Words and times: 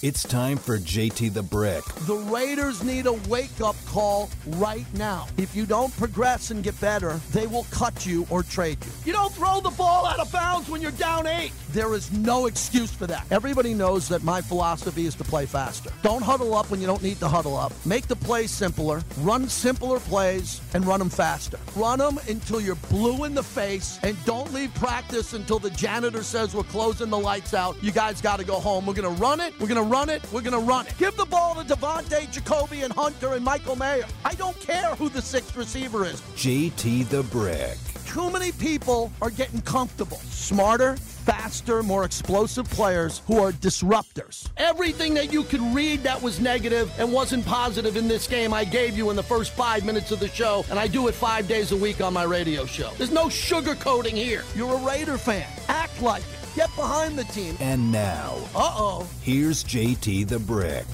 It's 0.00 0.22
time 0.22 0.58
for 0.58 0.78
JT 0.78 1.34
the 1.34 1.42
Brick. 1.42 1.84
The 2.06 2.14
Raiders 2.14 2.84
need 2.84 3.06
a 3.06 3.14
wake 3.28 3.60
up 3.60 3.74
call 3.84 4.30
right 4.46 4.86
now. 4.94 5.26
If 5.36 5.56
you 5.56 5.66
don't 5.66 5.92
progress 5.96 6.52
and 6.52 6.62
get 6.62 6.80
better, 6.80 7.20
they 7.32 7.48
will 7.48 7.66
cut 7.72 8.06
you 8.06 8.24
or 8.30 8.44
trade 8.44 8.78
you. 8.84 8.92
You 9.06 9.12
don't 9.12 9.34
throw 9.34 9.60
the 9.60 9.70
ball 9.70 10.06
out 10.06 10.20
of 10.20 10.30
bounds 10.30 10.68
when 10.68 10.80
you're 10.80 10.92
down 10.92 11.26
eight. 11.26 11.50
There 11.72 11.92
is 11.92 12.10
no 12.12 12.46
excuse 12.46 12.90
for 12.90 13.06
that. 13.08 13.26
Everybody 13.30 13.74
knows 13.74 14.08
that 14.08 14.22
my 14.24 14.40
philosophy 14.40 15.04
is 15.04 15.14
to 15.16 15.24
play 15.24 15.44
faster. 15.44 15.92
Don't 16.02 16.22
huddle 16.22 16.54
up 16.54 16.70
when 16.70 16.80
you 16.80 16.86
don't 16.86 17.02
need 17.02 17.18
to 17.20 17.28
huddle 17.28 17.58
up. 17.58 17.74
Make 17.84 18.06
the 18.06 18.16
plays 18.16 18.50
simpler, 18.50 19.02
run 19.20 19.48
simpler 19.50 20.00
plays, 20.00 20.62
and 20.72 20.86
run 20.86 20.98
them 20.98 21.10
faster. 21.10 21.58
Run 21.76 21.98
them 21.98 22.18
until 22.26 22.58
you're 22.58 22.74
blue 22.88 23.24
in 23.24 23.34
the 23.34 23.42
face, 23.42 23.98
and 24.02 24.16
don't 24.24 24.50
leave 24.54 24.72
practice 24.76 25.34
until 25.34 25.58
the 25.58 25.70
janitor 25.70 26.22
says 26.22 26.54
we're 26.54 26.62
closing 26.62 27.10
the 27.10 27.18
lights 27.18 27.52
out. 27.52 27.76
You 27.82 27.92
guys 27.92 28.22
got 28.22 28.38
to 28.38 28.46
go 28.46 28.60
home. 28.60 28.86
We're 28.86 28.94
going 28.94 29.14
to 29.14 29.20
run 29.20 29.40
it. 29.40 29.52
We're 29.60 29.68
going 29.68 29.84
to 29.84 29.90
run 29.90 30.08
it. 30.08 30.22
We're 30.32 30.40
going 30.40 30.58
to 30.58 30.66
run 30.66 30.86
it. 30.86 30.94
Give 30.96 31.14
the 31.16 31.26
ball 31.26 31.54
to 31.56 31.64
Davante, 31.64 32.26
Jakobi, 32.32 32.82
and 32.82 32.94
Hunter 32.94 33.34
and 33.34 33.44
Michael 33.44 33.76
Mayer. 33.76 34.06
I 34.24 34.34
don't 34.34 34.58
care 34.58 34.94
who 34.94 35.10
the 35.10 35.20
sixth 35.20 35.54
receiver 35.54 36.06
is. 36.06 36.22
JT 36.34 37.10
the 37.10 37.24
Brick. 37.24 37.76
Too 38.06 38.30
many 38.30 38.52
people 38.52 39.12
are 39.20 39.28
getting 39.28 39.60
comfortable. 39.60 40.16
Smarter, 40.30 40.96
faster, 41.32 41.82
more 41.82 42.04
explosive 42.04 42.68
players 42.70 43.20
who 43.26 43.38
are 43.38 43.52
disruptors. 43.52 44.48
Everything 44.56 45.12
that 45.12 45.30
you 45.30 45.42
could 45.42 45.60
read 45.74 46.02
that 46.02 46.20
was 46.22 46.40
negative 46.40 46.90
and 46.98 47.12
wasn't 47.12 47.44
positive 47.44 47.98
in 47.98 48.08
this 48.08 48.26
game, 48.26 48.54
I 48.54 48.64
gave 48.64 48.96
you 48.96 49.10
in 49.10 49.16
the 49.16 49.22
first 49.22 49.52
five 49.52 49.84
minutes 49.84 50.10
of 50.10 50.20
the 50.20 50.28
show, 50.28 50.64
and 50.70 50.78
I 50.78 50.86
do 50.86 51.06
it 51.08 51.14
five 51.14 51.46
days 51.46 51.70
a 51.72 51.76
week 51.76 52.00
on 52.00 52.14
my 52.14 52.22
radio 52.22 52.64
show. 52.64 52.90
There's 52.96 53.10
no 53.10 53.26
sugarcoating 53.26 54.12
here. 54.14 54.42
You're 54.56 54.72
a 54.74 54.78
Raider 54.86 55.18
fan. 55.18 55.46
Act 55.68 56.00
like 56.00 56.22
it. 56.22 56.56
Get 56.56 56.74
behind 56.76 57.18
the 57.18 57.24
team. 57.24 57.56
And 57.60 57.92
now, 57.92 58.34
Uh 58.54 58.72
oh. 58.74 59.06
here's 59.22 59.62
JT 59.64 60.28
the 60.28 60.38
Brick. 60.38 60.86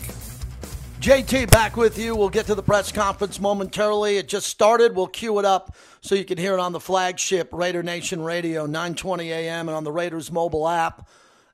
JT 1.05 1.51
back 1.51 1.77
with 1.77 1.99
you. 1.99 2.17
We'll 2.17 2.31
get 2.31 2.47
to 2.47 2.55
the 2.55 2.63
press 2.63 2.91
conference 2.91 3.39
momentarily. 3.39 4.17
It 4.17 4.27
just 4.27 4.47
started. 4.47 4.97
We'll 4.97 5.07
cue 5.07 5.39
it 5.39 5.45
up 5.45 5.77
so 6.01 6.15
you 6.15 6.25
can 6.25 6.39
hear 6.39 6.55
it 6.55 6.61
on 6.61 6.73
the 6.73 6.81
flagship 6.81 7.51
Raider 7.53 7.83
Nation 7.83 8.23
Radio, 8.23 8.65
920 8.65 9.31
a.m., 9.31 9.69
and 9.69 9.77
on 9.77 9.85
the 9.85 9.93
Raiders 9.93 10.33
mobile 10.33 10.67
app. 10.67 11.07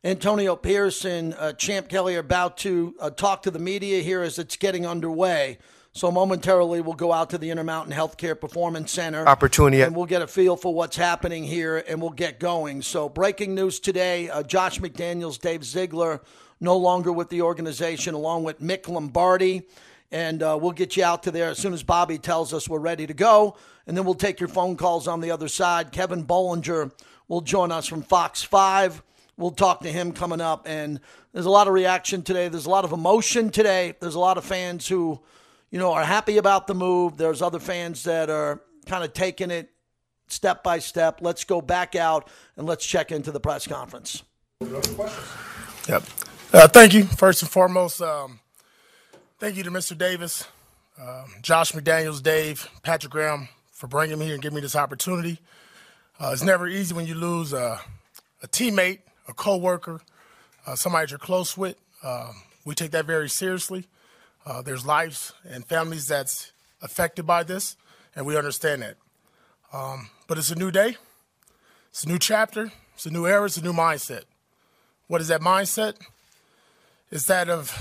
Antonio 0.04 0.54
Pierce, 0.54 1.04
uh, 1.04 1.52
Champ 1.58 1.88
Kelly 1.88 2.14
are 2.14 2.20
about 2.20 2.58
to 2.58 2.94
uh, 3.00 3.10
talk 3.10 3.42
to 3.42 3.50
the 3.50 3.58
media 3.58 4.04
here 4.04 4.22
as 4.22 4.38
it's 4.38 4.54
getting 4.54 4.86
underway. 4.86 5.58
So 5.92 6.12
momentarily, 6.12 6.80
we'll 6.80 6.94
go 6.94 7.12
out 7.12 7.30
to 7.30 7.38
the 7.38 7.50
Intermountain 7.50 7.92
Healthcare 7.92 8.41
Performance 8.41 8.92
Center. 8.92 9.27
Opportunity. 9.27 9.83
And 9.83 9.96
we'll 9.96 10.06
get 10.06 10.22
a 10.22 10.28
feel 10.28 10.55
for 10.56 10.72
what's 10.72 10.96
happening 10.96 11.42
here 11.42 11.83
and 11.88 12.00
we'll 12.00 12.10
get 12.10 12.38
going. 12.38 12.80
So, 12.83 13.08
breaking 13.08 13.56
news 13.56 13.80
today 13.80 14.30
uh, 14.30 14.44
Josh 14.44 14.78
McDaniels, 14.78 15.41
Dave 15.41 15.64
Ziegler, 15.64 16.22
no 16.61 16.77
longer 16.77 17.11
with 17.11 17.28
the 17.28 17.42
organization, 17.42 18.14
along 18.14 18.44
with 18.44 18.61
Mick 18.61 18.88
Lombardi. 18.88 19.66
And 20.12 20.44
uh, 20.44 20.56
we'll 20.61 20.70
get 20.70 20.96
you 20.96 21.02
out 21.02 21.24
to 21.24 21.33
there 21.33 21.50
as 21.50 21.58
soon 21.58 21.72
as 21.72 21.83
Bobby 21.83 22.18
tells 22.18 22.55
us 22.55 22.68
we're 22.68 22.78
ready 22.78 23.08
to 23.08 23.14
go. 23.14 23.56
And 23.88 23.96
then 23.96 24.05
we'll 24.05 24.14
take 24.14 24.38
your 24.38 24.48
phone 24.48 24.77
calls 24.77 25.08
on 25.08 25.20
the 25.20 25.33
other 25.33 25.48
side. 25.48 25.91
Kevin 25.91 26.24
Bollinger 26.24 26.92
will 27.27 27.41
join 27.41 27.72
us 27.72 27.88
from 27.88 28.02
Fox 28.02 28.42
5. 28.44 29.02
We'll 29.36 29.50
talk 29.50 29.80
to 29.80 29.91
him 29.91 30.12
coming 30.12 30.41
up. 30.41 30.68
And 30.68 31.00
there's 31.33 31.46
a 31.46 31.50
lot 31.50 31.66
of 31.66 31.72
reaction 31.74 32.22
today. 32.22 32.46
There's 32.46 32.66
a 32.66 32.70
lot 32.70 32.84
of 32.84 32.92
emotion 32.92 33.50
today. 33.50 33.94
There's 33.98 34.14
a 34.14 34.20
lot 34.20 34.38
of 34.38 34.44
fans 34.44 34.86
who, 34.86 35.20
you 35.70 35.78
know, 35.78 35.92
are 35.92 36.04
happy 36.04 36.38
about 36.38 36.66
the 36.66 36.74
move. 36.74 37.16
There's 37.16 37.42
other 37.42 37.60
fans 37.60 38.04
that 38.04 38.28
are 38.30 38.60
kind 38.86 39.04
of 39.04 39.12
taking 39.12 39.50
it 39.50 39.70
step 40.28 40.62
by 40.62 40.78
step. 40.78 41.18
Let's 41.20 41.44
go 41.44 41.60
back 41.60 41.94
out 41.94 42.28
and 42.56 42.66
let's 42.66 42.84
check 42.84 43.12
into 43.12 43.30
the 43.30 43.40
press 43.40 43.66
conference. 43.66 44.22
Yep. 45.88 46.02
Uh, 46.52 46.68
thank 46.68 46.94
you. 46.94 47.04
First 47.04 47.42
and 47.42 47.50
foremost, 47.50 48.02
um, 48.02 48.40
thank 49.38 49.56
you 49.56 49.62
to 49.62 49.70
Mr. 49.70 49.96
Davis, 49.96 50.46
um, 51.00 51.27
Josh 51.42 51.72
McDaniels, 51.72 52.22
Dave, 52.22 52.68
Patrick 52.83 53.12
Graham 53.12 53.48
for 53.72 53.86
bringing 53.86 54.18
me 54.18 54.27
here 54.27 54.34
and 54.34 54.42
giving 54.42 54.56
me 54.56 54.61
this 54.61 54.77
opportunity. 54.77 55.39
Uh, 56.18 56.30
it's 56.33 56.42
never 56.42 56.66
easy 56.66 56.95
when 56.95 57.06
you 57.06 57.14
lose 57.14 57.52
a, 57.52 57.80
a 58.42 58.48
teammate, 58.48 58.98
a 59.28 59.33
coworker, 59.33 60.00
uh, 60.66 60.74
somebody 60.74 61.05
that 61.05 61.11
you're 61.12 61.18
close 61.18 61.56
with. 61.56 61.77
Um, 62.02 62.42
we 62.64 62.74
take 62.74 62.90
that 62.90 63.06
very 63.06 63.28
seriously. 63.28 63.86
Uh, 64.46 64.62
there's 64.62 64.86
lives 64.86 65.33
and 65.45 65.64
families 65.67 66.06
that's 66.06 66.52
affected 66.83 67.27
by 67.27 67.42
this, 67.42 67.77
and 68.17 68.24
we 68.24 68.36
understand 68.36 68.83
that. 68.83 68.96
Um, 69.73 70.11
but 70.27 70.39
it's 70.39 70.51
a 70.51 70.55
new 70.55 70.70
day. 70.70 70.96
It's 71.90 72.05
a 72.05 72.08
new 72.08 72.18
chapter. 72.18 72.73
It's 72.95 73.06
a 73.06 73.11
new 73.11 73.27
era. 73.27 73.45
It's 73.45 73.56
a 73.56 73.62
new 73.62 73.73
mindset. 73.73 74.23
What 75.08 75.20
is 75.20 75.28
that 75.28 75.40
mindset? 75.40 75.96
It's 77.11 77.27
that 77.27 77.51
of 77.51 77.77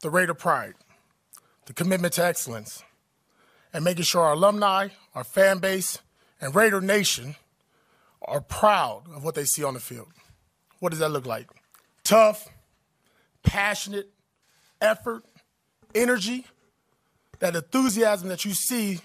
the 0.00 0.10
Raider 0.10 0.34
pride, 0.34 0.74
the 1.64 1.72
commitment 1.72 2.14
to 2.14 2.24
excellence, 2.24 2.84
and 3.72 3.82
making 3.84 4.04
sure 4.04 4.22
our 4.22 4.34
alumni, 4.34 4.88
our 5.14 5.24
fan 5.24 5.58
base, 5.58 5.98
and 6.40 6.54
Raider 6.54 6.80
Nation 6.80 7.36
are 8.22 8.40
proud 8.40 9.04
of 9.14 9.24
what 9.24 9.34
they 9.34 9.44
see 9.44 9.64
on 9.64 9.74
the 9.74 9.80
field. 9.80 10.08
What 10.78 10.90
does 10.90 10.98
that 10.98 11.10
look 11.10 11.26
like? 11.26 11.48
Tough, 12.04 12.48
passionate, 13.42 14.10
effort, 14.80 15.24
energy, 15.96 16.46
that 17.38 17.56
enthusiasm 17.56 18.28
that 18.28 18.44
you 18.44 18.52
see 18.52 19.00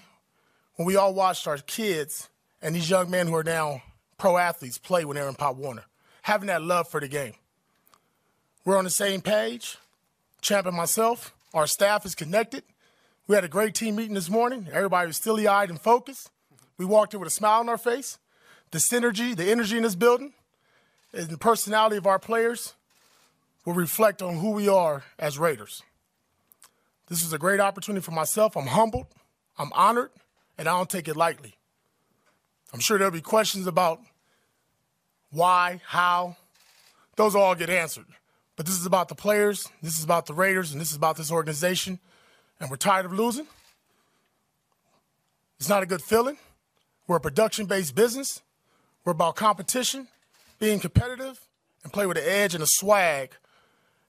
when 0.76 0.86
we 0.86 0.96
all 0.96 1.14
watched 1.14 1.46
our 1.46 1.58
kids 1.58 2.28
and 2.60 2.74
these 2.74 2.88
young 2.88 3.10
men 3.10 3.26
who 3.26 3.34
are 3.34 3.44
now 3.44 3.82
pro 4.18 4.36
athletes 4.36 4.78
play 4.78 5.04
when 5.04 5.16
they're 5.16 5.28
in 5.28 5.34
Pop 5.34 5.56
Warner. 5.56 5.84
Having 6.22 6.46
that 6.48 6.62
love 6.62 6.88
for 6.88 7.00
the 7.00 7.08
game. 7.08 7.34
We're 8.64 8.78
on 8.78 8.84
the 8.84 8.90
same 8.90 9.20
page. 9.20 9.76
Champ 10.40 10.66
and 10.66 10.76
myself, 10.76 11.34
our 11.54 11.66
staff 11.66 12.06
is 12.06 12.14
connected. 12.14 12.62
We 13.26 13.34
had 13.34 13.44
a 13.44 13.48
great 13.48 13.74
team 13.74 13.96
meeting 13.96 14.14
this 14.14 14.30
morning. 14.30 14.68
Everybody 14.72 15.08
was 15.08 15.16
stilly 15.16 15.46
eyed 15.46 15.70
and 15.70 15.80
focused. 15.80 16.30
We 16.78 16.84
walked 16.84 17.14
in 17.14 17.20
with 17.20 17.28
a 17.28 17.30
smile 17.30 17.60
on 17.60 17.68
our 17.68 17.78
face. 17.78 18.18
The 18.70 18.78
synergy, 18.78 19.36
the 19.36 19.50
energy 19.50 19.76
in 19.76 19.82
this 19.82 19.94
building, 19.94 20.32
and 21.12 21.28
the 21.28 21.38
personality 21.38 21.96
of 21.96 22.06
our 22.06 22.18
players 22.18 22.74
will 23.64 23.74
reflect 23.74 24.22
on 24.22 24.38
who 24.38 24.50
we 24.50 24.68
are 24.68 25.04
as 25.18 25.38
Raiders. 25.38 25.82
This 27.08 27.22
is 27.22 27.32
a 27.32 27.38
great 27.38 27.60
opportunity 27.60 28.02
for 28.02 28.12
myself. 28.12 28.56
I'm 28.56 28.66
humbled, 28.66 29.06
I'm 29.58 29.72
honored, 29.72 30.10
and 30.56 30.68
I 30.68 30.72
don't 30.72 30.88
take 30.88 31.08
it 31.08 31.16
lightly. 31.16 31.54
I'm 32.72 32.80
sure 32.80 32.98
there'll 32.98 33.12
be 33.12 33.20
questions 33.20 33.66
about 33.66 34.00
why, 35.30 35.80
how. 35.86 36.36
Those 37.16 37.34
all 37.34 37.54
get 37.54 37.68
answered. 37.68 38.06
But 38.56 38.66
this 38.66 38.78
is 38.78 38.86
about 38.86 39.08
the 39.08 39.14
players, 39.14 39.68
this 39.82 39.98
is 39.98 40.04
about 40.04 40.26
the 40.26 40.34
Raiders, 40.34 40.72
and 40.72 40.80
this 40.80 40.90
is 40.90 40.96
about 40.96 41.16
this 41.16 41.30
organization. 41.30 41.98
And 42.60 42.70
we're 42.70 42.76
tired 42.76 43.06
of 43.06 43.12
losing. 43.12 43.46
It's 45.58 45.68
not 45.68 45.82
a 45.82 45.86
good 45.86 46.02
feeling. 46.02 46.38
We're 47.06 47.16
a 47.16 47.20
production 47.20 47.66
based 47.66 47.94
business. 47.94 48.40
We're 49.04 49.12
about 49.12 49.36
competition, 49.36 50.08
being 50.58 50.78
competitive, 50.78 51.40
and 51.82 51.92
play 51.92 52.06
with 52.06 52.16
an 52.16 52.24
edge 52.26 52.54
and 52.54 52.62
a 52.62 52.66
swag 52.68 53.32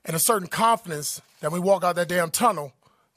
and 0.05 0.15
a 0.15 0.19
certain 0.19 0.47
confidence 0.47 1.21
that 1.41 1.51
we 1.51 1.59
walk 1.59 1.83
out 1.83 1.95
that 1.95 2.07
damn 2.07 2.29
tunnel, 2.29 2.73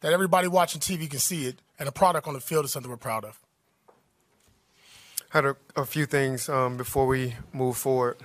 that 0.06 0.12
everybody 0.12 0.47
watching 0.47 0.81
TV 0.81 1.11
can 1.11 1.19
see 1.19 1.47
it, 1.47 1.61
and 1.81 1.89
a 1.89 1.91
product 1.91 2.28
on 2.28 2.34
the 2.34 2.39
field 2.39 2.65
is 2.65 2.71
something 2.71 2.89
we're 2.89 2.97
proud 2.97 3.25
of. 3.25 3.41
had 5.31 5.44
a, 5.44 5.56
a 5.75 5.84
few 5.84 6.06
things 6.06 6.49
um, 6.49 6.77
before 6.77 7.09
we 7.09 7.34
move 7.53 7.77
forward. 7.77 8.17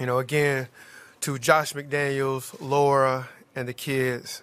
You 0.00 0.06
know, 0.06 0.18
again, 0.18 0.68
to 1.20 1.38
Josh 1.38 1.74
McDaniels, 1.74 2.56
Laura, 2.58 3.28
and 3.54 3.68
the 3.68 3.74
kids, 3.74 4.40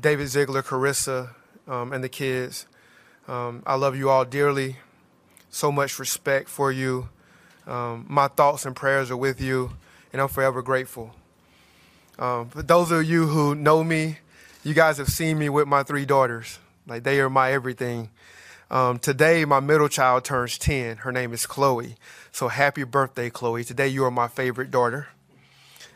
David 0.00 0.28
Ziegler, 0.28 0.62
Carissa, 0.62 1.30
um, 1.66 1.92
and 1.92 2.04
the 2.04 2.08
kids. 2.08 2.68
Um, 3.26 3.64
I 3.66 3.74
love 3.74 3.96
you 3.96 4.10
all 4.10 4.24
dearly. 4.24 4.76
So 5.50 5.72
much 5.72 5.98
respect 5.98 6.48
for 6.48 6.70
you. 6.70 7.08
Um, 7.66 8.06
my 8.08 8.28
thoughts 8.28 8.64
and 8.64 8.76
prayers 8.76 9.10
are 9.10 9.16
with 9.16 9.40
you, 9.40 9.72
and 10.12 10.22
I'm 10.22 10.28
forever 10.28 10.62
grateful. 10.62 11.16
Um, 12.16 12.50
for 12.50 12.62
those 12.62 12.92
of 12.92 13.02
you 13.02 13.26
who 13.26 13.56
know 13.56 13.82
me, 13.82 14.18
you 14.64 14.72
guys 14.72 14.96
have 14.96 15.08
seen 15.08 15.38
me 15.38 15.50
with 15.50 15.68
my 15.68 15.82
three 15.82 16.06
daughters. 16.06 16.58
Like 16.86 17.02
they 17.04 17.20
are 17.20 17.30
my 17.30 17.52
everything. 17.52 18.10
Um, 18.70 18.98
today, 18.98 19.44
my 19.44 19.60
middle 19.60 19.88
child 19.88 20.24
turns 20.24 20.56
10. 20.56 20.98
Her 20.98 21.12
name 21.12 21.34
is 21.34 21.46
Chloe. 21.46 21.96
So 22.32 22.48
happy 22.48 22.82
birthday, 22.84 23.28
Chloe. 23.28 23.62
Today, 23.62 23.88
you 23.88 24.04
are 24.04 24.10
my 24.10 24.26
favorite 24.26 24.70
daughter. 24.70 25.08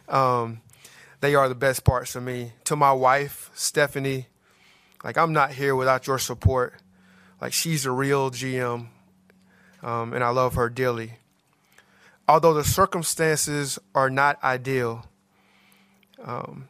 Um, 0.07 0.61
they 1.21 1.35
are 1.35 1.49
the 1.49 1.55
best 1.55 1.83
parts 1.83 2.15
of 2.15 2.23
me. 2.23 2.53
To 2.65 2.77
my 2.77 2.93
wife, 2.93 3.51
Stephanie, 3.55 4.27
like 5.03 5.17
I'm 5.17 5.33
not 5.33 5.53
here 5.53 5.75
without 5.75 6.07
your 6.07 6.19
support. 6.19 6.75
Like 7.41 7.55
she's 7.55 7.87
a 7.87 7.91
real 7.91 8.31
GM, 8.31 8.89
um, 9.83 10.13
and 10.13 10.23
I 10.23 10.29
love 10.29 10.55
her 10.55 10.69
dearly. 10.69 11.15
Although 12.29 12.55
the 12.55 12.65
circumstances 12.65 13.79
are 13.95 14.11
not 14.11 14.43
ideal, 14.45 15.07
um, 16.23 16.69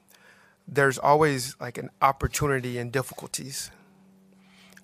there's 0.71 0.99
always 0.99 1.57
like 1.59 1.79
an 1.79 1.91
opportunity 2.03 2.79
in 2.79 2.91
difficulties. 2.91 3.71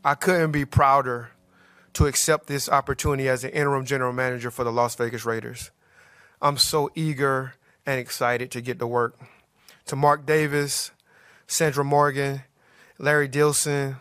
I 0.02 0.14
couldn't 0.14 0.52
be 0.52 0.64
prouder 0.64 1.30
to 1.92 2.06
accept 2.06 2.46
this 2.46 2.68
opportunity 2.68 3.28
as 3.28 3.44
an 3.44 3.50
interim 3.50 3.84
general 3.84 4.12
manager 4.12 4.50
for 4.50 4.64
the 4.64 4.72
Las 4.72 4.94
Vegas 4.96 5.24
Raiders. 5.24 5.70
I'm 6.42 6.56
so 6.56 6.90
eager 6.94 7.54
and 7.86 8.00
excited 8.00 8.50
to 8.52 8.60
get 8.60 8.78
to 8.78 8.86
work. 8.86 9.18
to 9.86 9.96
Mark 9.96 10.24
Davis, 10.24 10.90
Sandra 11.46 11.84
Morgan, 11.84 12.42
Larry 12.98 13.28
Dilson, 13.28 13.96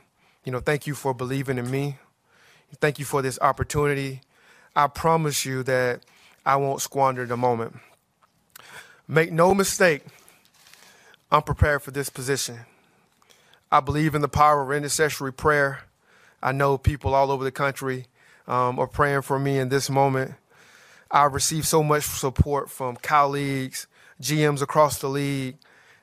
you 0.46 0.52
know, 0.52 0.60
thank 0.60 0.88
you 0.88 0.96
for 0.96 1.14
believing 1.14 1.58
in 1.58 1.70
me. 1.70 1.98
Thank 2.80 3.00
you 3.00 3.06
for 3.06 3.22
this 3.22 3.38
opportunity. 3.42 4.22
I 4.76 4.88
promise 4.88 5.46
you 5.46 5.64
that 5.64 6.02
I 6.46 6.56
won't 6.56 6.82
squander 6.82 7.26
the 7.26 7.38
moment. 7.38 7.78
Make 9.08 9.32
no 9.32 9.54
mistake, 9.54 10.04
I'm 11.34 11.42
prepared 11.42 11.82
for 11.82 11.90
this 11.90 12.12
position. 12.12 12.60
I 13.72 13.80
believe 13.80 14.14
in 14.14 14.22
the 14.22 14.28
power 14.28 14.62
of 14.62 14.72
intercessory 14.72 15.34
prayer. 15.34 15.80
I 16.44 16.52
know 16.52 16.78
people 16.78 17.16
all 17.16 17.32
over 17.32 17.44
the 17.44 17.52
country 17.52 18.06
um, 18.48 18.78
are 18.78 18.86
praying 18.86 19.24
for 19.24 19.40
me 19.40 19.58
in 19.58 19.70
this 19.70 19.90
moment. 19.90 20.36
I 21.10 21.24
received 21.24 21.66
so 21.66 21.82
much 21.82 22.04
support 22.04 22.70
from 22.70 22.98
colleagues, 22.98 23.88
GMs 24.22 24.62
across 24.62 25.00
the 25.00 25.08
league, 25.08 25.58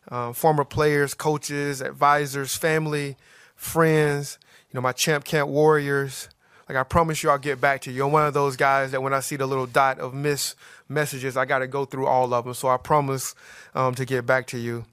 uh, 0.08 0.32
former 0.32 0.64
players, 0.64 1.14
coaches, 1.14 1.80
advisors, 1.80 2.56
family, 2.56 3.16
friends, 3.54 4.36
you 4.72 4.78
know, 4.78 4.80
my 4.80 4.90
champ 4.90 5.24
camp 5.24 5.48
warriors. 5.48 6.28
Like 6.68 6.76
I 6.76 6.82
promise 6.82 7.22
you, 7.22 7.30
I'll 7.30 7.38
get 7.38 7.60
back 7.60 7.82
to 7.82 7.92
you. 7.92 8.04
I'm 8.04 8.10
one 8.10 8.26
of 8.26 8.34
those 8.34 8.56
guys 8.56 8.90
that 8.90 9.00
when 9.00 9.14
I 9.14 9.20
see 9.20 9.36
the 9.36 9.46
little 9.46 9.66
dot 9.66 10.00
of 10.00 10.12
missed 10.12 10.56
messages, 10.88 11.36
I 11.36 11.44
got 11.44 11.60
to 11.60 11.68
go 11.68 11.84
through 11.84 12.06
all 12.06 12.34
of 12.34 12.46
them. 12.46 12.54
So 12.54 12.66
I 12.66 12.78
promise 12.78 13.36
um, 13.76 13.94
to 13.94 14.04
get 14.04 14.26
back 14.26 14.48
to 14.48 14.58
you. 14.58 14.86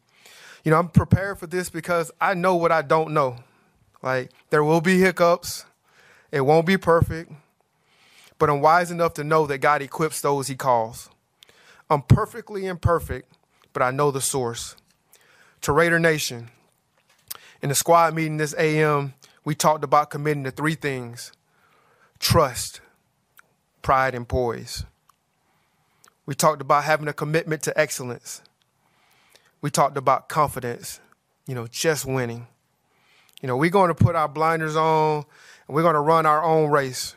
You 0.68 0.72
know, 0.72 0.80
I'm 0.80 0.90
prepared 0.90 1.40
for 1.40 1.48
this 1.48 1.70
because 1.70 2.12
I 2.20 2.34
know 2.34 2.58
what 2.58 2.74
I 2.74 2.82
don't 2.82 3.14
know. 3.14 3.38
Like 4.04 4.32
there 4.50 4.66
will 4.66 4.82
be 4.82 5.00
hiccups. 5.00 5.64
It 6.30 6.42
won't 6.42 6.66
be 6.66 6.76
perfect. 6.76 7.32
But 8.38 8.50
I'm 8.50 8.60
wise 8.60 8.92
enough 8.92 9.14
to 9.14 9.24
know 9.24 9.48
that 9.48 9.60
God 9.60 9.82
equips 9.82 10.20
those 10.20 10.50
he 10.50 10.56
calls. 10.56 11.10
I'm 11.90 12.02
perfectly 12.02 12.66
imperfect, 12.66 13.32
but 13.72 13.82
I 13.82 13.92
know 13.92 14.12
the 14.12 14.20
source. 14.20 14.76
To 15.62 15.72
Raider 15.72 16.00
Nation, 16.00 16.50
in 17.62 17.70
the 17.70 17.76
squad 17.76 18.14
meeting 18.14 18.36
this 18.36 18.54
AM, 18.58 19.14
we 19.46 19.56
talked 19.56 19.86
about 19.86 20.10
committing 20.10 20.44
to 20.44 20.52
three 20.52 20.76
things 20.76 21.32
trust, 22.20 22.82
pride, 23.82 24.14
and 24.14 24.28
poise. 24.28 24.84
We 26.26 26.36
talked 26.36 26.62
about 26.62 26.84
having 26.84 27.08
a 27.08 27.14
commitment 27.14 27.62
to 27.62 27.80
excellence. 27.80 28.42
We 29.68 29.72
talked 29.72 29.98
about 29.98 30.30
confidence, 30.30 31.02
you 31.46 31.54
know, 31.54 31.68
just 31.68 32.06
winning. 32.06 32.48
You 33.42 33.48
know, 33.48 33.58
we're 33.58 33.70
going 33.70 33.90
to 33.90 33.96
put 33.96 34.16
our 34.16 34.30
blinders 34.30 34.78
on 34.78 35.26
and 35.68 35.76
we're 35.76 35.82
going 35.82 35.96
to 35.96 36.00
run 36.00 36.26
our 36.26 36.42
own 36.42 36.72
race. 36.72 37.16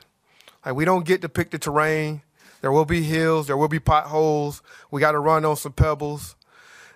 Like, 0.67 0.75
we 0.75 0.85
don't 0.85 1.07
get 1.07 1.23
to 1.23 1.29
pick 1.29 1.53
the 1.53 1.61
terrain. 1.61 2.23
There 2.61 2.73
will 2.73 2.87
be 2.87 3.05
hills, 3.05 3.47
there 3.47 3.57
will 3.57 3.69
be 3.69 3.79
potholes. 3.79 4.63
We 4.91 5.01
got 5.01 5.13
to 5.13 5.21
run 5.21 5.45
on 5.45 5.55
some 5.55 5.75
pebbles. 5.75 6.35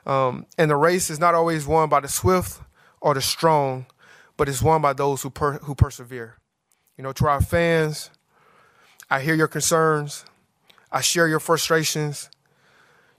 Um, 0.04 0.44
and 0.58 0.68
the 0.72 0.74
race 0.74 1.08
is 1.08 1.20
not 1.20 1.36
always 1.36 1.68
won 1.68 1.88
by 1.88 2.00
the 2.00 2.08
swift 2.08 2.60
or 3.00 3.14
the 3.14 3.22
strong, 3.22 3.86
but 4.36 4.48
it's 4.48 4.60
won 4.60 4.82
by 4.82 4.92
those 4.92 5.22
who, 5.22 5.30
per- 5.30 5.58
who 5.58 5.76
persevere. 5.76 6.34
You 6.98 7.04
know, 7.04 7.12
to 7.12 7.28
our 7.28 7.40
fans, 7.40 8.10
I 9.08 9.20
hear 9.20 9.36
your 9.36 9.46
concerns. 9.46 10.24
I 10.90 11.00
share 11.00 11.28
your 11.28 11.38
frustrations. 11.38 12.28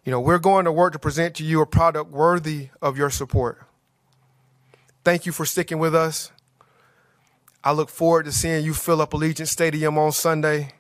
You 0.06 0.12
know, 0.12 0.20
we're 0.20 0.38
going 0.38 0.66
to 0.66 0.72
work 0.72 0.94
to 0.94 1.00
present 1.00 1.34
to 1.38 1.44
you 1.44 1.62
a 1.62 1.66
product 1.66 2.12
worthy 2.12 2.70
of 2.80 2.96
your 2.96 3.10
support. 3.10 3.64
Thank 5.04 5.26
you 5.26 5.32
for 5.32 5.46
sticking 5.46 5.80
with 5.80 5.96
us. 5.96 6.32
I 7.64 7.72
look 7.72 7.90
forward 7.90 8.26
to 8.26 8.32
seeing 8.32 8.64
you 8.64 8.76
fill 8.76 9.02
up 9.02 9.12
Allegiant 9.12 9.48
Stadium 9.48 9.98
on 9.98 10.12
Sunday. 10.12 10.74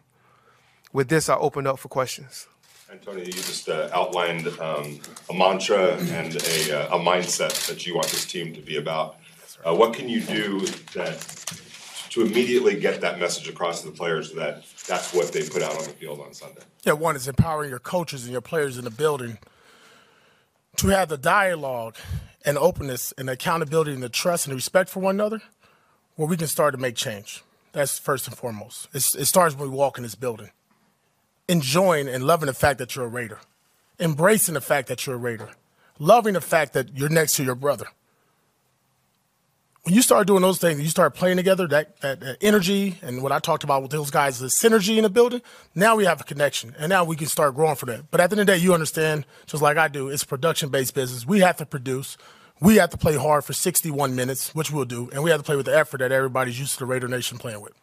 With 0.94 1.10
this, 1.10 1.28
I 1.28 1.36
open 1.38 1.66
up 1.66 1.80
for 1.80 1.88
questions. 1.88 2.48
Antonio, 2.92 3.26
you 3.26 3.32
just 3.32 3.68
uh, 3.68 3.90
outlined 3.92 4.48
um, 4.60 5.00
a 5.28 5.34
mantra 5.34 5.98
and 5.98 6.36
a, 6.36 6.92
uh, 6.92 6.96
a, 6.96 7.00
mindset 7.00 7.68
that 7.68 7.88
you 7.88 7.96
want 7.96 8.08
this 8.10 8.26
team 8.26 8.54
to 8.54 8.62
be 8.62 8.78
about. 8.78 9.18
Uh, 9.68 9.74
what 9.74 9.96
can 9.96 10.08
you 10.08 10.22
do 10.22 10.60
that 10.94 11.18
to 12.16 12.22
immediately 12.22 12.80
get 12.80 13.02
that 13.02 13.20
message 13.20 13.50
across 13.50 13.82
to 13.82 13.88
the 13.88 13.94
players 13.94 14.32
that 14.32 14.64
that's 14.88 15.14
what 15.14 15.34
they 15.34 15.46
put 15.50 15.62
out 15.62 15.76
on 15.76 15.84
the 15.84 15.90
field 15.90 16.22
on 16.22 16.34
Sunday? 16.34 16.62
Yeah, 16.86 16.94
one 16.94 17.18
is 17.18 17.28
empowering 17.28 17.70
your 17.70 17.80
coaches 17.80 18.24
and 18.24 18.32
your 18.32 18.40
players 18.40 18.78
in 18.78 18.86
the 18.86 18.90
building 18.90 19.38
to 20.78 20.88
have 20.88 21.10
the 21.10 21.18
dialogue 21.18 21.98
and 22.46 22.58
openness 22.58 23.14
and 23.18 23.30
accountability 23.30 23.92
and 23.92 24.02
the 24.02 24.08
trust 24.08 24.46
and 24.46 24.54
the 24.54 24.56
respect 24.56 24.90
for 24.90 25.02
one 25.02 25.16
another 25.16 25.42
where 26.16 26.26
we 26.26 26.38
can 26.38 26.48
start 26.48 26.74
to 26.74 26.80
make 26.80 26.96
change. 26.96 27.44
That's 27.74 28.00
first 28.00 28.30
and 28.30 28.38
foremost. 28.38 28.88
It's, 28.94 29.14
it 29.14 29.26
starts 29.26 29.54
when 29.54 29.70
we 29.70 29.76
walk 29.76 29.98
in 29.98 30.04
this 30.04 30.16
building 30.16 30.52
enjoying 31.50 32.08
and 32.08 32.24
loving 32.24 32.48
the 32.48 32.54
fact 32.54 32.80
that 32.80 32.96
you're 32.96 33.06
a 33.06 33.10
Raider, 33.10 33.40
embracing 34.00 34.54
the 34.54 34.62
fact 34.62 34.88
that 34.88 35.06
you're 35.06 35.16
a 35.16 35.20
Raider, 35.20 35.50
loving 36.00 36.34
the 36.34 36.42
fact 36.42 36.72
that 36.74 36.98
you're 36.98 37.10
next 37.10 37.36
to 37.36 37.44
your 37.44 37.56
brother. 37.56 37.86
When 39.86 39.94
you 39.94 40.02
start 40.02 40.26
doing 40.26 40.42
those 40.42 40.58
things, 40.58 40.82
you 40.82 40.90
start 40.90 41.14
playing 41.14 41.38
together, 41.38 41.68
that, 41.68 42.02
that, 42.02 42.20
that 42.20 42.38
energy 42.42 42.98
and 43.04 43.22
what 43.22 43.32
I 43.32 43.38
talked 43.38 43.64
about 43.64 43.84
with 43.84 43.92
those 43.92 44.10
guys, 44.10 44.40
the 44.40 44.48
synergy 44.48 44.98
in 44.98 45.04
the 45.04 45.12
building, 45.12 45.44
now 45.76 45.96
we 45.96 46.06
have 46.06 46.20
a 46.20 46.24
connection 46.24 46.74
and 46.80 46.90
now 46.90 47.04
we 47.04 47.16
can 47.16 47.28
start 47.28 47.54
growing 47.54 47.76
for 47.76 47.86
that. 47.86 48.10
But 48.10 48.20
at 48.20 48.32
the 48.32 48.34
end 48.34 48.42
of 48.42 48.48
the 48.48 48.54
day, 48.54 48.58
you 48.58 48.74
understand, 48.74 49.28
just 49.46 49.62
like 49.62 49.78
I 49.78 49.88
do, 49.88 50.10
it's 50.10 50.24
a 50.24 50.28
production 50.28 50.70
based 50.70 50.96
business. 50.96 51.28
We 51.28 51.42
have 51.42 51.58
to 51.58 51.68
produce. 51.68 52.18
We 52.60 52.78
have 52.78 52.90
to 52.90 52.98
play 52.98 53.16
hard 53.16 53.46
for 53.46 53.54
61 53.54 54.16
minutes, 54.16 54.56
which 54.56 54.72
we'll 54.72 54.86
do, 54.86 55.08
and 55.14 55.22
we 55.22 55.30
have 55.30 55.42
to 55.42 55.46
play 55.46 55.56
with 55.56 55.68
the 55.68 55.78
effort 55.78 56.00
that 56.00 56.12
everybody's 56.12 56.60
used 56.60 56.74
to 56.74 56.80
the 56.80 56.86
Raider 56.86 57.08
Nation 57.08 57.38
playing 57.38 57.62
with. 57.62 57.74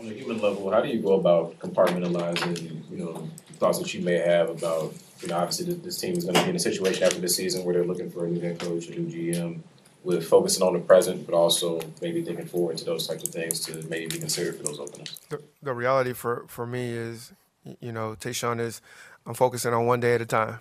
on 0.00 0.06
a 0.06 0.14
human 0.14 0.40
level, 0.40 0.70
how 0.70 0.80
do 0.80 0.88
you 0.88 1.02
go 1.02 1.14
about 1.14 1.58
compartmentalizing, 1.58 2.82
you 2.90 2.96
know, 2.96 3.28
thoughts 3.58 3.78
that 3.78 3.92
you 3.92 4.00
may 4.00 4.16
have 4.16 4.48
about, 4.48 4.94
you 5.20 5.28
know, 5.28 5.36
obviously 5.36 5.74
this, 5.74 5.98
team 5.98 6.16
is 6.16 6.24
going 6.24 6.34
to 6.34 6.42
be 6.44 6.50
in 6.50 6.56
a 6.56 6.60
situation 6.60 7.02
after 7.02 7.18
this 7.18 7.36
season 7.36 7.64
where 7.64 7.74
they're 7.74 7.84
looking 7.84 8.10
for 8.10 8.24
a 8.24 8.28
new 8.28 8.40
head 8.40 8.58
coach, 8.58 8.88
a 8.88 8.98
new 8.98 9.10
GM, 9.10 9.60
with 10.02 10.26
focusing 10.26 10.62
on 10.62 10.72
the 10.72 10.78
present, 10.78 11.26
but 11.26 11.34
also 11.34 11.80
maybe 12.00 12.22
thinking 12.22 12.46
forward 12.46 12.78
to 12.78 12.84
those 12.84 13.06
types 13.06 13.22
of 13.22 13.28
things 13.28 13.60
to 13.60 13.86
maybe 13.88 14.06
be 14.06 14.18
considered 14.18 14.56
for 14.56 14.62
those 14.62 14.80
openings. 14.80 15.18
The, 15.28 15.42
the 15.62 15.74
reality 15.74 16.14
for, 16.14 16.44
for 16.48 16.66
me 16.66 16.90
is, 16.90 17.32
you 17.80 17.92
know, 17.92 18.16
Tashan 18.18 18.60
is, 18.60 18.80
I'm 19.26 19.34
focusing 19.34 19.74
on 19.74 19.84
one 19.84 20.00
day 20.00 20.14
at 20.14 20.22
a 20.22 20.26
time. 20.26 20.60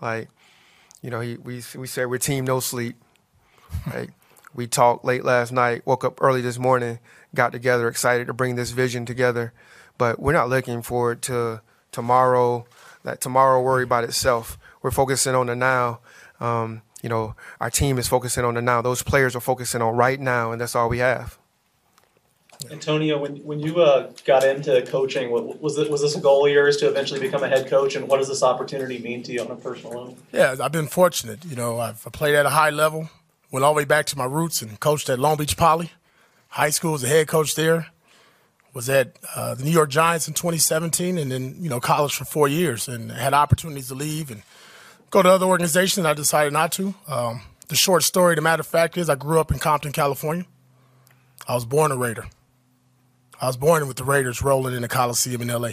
Like, 0.00 0.28
you 1.02 1.10
know, 1.10 1.20
he, 1.20 1.36
we 1.36 1.62
we 1.76 1.86
say 1.86 2.06
we're 2.06 2.18
team 2.18 2.44
no 2.44 2.60
sleep. 2.60 2.96
Like, 3.92 4.10
we 4.54 4.66
talked 4.66 5.04
late 5.04 5.24
last 5.24 5.52
night, 5.52 5.82
woke 5.84 6.04
up 6.04 6.22
early 6.22 6.40
this 6.40 6.58
morning, 6.58 6.98
got 7.34 7.52
together, 7.52 7.88
excited 7.88 8.26
to 8.28 8.32
bring 8.32 8.56
this 8.56 8.70
vision 8.70 9.04
together. 9.06 9.52
But 9.98 10.20
we're 10.20 10.32
not 10.32 10.48
looking 10.48 10.82
forward 10.82 11.22
to 11.22 11.60
tomorrow, 11.92 12.66
that 13.04 13.20
tomorrow 13.20 13.62
worry 13.62 13.84
about 13.84 14.04
itself. 14.04 14.58
We're 14.82 14.90
focusing 14.90 15.34
on 15.34 15.46
the 15.46 15.56
now. 15.56 16.00
Um, 16.40 16.82
you 17.02 17.08
know, 17.08 17.34
our 17.60 17.70
team 17.70 17.98
is 17.98 18.08
focusing 18.08 18.44
on 18.44 18.54
the 18.54 18.62
now. 18.62 18.82
Those 18.82 19.02
players 19.02 19.36
are 19.36 19.40
focusing 19.40 19.82
on 19.82 19.96
right 19.96 20.20
now, 20.20 20.52
and 20.52 20.60
that's 20.60 20.74
all 20.74 20.88
we 20.88 20.98
have. 20.98 21.38
Antonio, 22.72 23.18
when 23.18 23.36
when 23.38 23.60
you 23.60 23.80
uh, 23.80 24.10
got 24.24 24.42
into 24.42 24.82
coaching, 24.86 25.30
what, 25.30 25.60
was 25.60 25.78
it 25.78 25.88
was 25.88 26.02
this 26.02 26.16
a 26.16 26.20
goal 26.20 26.44
of 26.44 26.52
yours 26.52 26.76
to 26.78 26.88
eventually 26.88 27.20
become 27.20 27.44
a 27.44 27.48
head 27.48 27.68
coach, 27.68 27.94
and 27.94 28.08
what 28.08 28.18
does 28.18 28.26
this 28.26 28.42
opportunity 28.42 28.98
mean 28.98 29.22
to 29.22 29.32
you 29.32 29.40
on 29.40 29.50
a 29.50 29.56
personal 29.56 29.96
level? 29.96 30.18
Yeah, 30.32 30.56
I've 30.60 30.72
been 30.72 30.88
fortunate. 30.88 31.44
You 31.44 31.54
know, 31.54 31.78
I've 31.78 32.02
played 32.12 32.34
at 32.34 32.46
a 32.46 32.50
high 32.50 32.70
level, 32.70 33.10
went 33.52 33.64
all 33.64 33.74
the 33.74 33.78
way 33.78 33.84
back 33.84 34.06
to 34.06 34.18
my 34.18 34.24
roots, 34.24 34.60
and 34.60 34.80
coached 34.80 35.08
at 35.08 35.20
Long 35.20 35.36
Beach 35.36 35.56
Poly 35.56 35.92
high 36.48 36.70
school 36.70 36.94
as 36.94 37.04
a 37.04 37.08
head 37.08 37.28
coach 37.28 37.54
there. 37.54 37.86
Was 38.74 38.88
at 38.88 39.18
uh, 39.34 39.54
the 39.54 39.64
New 39.64 39.70
York 39.70 39.90
Giants 39.90 40.28
in 40.28 40.34
2017, 40.34 41.18
and 41.18 41.32
then 41.32 41.56
you 41.58 41.70
know 41.70 41.80
college 41.80 42.14
for 42.14 42.24
four 42.24 42.48
years, 42.48 42.86
and 42.86 43.10
had 43.10 43.34
opportunities 43.34 43.88
to 43.88 43.94
leave 43.94 44.30
and 44.30 44.42
go 45.10 45.22
to 45.22 45.28
other 45.28 45.46
organizations. 45.46 46.06
I 46.06 46.14
decided 46.14 46.52
not 46.52 46.72
to. 46.72 46.94
Um, 47.08 47.40
the 47.68 47.76
short 47.76 48.02
story, 48.02 48.34
the 48.34 48.40
matter 48.40 48.60
of 48.60 48.66
fact, 48.66 48.96
is 48.96 49.08
I 49.08 49.14
grew 49.14 49.40
up 49.40 49.50
in 49.50 49.58
Compton, 49.58 49.92
California. 49.92 50.46
I 51.46 51.54
was 51.54 51.64
born 51.64 51.92
a 51.92 51.96
Raider. 51.96 52.26
I 53.40 53.46
was 53.46 53.56
born 53.56 53.86
with 53.86 53.96
the 53.96 54.04
Raiders 54.04 54.42
rolling 54.42 54.74
in 54.74 54.82
the 54.82 54.88
Coliseum 54.88 55.42
in 55.42 55.48
LA. 55.48 55.70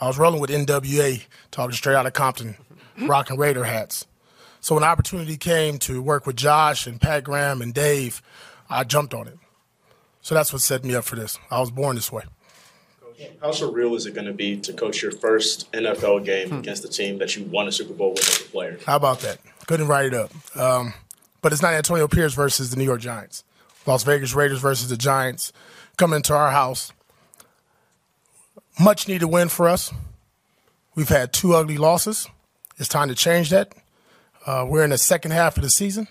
I 0.00 0.06
was 0.06 0.18
rolling 0.18 0.40
with 0.40 0.50
NWA, 0.50 1.24
talking 1.50 1.74
straight 1.74 1.94
out 1.94 2.06
of 2.06 2.12
Compton, 2.12 2.56
rocking 3.00 3.38
Raider 3.38 3.64
hats. 3.64 4.06
So 4.60 4.74
when 4.74 4.82
the 4.82 4.88
opportunity 4.88 5.36
came 5.36 5.78
to 5.80 6.02
work 6.02 6.26
with 6.26 6.36
Josh 6.36 6.86
and 6.86 7.00
Pat 7.00 7.24
Graham 7.24 7.62
and 7.62 7.72
Dave, 7.72 8.22
I 8.68 8.84
jumped 8.84 9.14
on 9.14 9.26
it. 9.26 9.38
So 10.22 10.34
that's 10.36 10.52
what 10.52 10.62
set 10.62 10.84
me 10.84 10.94
up 10.94 11.04
for 11.04 11.16
this. 11.16 11.38
I 11.50 11.60
was 11.60 11.70
born 11.70 11.96
this 11.96 12.10
way. 12.10 12.22
How 13.40 13.50
surreal 13.50 13.94
is 13.94 14.06
it 14.06 14.14
going 14.14 14.26
to 14.26 14.32
be 14.32 14.56
to 14.60 14.72
coach 14.72 15.02
your 15.02 15.12
first 15.12 15.70
NFL 15.72 16.24
game 16.24 16.48
hmm. 16.48 16.54
against 16.56 16.82
the 16.82 16.88
team 16.88 17.18
that 17.18 17.36
you 17.36 17.44
won 17.44 17.68
a 17.68 17.72
Super 17.72 17.92
Bowl 17.92 18.10
with 18.10 18.28
as 18.28 18.40
a 18.40 18.50
player? 18.50 18.78
How 18.86 18.96
about 18.96 19.20
that? 19.20 19.38
Couldn't 19.66 19.86
write 19.88 20.06
it 20.06 20.14
up. 20.14 20.30
Um, 20.56 20.94
but 21.40 21.52
it's 21.52 21.62
not 21.62 21.74
Antonio 21.74 22.08
Pierce 22.08 22.34
versus 22.34 22.70
the 22.70 22.76
New 22.76 22.84
York 22.84 23.00
Giants. 23.00 23.44
Las 23.86 24.04
Vegas 24.04 24.34
Raiders 24.34 24.60
versus 24.60 24.88
the 24.88 24.96
Giants 24.96 25.52
coming 25.96 26.16
into 26.16 26.34
our 26.34 26.50
house. 26.50 26.92
Much 28.80 29.06
needed 29.06 29.26
win 29.26 29.48
for 29.48 29.68
us. 29.68 29.92
We've 30.94 31.08
had 31.08 31.32
two 31.32 31.54
ugly 31.54 31.78
losses. 31.78 32.28
It's 32.78 32.88
time 32.88 33.08
to 33.08 33.14
change 33.14 33.50
that. 33.50 33.74
Uh, 34.46 34.66
we're 34.68 34.84
in 34.84 34.90
the 34.90 34.98
second 34.98 35.32
half 35.32 35.56
of 35.56 35.62
the 35.62 35.70
season 35.70 36.08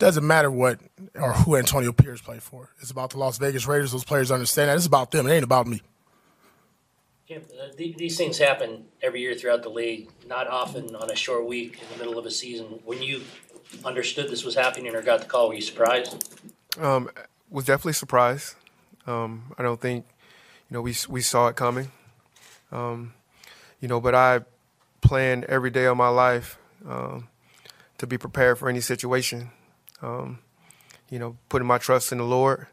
doesn't 0.00 0.26
matter 0.26 0.50
what 0.50 0.80
or 1.14 1.34
who 1.34 1.54
Antonio 1.56 1.92
Pierce 1.92 2.20
played 2.20 2.42
for. 2.42 2.70
It's 2.80 2.90
about 2.90 3.10
the 3.10 3.18
Las 3.18 3.38
Vegas 3.38 3.66
Raiders. 3.66 3.92
Those 3.92 4.02
players 4.02 4.32
understand 4.32 4.70
that. 4.70 4.76
It's 4.76 4.86
about 4.86 5.12
them. 5.12 5.26
It 5.26 5.32
ain't 5.32 5.44
about 5.44 5.68
me. 5.68 5.82
Jim, 7.28 7.42
uh, 7.62 7.66
these 7.76 8.16
things 8.16 8.38
happen 8.38 8.86
every 9.02 9.20
year 9.20 9.34
throughout 9.34 9.62
the 9.62 9.68
league, 9.68 10.08
not 10.26 10.48
often 10.48 10.96
on 10.96 11.10
a 11.10 11.14
short 11.14 11.46
week 11.46 11.80
in 11.80 11.86
the 11.92 12.04
middle 12.04 12.18
of 12.18 12.26
a 12.26 12.30
season. 12.30 12.80
When 12.84 13.00
you 13.02 13.22
understood 13.84 14.28
this 14.28 14.42
was 14.42 14.56
happening 14.56 14.96
or 14.96 15.02
got 15.02 15.20
the 15.20 15.26
call, 15.26 15.48
were 15.48 15.54
you 15.54 15.60
surprised? 15.60 16.40
Um, 16.80 17.08
was 17.48 17.66
definitely 17.66 17.92
surprised. 17.92 18.56
Um, 19.06 19.52
I 19.56 19.62
don't 19.62 19.80
think, 19.80 20.06
you 20.68 20.74
know, 20.74 20.82
we 20.82 20.94
we 21.08 21.20
saw 21.20 21.46
it 21.48 21.56
coming. 21.56 21.92
Um, 22.72 23.14
you 23.80 23.86
know, 23.86 24.00
but 24.00 24.14
I 24.14 24.40
plan 25.00 25.44
every 25.48 25.70
day 25.70 25.84
of 25.84 25.96
my 25.96 26.08
life 26.08 26.58
um, 26.88 27.28
to 27.98 28.06
be 28.06 28.18
prepared 28.18 28.58
for 28.58 28.68
any 28.68 28.80
situation. 28.80 29.50
Um, 30.02 30.38
you 31.10 31.18
know, 31.18 31.36
putting 31.48 31.66
my 31.66 31.78
trust 31.78 32.12
in 32.12 32.18
the 32.18 32.24
Lord 32.24 32.66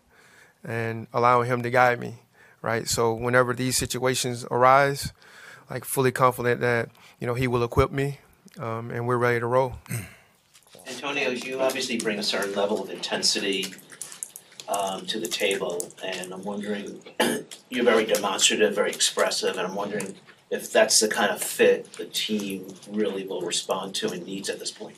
and 0.63 1.07
allowing 1.13 1.49
Him 1.49 1.63
to 1.63 1.69
guide 1.69 1.99
me. 1.99 2.15
Right. 2.61 2.87
So 2.87 3.13
whenever 3.13 3.53
these 3.53 3.77
situations 3.77 4.45
arise, 4.49 5.13
like 5.69 5.85
fully 5.85 6.11
confident 6.11 6.61
that 6.61 6.89
you 7.19 7.27
know 7.27 7.33
He 7.33 7.47
will 7.47 7.63
equip 7.63 7.91
me, 7.91 8.19
um, 8.59 8.91
and 8.91 9.07
we're 9.07 9.17
ready 9.17 9.39
to 9.39 9.45
roll. 9.45 9.75
Antonio, 10.87 11.29
you 11.29 11.59
obviously 11.59 11.97
bring 11.97 12.17
a 12.17 12.23
certain 12.23 12.55
level 12.55 12.81
of 12.81 12.89
intensity 12.89 13.73
um, 14.67 15.05
to 15.05 15.19
the 15.19 15.27
table, 15.27 15.91
and 16.03 16.33
I'm 16.33 16.43
wondering, 16.43 17.01
you're 17.69 17.85
very 17.85 18.05
demonstrative, 18.05 18.73
very 18.73 18.91
expressive, 18.91 19.57
and 19.57 19.67
I'm 19.67 19.75
wondering 19.75 20.15
if 20.49 20.71
that's 20.71 20.99
the 20.99 21.07
kind 21.07 21.31
of 21.31 21.41
fit 21.41 21.91
the 21.93 22.05
team 22.05 22.73
really 22.89 23.27
will 23.27 23.41
respond 23.41 23.95
to 23.95 24.11
and 24.11 24.25
needs 24.25 24.49
at 24.49 24.59
this 24.59 24.71
point. 24.71 24.97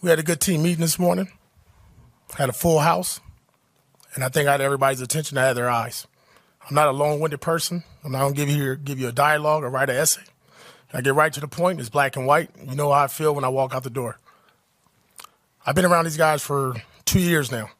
We 0.00 0.10
had 0.10 0.20
a 0.20 0.22
good 0.22 0.40
team 0.40 0.62
meeting 0.62 0.80
this 0.80 0.98
morning. 0.98 1.28
Had 2.36 2.48
a 2.48 2.52
full 2.52 2.78
house, 2.78 3.20
and 4.14 4.22
I 4.22 4.28
think 4.28 4.48
I 4.48 4.52
had 4.52 4.60
everybody's 4.60 5.00
attention. 5.00 5.38
I 5.38 5.46
had 5.46 5.56
their 5.56 5.68
eyes. 5.68 6.06
I'm 6.68 6.74
not 6.74 6.88
a 6.88 6.92
long-winded 6.92 7.40
person. 7.40 7.82
I'm 8.04 8.12
not 8.12 8.20
gonna 8.20 8.34
give 8.34 8.48
you 8.48 8.76
give 8.76 9.00
you 9.00 9.08
a 9.08 9.12
dialogue 9.12 9.64
or 9.64 9.70
write 9.70 9.90
an 9.90 9.96
essay. 9.96 10.22
I 10.92 11.00
get 11.00 11.14
right 11.14 11.32
to 11.32 11.40
the 11.40 11.48
point. 11.48 11.80
It's 11.80 11.88
black 11.88 12.16
and 12.16 12.26
white. 12.26 12.50
You 12.64 12.76
know 12.76 12.92
how 12.92 13.04
I 13.04 13.06
feel 13.08 13.34
when 13.34 13.44
I 13.44 13.48
walk 13.48 13.74
out 13.74 13.82
the 13.82 13.90
door. 13.90 14.18
I've 15.66 15.74
been 15.74 15.84
around 15.84 16.04
these 16.04 16.16
guys 16.16 16.42
for 16.42 16.74
two 17.04 17.20
years 17.20 17.50
now 17.50 17.70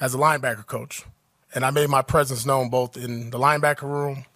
as 0.00 0.14
a 0.14 0.18
linebacker 0.18 0.66
coach, 0.66 1.04
and 1.54 1.64
I 1.64 1.70
made 1.70 1.88
my 1.88 2.02
presence 2.02 2.44
known 2.44 2.68
both 2.68 2.96
in 2.96 3.30
the 3.30 3.38
linebacker 3.38 3.82
room, 3.82 4.26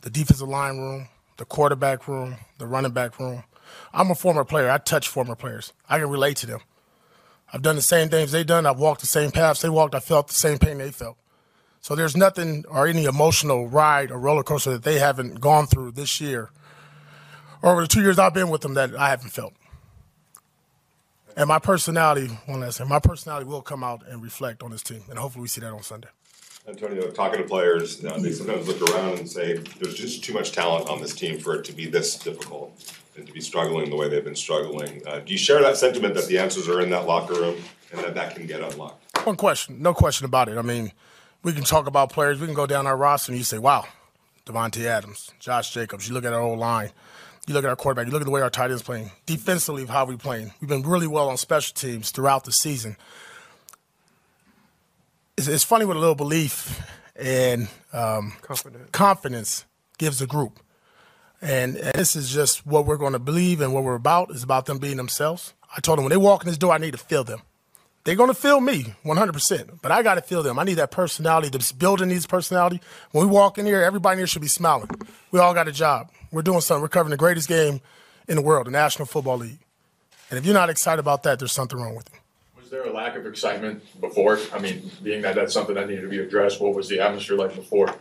the 0.00 0.10
defensive 0.10 0.48
line 0.48 0.78
room, 0.78 1.08
the 1.36 1.44
quarterback 1.44 2.08
room, 2.08 2.36
the 2.58 2.66
running 2.66 2.92
back 2.92 3.20
room. 3.20 3.44
I'm 3.92 4.10
a 4.10 4.14
former 4.14 4.44
player. 4.44 4.70
I 4.70 4.78
touch 4.78 5.08
former 5.08 5.34
players. 5.34 5.72
I 5.88 5.98
can 5.98 6.08
relate 6.08 6.36
to 6.38 6.46
them. 6.46 6.60
I've 7.52 7.62
done 7.62 7.76
the 7.76 7.82
same 7.82 8.08
things 8.08 8.32
they've 8.32 8.46
done. 8.46 8.66
I've 8.66 8.78
walked 8.78 9.00
the 9.00 9.06
same 9.06 9.30
paths 9.30 9.62
they 9.62 9.68
walked. 9.68 9.94
I 9.94 10.00
felt 10.00 10.28
the 10.28 10.34
same 10.34 10.58
pain 10.58 10.78
they 10.78 10.90
felt. 10.90 11.16
So 11.80 11.94
there's 11.94 12.16
nothing 12.16 12.64
or 12.68 12.86
any 12.86 13.04
emotional 13.04 13.68
ride 13.68 14.10
or 14.10 14.18
roller 14.18 14.42
coaster 14.42 14.70
that 14.70 14.84
they 14.84 14.98
haven't 14.98 15.40
gone 15.40 15.66
through 15.66 15.92
this 15.92 16.20
year 16.20 16.50
or 17.64 17.72
over 17.72 17.80
the 17.80 17.88
two 17.88 18.02
years 18.02 18.18
I've 18.18 18.34
been 18.34 18.50
with 18.50 18.60
them 18.60 18.74
that 18.74 18.94
I 18.94 19.08
haven't 19.08 19.30
felt. 19.30 19.54
And 21.34 21.48
my 21.48 21.58
personality, 21.58 22.26
one 22.44 22.60
last 22.60 22.78
thing, 22.78 22.88
my 22.88 22.98
personality 22.98 23.46
will 23.46 23.62
come 23.62 23.82
out 23.82 24.06
and 24.06 24.22
reflect 24.22 24.62
on 24.62 24.70
this 24.70 24.82
team, 24.82 25.02
and 25.08 25.18
hopefully 25.18 25.42
we 25.42 25.48
see 25.48 25.62
that 25.62 25.72
on 25.72 25.82
Sunday. 25.82 26.10
Antonio, 26.66 27.10
talking 27.10 27.42
to 27.42 27.46
players, 27.46 28.02
you 28.02 28.08
know, 28.08 28.18
they 28.18 28.32
sometimes 28.32 28.66
look 28.66 28.80
around 28.90 29.18
and 29.18 29.30
say, 29.30 29.58
there's 29.78 29.94
just 29.94 30.24
too 30.24 30.32
much 30.32 30.52
talent 30.52 30.88
on 30.88 31.00
this 31.00 31.14
team 31.14 31.38
for 31.38 31.54
it 31.56 31.64
to 31.64 31.72
be 31.72 31.86
this 31.86 32.16
difficult 32.16 32.94
and 33.16 33.26
to 33.26 33.32
be 33.34 33.40
struggling 33.40 33.90
the 33.90 33.96
way 33.96 34.08
they've 34.08 34.24
been 34.24 34.34
struggling. 34.34 35.02
Uh, 35.06 35.18
do 35.18 35.32
you 35.32 35.38
share 35.38 35.60
that 35.60 35.76
sentiment 35.76 36.14
that 36.14 36.26
the 36.26 36.38
answers 36.38 36.66
are 36.66 36.80
in 36.80 36.88
that 36.88 37.06
locker 37.06 37.34
room 37.34 37.56
and 37.92 38.00
that 38.00 38.14
that 38.14 38.34
can 38.34 38.46
get 38.46 38.60
unlocked? 38.60 39.26
One 39.26 39.36
question, 39.36 39.82
no 39.82 39.92
question 39.92 40.24
about 40.24 40.48
it. 40.48 40.56
I 40.56 40.62
mean, 40.62 40.92
we 41.42 41.52
can 41.52 41.64
talk 41.64 41.86
about 41.86 42.10
players. 42.10 42.40
We 42.40 42.46
can 42.46 42.54
go 42.54 42.66
down 42.66 42.86
our 42.86 42.96
roster 42.96 43.32
and 43.32 43.38
you 43.38 43.44
say, 43.44 43.58
wow, 43.58 43.84
Davante 44.46 44.86
Adams, 44.86 45.32
Josh 45.38 45.72
Jacobs. 45.72 46.08
You 46.08 46.14
look 46.14 46.24
at 46.24 46.32
our 46.32 46.40
old 46.40 46.58
line. 46.58 46.90
You 47.46 47.52
look 47.52 47.64
at 47.64 47.68
our 47.68 47.76
quarterback. 47.76 48.06
You 48.06 48.12
look 48.12 48.22
at 48.22 48.24
the 48.24 48.30
way 48.30 48.40
our 48.40 48.48
tight 48.48 48.70
ends 48.70 48.82
playing. 48.82 49.10
Defensively, 49.26 49.84
how 49.84 50.06
we 50.06 50.16
playing. 50.16 50.52
We've 50.62 50.68
been 50.68 50.82
really 50.82 51.06
well 51.06 51.28
on 51.28 51.36
special 51.36 51.74
teams 51.74 52.10
throughout 52.10 52.44
the 52.44 52.52
season. 52.52 52.96
It's, 55.36 55.48
it's 55.48 55.64
funny 55.64 55.84
what 55.84 55.96
a 55.96 56.00
little 56.00 56.14
belief 56.14 56.80
and 57.16 57.68
um, 57.92 58.34
Confident. 58.42 58.92
confidence 58.92 59.64
gives 59.98 60.20
a 60.20 60.26
group. 60.26 60.60
And, 61.42 61.76
and 61.76 61.94
this 61.94 62.16
is 62.16 62.30
just 62.30 62.66
what 62.66 62.86
we're 62.86 62.96
going 62.96 63.12
to 63.12 63.18
believe 63.18 63.60
and 63.60 63.74
what 63.74 63.84
we're 63.84 63.94
about 63.96 64.30
is 64.30 64.42
about 64.42 64.66
them 64.66 64.78
being 64.78 64.96
themselves. 64.96 65.52
I 65.76 65.80
told 65.80 65.98
them 65.98 66.04
when 66.04 66.10
they 66.10 66.16
walk 66.16 66.42
in 66.42 66.48
this 66.48 66.56
door, 66.58 66.72
I 66.72 66.78
need 66.78 66.92
to 66.92 66.98
feel 66.98 67.24
them. 67.24 67.42
They're 68.04 68.16
going 68.16 68.28
to 68.30 68.34
feel 68.34 68.60
me 68.60 68.94
100%, 69.04 69.80
but 69.80 69.90
I 69.90 70.02
got 70.02 70.14
to 70.16 70.22
feel 70.22 70.42
them. 70.42 70.58
I 70.58 70.64
need 70.64 70.74
that 70.74 70.90
personality. 70.90 71.48
This 71.48 71.72
building 71.72 72.08
needs 72.08 72.26
personality. 72.26 72.80
When 73.12 73.26
we 73.26 73.32
walk 73.32 73.58
in 73.58 73.64
here, 73.66 73.82
everybody 73.82 74.14
in 74.14 74.18
here 74.18 74.26
should 74.26 74.42
be 74.42 74.48
smiling. 74.48 74.90
We 75.30 75.40
all 75.40 75.54
got 75.54 75.68
a 75.68 75.72
job. 75.72 76.10
We're 76.30 76.42
doing 76.42 76.60
something. 76.60 76.82
We're 76.82 76.88
covering 76.88 77.10
the 77.12 77.16
greatest 77.16 77.48
game 77.48 77.80
in 78.28 78.36
the 78.36 78.42
world, 78.42 78.66
the 78.66 78.70
National 78.70 79.06
Football 79.06 79.38
League. 79.38 79.58
And 80.30 80.38
if 80.38 80.44
you're 80.44 80.54
not 80.54 80.68
excited 80.70 81.00
about 81.00 81.22
that, 81.22 81.38
there's 81.38 81.52
something 81.52 81.78
wrong 81.78 81.94
with 81.94 82.08
you. 82.12 82.18
Was 82.74 82.82
there 82.82 82.92
a 82.92 82.96
lack 82.96 83.14
of 83.14 83.24
excitement 83.24 83.84
before? 84.00 84.40
I 84.52 84.58
mean, 84.58 84.90
being 85.00 85.22
that 85.22 85.36
that's 85.36 85.52
something 85.52 85.76
that 85.76 85.88
needed 85.88 86.02
to 86.02 86.08
be 86.08 86.18
addressed, 86.18 86.60
what 86.60 86.74
was 86.74 86.88
the 86.88 86.98
atmosphere 86.98 87.36
like 87.36 87.54
before? 87.54 87.94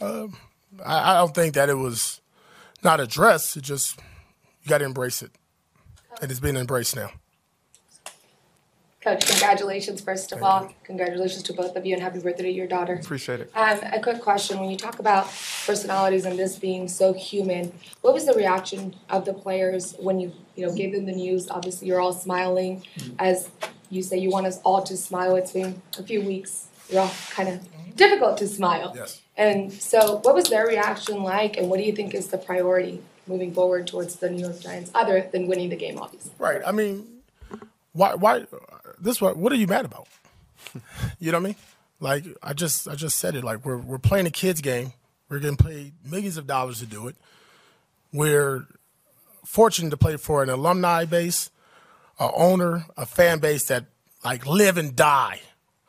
Um, 0.00 0.36
I, 0.84 1.14
I 1.14 1.14
don't 1.14 1.34
think 1.34 1.54
that 1.54 1.68
it 1.68 1.74
was 1.74 2.20
not 2.84 3.00
addressed. 3.00 3.56
It 3.56 3.62
just, 3.62 3.98
you 4.62 4.68
got 4.68 4.78
to 4.78 4.84
embrace 4.84 5.20
it. 5.20 5.32
And 6.22 6.30
it's 6.30 6.38
being 6.38 6.54
embraced 6.54 6.94
now. 6.94 7.10
Coach, 9.00 9.26
congratulations, 9.26 10.00
first 10.00 10.30
of 10.30 10.42
all. 10.44 10.72
Congratulations 10.84 11.42
to 11.44 11.54
both 11.54 11.74
of 11.74 11.84
you 11.84 11.94
and 11.94 12.02
happy 12.02 12.20
birthday 12.20 12.42
to 12.44 12.50
your 12.50 12.68
daughter. 12.68 13.00
Appreciate 13.02 13.40
it. 13.40 13.50
Um, 13.56 13.80
a 13.92 14.00
quick 14.00 14.20
question. 14.20 14.60
When 14.60 14.70
you 14.70 14.76
talk 14.76 15.00
about 15.00 15.24
personalities 15.66 16.24
and 16.24 16.38
this 16.38 16.56
being 16.56 16.86
so 16.86 17.14
human, 17.14 17.72
what 18.02 18.14
was 18.14 18.26
the 18.26 18.34
reaction 18.34 18.94
of 19.08 19.24
the 19.24 19.32
players 19.32 19.96
when 19.98 20.20
you, 20.20 20.32
you 20.54 20.66
know, 20.66 20.72
gave 20.74 20.92
them 20.92 21.06
the 21.06 21.12
news? 21.12 21.50
Obviously, 21.50 21.88
you're 21.88 22.00
all 22.00 22.12
smiling. 22.12 22.84
As 23.18 23.50
you 23.90 24.02
say, 24.02 24.18
you 24.18 24.30
want 24.30 24.46
us 24.46 24.60
all 24.64 24.82
to 24.82 24.96
smile. 24.96 25.36
It's 25.36 25.52
been 25.52 25.82
a 25.98 26.02
few 26.02 26.22
weeks. 26.22 26.68
You're 26.88 27.02
all 27.02 27.12
kind 27.30 27.48
of 27.48 27.96
difficult 27.96 28.38
to 28.38 28.48
smile. 28.48 28.92
Yes. 28.94 29.20
And 29.36 29.72
so, 29.72 30.16
what 30.22 30.34
was 30.34 30.48
their 30.48 30.66
reaction 30.66 31.22
like, 31.22 31.56
and 31.56 31.68
what 31.68 31.78
do 31.78 31.84
you 31.84 31.92
think 31.92 32.14
is 32.14 32.28
the 32.28 32.38
priority 32.38 33.02
moving 33.26 33.52
forward 33.52 33.86
towards 33.86 34.16
the 34.16 34.30
New 34.30 34.42
York 34.42 34.60
Giants, 34.60 34.90
other 34.94 35.28
than 35.32 35.46
winning 35.46 35.70
the 35.70 35.76
game, 35.76 35.98
obviously? 35.98 36.32
Right. 36.38 36.60
I 36.66 36.72
mean, 36.72 37.06
why? 37.92 38.14
Why? 38.14 38.46
This 39.00 39.20
what? 39.20 39.36
What 39.36 39.52
are 39.52 39.56
you 39.56 39.66
mad 39.66 39.84
about? 39.84 40.08
you 41.18 41.32
know 41.32 41.38
what 41.38 41.44
I 41.44 41.48
mean? 41.48 41.56
Like 42.00 42.24
I 42.42 42.52
just, 42.52 42.88
I 42.88 42.94
just 42.94 43.18
said 43.18 43.34
it. 43.34 43.44
Like 43.44 43.64
we're 43.64 43.78
we're 43.78 43.98
playing 43.98 44.26
a 44.26 44.30
kids 44.30 44.60
game. 44.60 44.92
We're 45.28 45.38
getting 45.38 45.56
paid 45.56 45.92
millions 46.04 46.36
of 46.36 46.46
dollars 46.46 46.80
to 46.80 46.86
do 46.86 47.06
it. 47.06 47.16
We're 48.12 48.66
fortunate 49.44 49.90
to 49.90 49.96
play 49.96 50.16
for 50.16 50.42
an 50.42 50.50
alumni 50.50 51.04
base, 51.04 51.50
a 52.20 52.30
owner, 52.34 52.84
a 52.96 53.06
fan 53.06 53.40
base 53.40 53.64
that 53.64 53.86
like 54.24 54.46
live 54.46 54.76
and 54.76 54.94
die 54.94 55.40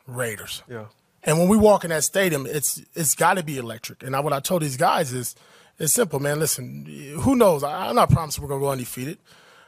Raiders. 0.06 0.62
Yeah. 0.68 0.86
And 1.22 1.38
when 1.38 1.48
we 1.48 1.56
walk 1.56 1.84
in 1.84 1.90
that 1.90 2.02
stadium, 2.02 2.46
it's 2.46 2.82
it's 2.94 3.14
got 3.14 3.34
to 3.34 3.44
be 3.44 3.58
electric. 3.58 4.02
And 4.02 4.16
I, 4.16 4.20
what 4.20 4.32
I 4.32 4.40
told 4.40 4.62
these 4.62 4.76
guys 4.76 5.12
is, 5.12 5.36
it's 5.78 5.92
simple, 5.92 6.18
man. 6.18 6.40
Listen, 6.40 6.86
who 7.20 7.36
knows? 7.36 7.62
I, 7.62 7.88
I'm 7.88 7.94
not 7.94 8.10
promising 8.10 8.42
we're 8.42 8.48
gonna 8.48 8.60
go 8.60 8.70
undefeated. 8.70 9.18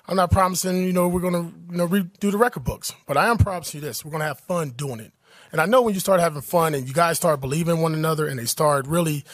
I'm 0.06 0.16
not 0.16 0.30
promising, 0.30 0.84
you 0.84 0.92
know, 0.92 1.08
we're 1.08 1.20
gonna, 1.20 1.52
you 1.70 1.76
know, 1.76 1.88
redo 1.88 2.30
the 2.32 2.36
record 2.36 2.64
books. 2.64 2.92
But 3.06 3.16
I 3.16 3.28
am 3.28 3.38
promising 3.38 3.80
you 3.80 3.86
this: 3.86 4.04
we're 4.04 4.10
gonna 4.10 4.24
have 4.24 4.40
fun 4.40 4.70
doing 4.70 4.98
it. 5.00 5.12
And 5.52 5.60
I 5.60 5.66
know 5.66 5.82
when 5.82 5.94
you 5.94 6.00
start 6.00 6.18
having 6.18 6.42
fun 6.42 6.74
and 6.74 6.88
you 6.88 6.94
guys 6.94 7.16
start 7.16 7.40
believing 7.40 7.76
in 7.76 7.82
one 7.82 7.94
another 7.94 8.26
and 8.26 8.38
they 8.38 8.46
start 8.46 8.88
really 8.88 9.24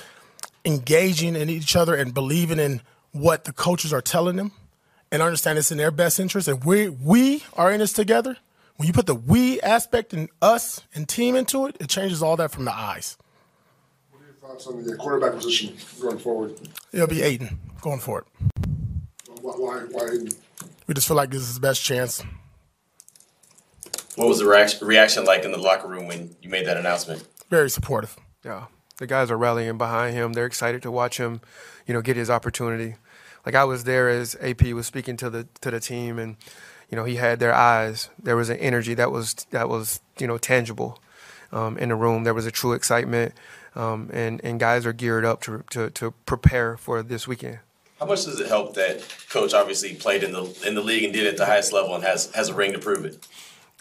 engaging 0.67 1.35
in 1.37 1.49
each 1.49 1.75
other 1.75 1.95
and 1.95 2.13
believing 2.13 2.59
in 2.59 2.83
what 3.13 3.45
the 3.45 3.53
coaches 3.53 3.93
are 3.93 4.03
telling 4.03 4.37
them 4.37 4.53
and 5.13 5.23
understand 5.23 5.59
it's 5.59 5.73
in 5.73 5.79
their 5.79 5.91
best 5.91 6.21
interest 6.21 6.49
and 6.49 6.65
we 6.65 6.89
we 6.89 7.45
are 7.55 7.71
in 7.71 7.81
this 7.81 7.93
together. 7.93 8.37
When 8.77 8.87
you 8.87 8.93
put 8.93 9.07
the 9.07 9.15
we 9.15 9.61
aspect 9.61 10.13
and 10.13 10.29
us 10.41 10.83
and 10.95 11.09
team 11.09 11.37
into 11.37 11.67
it, 11.67 11.77
it 11.81 11.89
changes 11.89 12.23
all 12.23 12.37
that 12.37 12.51
from 12.51 12.65
the 12.65 12.73
eyes. 12.75 13.19
What 14.11 14.23
are 14.23 14.25
your 14.25 14.35
thoughts 14.35 14.67
on 14.67 14.85
the 14.85 14.97
quarterback 14.97 15.35
position 15.35 15.77
going 16.01 16.19
forward? 16.19 16.55
It'll 16.93 17.07
be 17.07 17.23
Aidan 17.23 17.59
going 17.83 18.01
for 18.01 18.21
it. 18.21 18.25
Why, 19.43 19.53
why, 19.53 19.79
why 19.91 20.05
Aidan? 20.07 20.31
We 20.87 20.95
just 20.95 21.07
feel 21.07 21.17
like 21.17 21.31
this 21.31 21.43
is 21.43 21.49
his 21.49 21.59
best 21.59 21.83
chance. 21.83 22.23
What 24.17 24.29
was 24.29 24.39
the 24.39 24.47
reaction, 24.47 24.87
reaction 24.87 25.25
like 25.25 25.45
in 25.45 25.53
the 25.53 25.59
locker 25.59 25.87
room 25.87 26.07
when 26.07 26.35
you 26.43 26.51
made 26.51 26.67
that 26.67 26.77
announcement? 26.77 27.25
Very 27.49 27.71
supportive. 27.71 28.17
Yeah, 28.45 28.67
the 28.97 29.07
guys 29.07 29.31
are 29.31 29.37
rallying 29.37 29.79
behind 29.79 30.15
him. 30.15 30.33
They're 30.33 30.47
excited 30.47 30.83
to 30.83 30.91
watch 30.91 31.19
him, 31.19 31.41
you 31.87 31.95
know, 31.95 32.03
get 32.03 32.17
his 32.17 32.29
opportunity. 32.31 32.97
Like 33.45 33.55
I 33.55 33.65
was 33.65 33.85
there 33.85 34.09
as 34.09 34.37
AP 34.41 34.63
was 34.69 34.87
speaking 34.87 35.17
to 35.19 35.31
the 35.31 35.47
to 35.61 35.71
the 35.71 35.81
team, 35.81 36.19
and 36.19 36.37
you 36.91 36.97
know 36.97 37.05
he 37.05 37.17
had 37.17 37.39
their 37.39 37.55
eyes. 37.55 38.11
There 38.23 38.37
was 38.37 38.51
an 38.51 38.59
energy 38.59 38.95
that 38.95 39.11
was 39.11 39.35
that 39.51 39.69
was 39.69 40.01
you 40.19 40.27
know 40.27 40.39
tangible 40.39 40.99
um, 41.53 41.79
in 41.79 41.89
the 41.89 41.97
room. 41.97 42.25
There 42.25 42.35
was 42.35 42.47
a 42.47 42.51
true 42.51 42.73
excitement, 42.73 43.35
um, 43.75 44.11
and 44.13 44.41
and 44.45 44.61
guys 44.61 44.87
are 44.87 44.93
geared 44.93 45.25
up 45.25 45.41
to, 45.43 45.65
to 45.71 45.91
to 45.91 46.13
prepare 46.27 46.77
for 46.77 47.03
this 47.03 47.27
weekend. 47.27 47.61
How 47.99 48.07
much 48.07 48.25
does 48.25 48.41
it 48.41 48.49
help 48.49 48.75
that 48.75 49.07
coach 49.29 49.53
obviously 49.53 49.95
played 49.95 50.23
in 50.23 50.33
the 50.33 50.45
in 50.67 50.75
the 50.75 50.81
league 50.81 51.05
and 51.05 51.13
did 51.13 51.27
it 51.27 51.31
at 51.31 51.37
the 51.37 51.47
highest 51.47 51.73
level 51.73 51.95
and 51.95 52.05
has 52.05 52.31
has 52.33 52.49
a 52.49 52.55
ring 52.55 52.73
to 52.73 52.79
prove 52.79 53.05
it? 53.05 53.27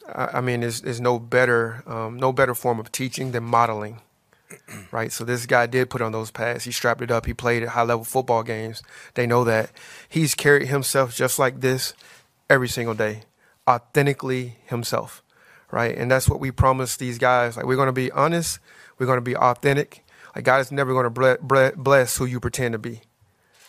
I 0.08 0.38
I 0.38 0.42
mean, 0.42 0.62
there's, 0.62 0.82
there's 0.82 1.02
no 1.02 1.20
better 1.20 1.84
um, 1.86 2.18
no 2.18 2.32
better 2.32 2.54
form 2.56 2.80
of 2.80 2.92
teaching 2.92 3.32
than 3.32 3.44
modeling, 3.44 4.02
right? 4.92 5.12
So 5.12 5.24
this 5.24 5.46
guy 5.46 5.66
did 5.66 5.90
put 5.90 6.02
on 6.02 6.12
those 6.12 6.32
pads. 6.32 6.64
He 6.64 6.72
strapped 6.72 7.02
it 7.02 7.12
up. 7.12 7.26
He 7.26 7.34
played 7.34 7.64
at 7.64 7.70
high 7.70 7.84
level 7.84 8.04
football 8.04 8.44
games. 8.44 8.84
They 9.14 9.28
know 9.28 9.44
that. 9.44 9.72
He's 10.08 10.36
carried 10.36 10.68
himself 10.68 11.16
just 11.16 11.40
like 11.40 11.62
this 11.62 11.94
every 12.50 12.68
single 12.68 12.96
day, 12.96 13.24
authentically 13.68 14.58
himself, 14.66 15.24
right? 15.72 15.96
And 15.96 16.10
that's 16.10 16.30
what 16.30 16.40
we 16.40 16.52
promise 16.52 16.98
these 16.98 17.18
guys. 17.18 17.58
Like 17.58 17.66
we're 17.66 17.76
going 17.76 17.88
to 17.88 17.94
be 17.94 18.12
honest. 18.12 18.60
We're 18.98 19.06
going 19.06 19.18
to 19.18 19.22
be 19.22 19.36
authentic. 19.36 20.04
Like 20.36 20.46
God 20.46 20.62
is 20.62 20.72
never 20.72 20.94
going 20.94 21.12
to 21.12 21.74
bless 21.76 22.18
who 22.18 22.26
you 22.26 22.40
pretend 22.40 22.74
to 22.74 22.80
be, 22.80 23.02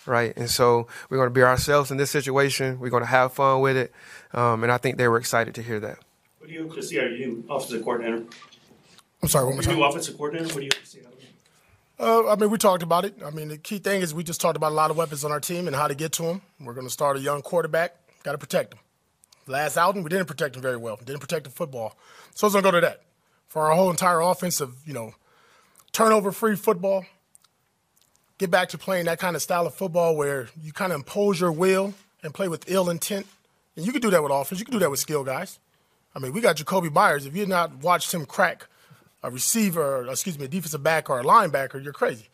right? 0.07 0.37
And 0.37 0.51
so 0.51 0.87
we're 1.09 1.17
going 1.17 1.29
to 1.29 1.35
be 1.35 1.43
ourselves 1.43 1.91
in 1.91 1.97
this 1.97 2.11
situation. 2.11 2.79
We're 2.79 2.91
going 2.91 3.03
to 3.03 3.09
have 3.09 3.33
fun 3.33 3.61
with 3.61 3.77
it, 3.77 3.93
um, 4.33 4.63
and 4.63 4.73
I 4.73 4.79
think 4.79 4.99
they 4.99 5.09
were 5.09 5.19
excited 5.19 5.55
to 5.55 5.63
hear 5.63 5.81
that. 5.81 5.99
What 6.39 6.49
do 6.49 6.55
you 6.55 6.65
out 6.65 7.13
of 7.13 7.19
you, 7.19 7.45
offensive 7.49 7.83
coordinator? 7.83 8.25
I'm 9.23 9.29
sorry, 9.29 9.45
one 9.47 9.55
more 9.55 9.63
time. 9.63 9.77
New 9.77 9.85
offensive 9.85 10.17
coordinator. 10.17 10.55
What 10.55 10.61
do 10.61 10.65
you 10.65 10.71
see 10.85 11.01
out 11.01 11.13
of 11.13 11.19
him? 11.19 11.29
Uh, 11.99 12.33
I 12.33 12.37
mean, 12.37 12.51
we 12.51 12.57
talked 12.57 12.83
about 12.83 13.05
it. 13.05 13.15
I 13.25 13.31
mean, 13.31 13.49
the 13.49 13.59
key 13.59 13.79
thing 13.79 14.01
is 14.01 14.15
we 14.15 14.25
just 14.25 14.41
talked 14.41 14.57
about 14.57 14.73
a 14.73 14.75
lot 14.75 14.91
of 14.91 14.97
weapons 14.97 15.25
on 15.25 15.33
our 15.33 15.41
team 15.41 15.67
and 15.67 15.77
how 15.77 15.87
to 15.89 15.95
get 15.95 16.13
to 16.13 16.23
them. 16.23 16.43
We're 16.59 16.73
going 16.73 16.87
to 16.87 16.93
start 16.93 17.19
a 17.19 17.21
young 17.21 17.43
quarterback. 17.43 17.95
Got 18.23 18.33
to 18.33 18.39
protect 18.39 18.73
him. 18.75 18.81
Last 19.47 19.77
outing, 19.77 20.03
we 20.03 20.09
didn't 20.09 20.27
protect 20.27 20.57
him 20.57 20.63
very 20.63 20.77
well. 20.77 20.97
Didn't 21.05 21.21
protect 21.21 21.45
the 21.45 21.51
football. 21.51 21.97
So 22.35 22.47
it's 22.47 22.55
going 22.55 22.65
to 22.65 22.71
go 22.71 22.81
to 22.81 22.87
that. 22.87 23.03
For 23.49 23.69
our 23.69 23.75
whole 23.75 23.91
entire 23.91 24.21
offensive, 24.21 24.75
you 24.87 24.95
know, 24.95 25.13
turnover-free 25.93 26.57
football, 26.57 27.05
get 28.39 28.51
back 28.51 28.69
to 28.71 28.79
playing 28.79 29.07
that 29.07 29.19
kind 29.19 29.37
of 29.37 29.43
style 29.43 29.67
of 29.67 29.75
football 29.75 30.17
where 30.17 30.49
you 30.63 30.73
kind 30.73 30.93
of 30.93 30.97
impose 30.97 31.41
your 31.41 31.53
will 31.53 31.93
and 32.23 32.33
play 32.33 32.49
with 32.49 32.71
ill 32.71 32.89
intent. 32.89 33.27
And 33.77 33.85
you 33.85 33.93
can 33.93 34.01
do 34.01 34.11
that 34.11 34.23
with 34.23 34.33
offense. 34.33 34.61
You 34.61 34.65
can 34.65 34.73
do 34.73 34.79
that 34.81 34.91
with 34.91 35.01
skill 35.01 35.25
guys. 35.25 35.59
I 36.15 36.21
mean, 36.21 36.33
we 36.33 36.41
got 36.41 36.57
Jakobi 36.57 36.93
Meyers. 36.93 37.27
If 37.27 37.37
you've 37.37 37.49
not 37.49 37.77
watched 37.83 38.15
him 38.15 38.25
crack 38.25 38.67
a 39.23 39.31
receiver, 39.31 40.07
excuse 40.09 40.39
me, 40.39 40.47
a 40.47 40.49
defensive 40.49 40.83
back 40.83 41.11
or 41.11 41.21
a 41.21 41.25
linebacker, 41.25 41.83
you're 41.83 41.93
crazy. 41.93 42.29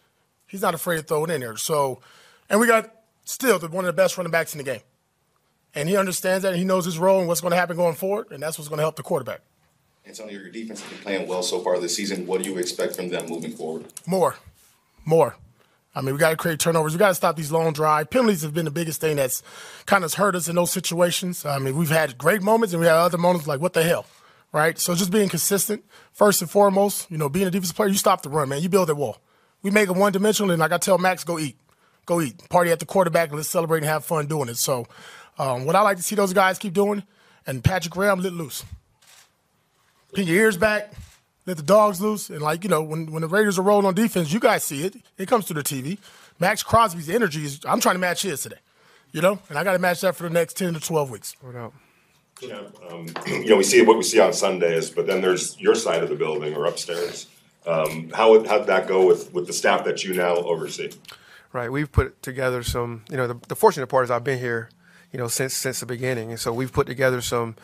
He's 0.47 0.63
not 0.63 0.75
afraid 0.75 0.97
to 0.99 1.03
throw 1.03 1.25
it 1.25 1.31
in 1.31 1.41
there. 1.41 1.57
So, 1.57 2.01
and 2.49 2.61
we 2.61 2.67
got 2.67 2.91
still 3.25 3.59
the, 3.59 3.69
one 3.69 3.85
of 3.85 3.89
the 3.89 4.01
best 4.01 4.17
running 4.17 4.31
backs 4.31 4.55
in 4.55 4.59
the 4.59 4.65
game. 4.65 4.81
And 5.75 5.89
he 5.89 5.97
understands 5.97 6.43
that. 6.43 6.51
And 6.51 6.59
he 6.59 6.65
knows 6.65 6.85
his 6.85 6.99
role 6.99 7.19
and 7.19 7.29
what's 7.29 7.41
going 7.41 7.51
to 7.51 7.57
happen 7.57 7.77
going 7.77 7.97
forward. 7.97 8.29
And 8.31 8.43
that's 8.43 8.59
what's 8.59 8.69
going 8.69 8.79
to 8.79 8.83
help 8.85 8.97
the 8.97 9.03
quarterback. 9.03 9.41
Antonio, 10.07 10.39
your 10.39 10.51
defense 10.51 10.81
has 10.81 10.91
been 10.91 11.01
playing 11.01 11.29
well 11.29 11.43
so 11.43 11.61
far 11.61 11.79
this 11.81 11.97
season. 11.97 12.27
What 12.27 12.43
do 12.43 12.49
you 12.49 12.57
expect 12.59 12.95
from 12.95 13.09
them 13.09 13.27
moving 13.27 13.51
forward? 13.51 13.87
More. 14.07 14.37
More. 15.05 15.37
I 15.95 16.03
mean, 16.03 16.15
we 16.15 16.21
got 16.21 16.31
to 16.31 16.37
create 16.37 16.61
turnovers. 16.61 16.93
We 16.93 16.99
got 16.99 17.09
to 17.09 17.15
stop 17.15 17.37
these 17.37 17.51
long 17.51 17.73
drive. 17.73 18.11
Penalties 18.11 18.43
have 18.43 18.55
been 18.55 18.67
the 18.67 18.71
biggest 18.71 19.01
thing 19.01 19.17
that's 19.17 19.43
kind 19.87 20.05
of 20.05 20.15
hurt 20.15 20.37
us 20.37 20.47
in 20.47 20.55
those 20.55 20.71
situations. 20.71 21.45
I 21.45 21.59
mean, 21.59 21.77
we've 21.77 21.91
had 21.91 22.17
great 22.17 22.43
moments 22.43 22.73
and 22.73 22.81
we 22.81 22.87
had 22.87 22.97
other 22.97 23.19
moments 23.19 23.49
like, 23.49 23.61
what 23.61 23.73
the 23.73 23.83
hell? 23.83 24.07
Right? 24.57 24.79
So 24.79 24.95
just 24.95 25.13
being 25.13 25.29
consistent, 25.29 25.85
first 26.15 26.41
and 26.41 26.51
foremost, 26.51 27.11
you 27.11 27.19
know, 27.19 27.29
being 27.29 27.47
a 27.47 27.51
defensive 27.51 27.77
player, 27.77 27.91
you 27.91 27.99
stop 27.99 28.23
the 28.23 28.31
run, 28.31 28.49
man. 28.49 28.63
You 28.63 28.71
build 28.71 28.89
that 28.89 28.95
wall. 28.95 29.19
We 29.61 29.71
make 29.71 29.91
it 29.91 29.95
one 29.95 30.13
dimensional, 30.13 30.51
and 30.51 30.59
like 30.59 30.73
I 30.73 30.79
tell 30.79 30.97
Maxx, 30.97 31.25
go 31.25 31.39
eat. 31.39 31.59
Go 32.07 32.23
eat. 32.23 32.49
Party 32.49 32.71
at 32.71 32.79
the 32.79 32.87
quarterback, 32.87 33.29
and 33.29 33.37
let's 33.37 33.51
celebrate 33.51 33.81
and 33.81 33.87
have 33.87 34.07
fun 34.07 34.25
doing 34.25 34.49
it. 34.49 34.57
So, 34.57 34.87
um, 35.39 35.67
what 35.67 35.77
I 35.77 35.83
like 35.83 35.99
to 35.99 36.03
see 36.03 36.15
those 36.15 36.33
guys 36.33 36.57
keep 36.57 36.73
doing, 36.73 37.03
and 37.47 37.63
Patrick 37.63 37.93
Graham 37.93 38.21
let 38.21 38.33
loose. 38.33 38.65
Pin 40.15 40.27
your 40.27 40.39
ears 40.39 40.57
back, 40.57 40.91
let 41.45 41.59
the 41.59 41.63
dogs 41.63 42.01
loose. 42.01 42.31
And 42.31 42.41
like, 42.41 42.65
you 42.65 42.71
know, 42.71 42.83
when, 42.83 43.13
when 43.13 43.21
the 43.21 43.29
Raiders 43.29 43.59
are 43.59 43.63
rolling 43.63 43.85
on 43.85 43.95
defense, 43.95 44.33
you 44.33 44.41
guys 44.41 44.65
see 44.65 44.87
it. 44.87 44.97
It 45.19 45.29
comes 45.29 45.47
through 45.47 45.63
the 45.63 45.69
TV. 45.69 45.99
Maxx 46.41 46.63
Crosby's 46.63 47.11
energy 47.11 47.45
is 47.45 47.61
I'm 47.69 47.81
trying 47.81 47.97
to 47.97 48.01
match 48.01 48.23
his 48.23 48.41
today. 48.41 48.57
You 49.13 49.21
know? 49.21 49.39
And 49.51 49.59
I 49.59 49.65
gotta 49.65 49.79
match 49.79 50.01
that 50.01 50.17
for 50.17 50.23
the 50.23 50.31
next 50.31 50.57
ten 50.57 50.73
to 50.73 50.81
twelve 50.81 51.11
weeks. 51.11 51.37
Without. 51.43 51.75
Yeah, 52.41 52.63
um, 52.91 53.07
you 53.27 53.47
know, 53.47 53.57
we 53.57 53.65
see 53.65 53.83
what 53.83 53.97
we 53.97 54.03
see 54.03 54.21
on 54.21 54.33
Sundays, 54.33 54.91
but 54.91 55.07
then 55.07 55.21
there's 55.21 55.59
your 55.59 55.75
side 55.75 56.03
of 56.03 56.09
the 56.09 56.15
building 56.15 56.55
or 56.55 56.67
upstairs. 56.67 57.27
Um, 57.67 58.11
how 58.11 58.31
would 58.31 58.47
how'd 58.47 58.67
that 58.67 58.87
go 58.87 59.07
with, 59.07 59.33
with 59.33 59.47
the 59.47 59.53
staff 59.53 59.85
that 59.85 60.05
you 60.05 60.15
now 60.15 60.37
oversee? 60.37 60.93
Right, 61.53 61.71
we've 61.71 61.91
put 61.91 62.23
together 62.23 62.63
some. 62.63 63.05
You 63.11 63.17
know, 63.17 63.27
the, 63.27 63.39
the 63.49 63.57
fortunate 63.57 63.87
part 63.89 64.05
is 64.05 64.11
I've 64.11 64.25
been 64.25 64.39
here, 64.39 64.69
you 65.13 65.19
know, 65.19 65.29
since 65.29 65.55
since 65.55 65.81
the 65.81 65.87
beginning, 65.87 66.31
and 66.31 66.39
so 66.39 66.53
we've 66.53 66.73
put 66.73 66.87
together 66.87 67.21
some, 67.21 67.57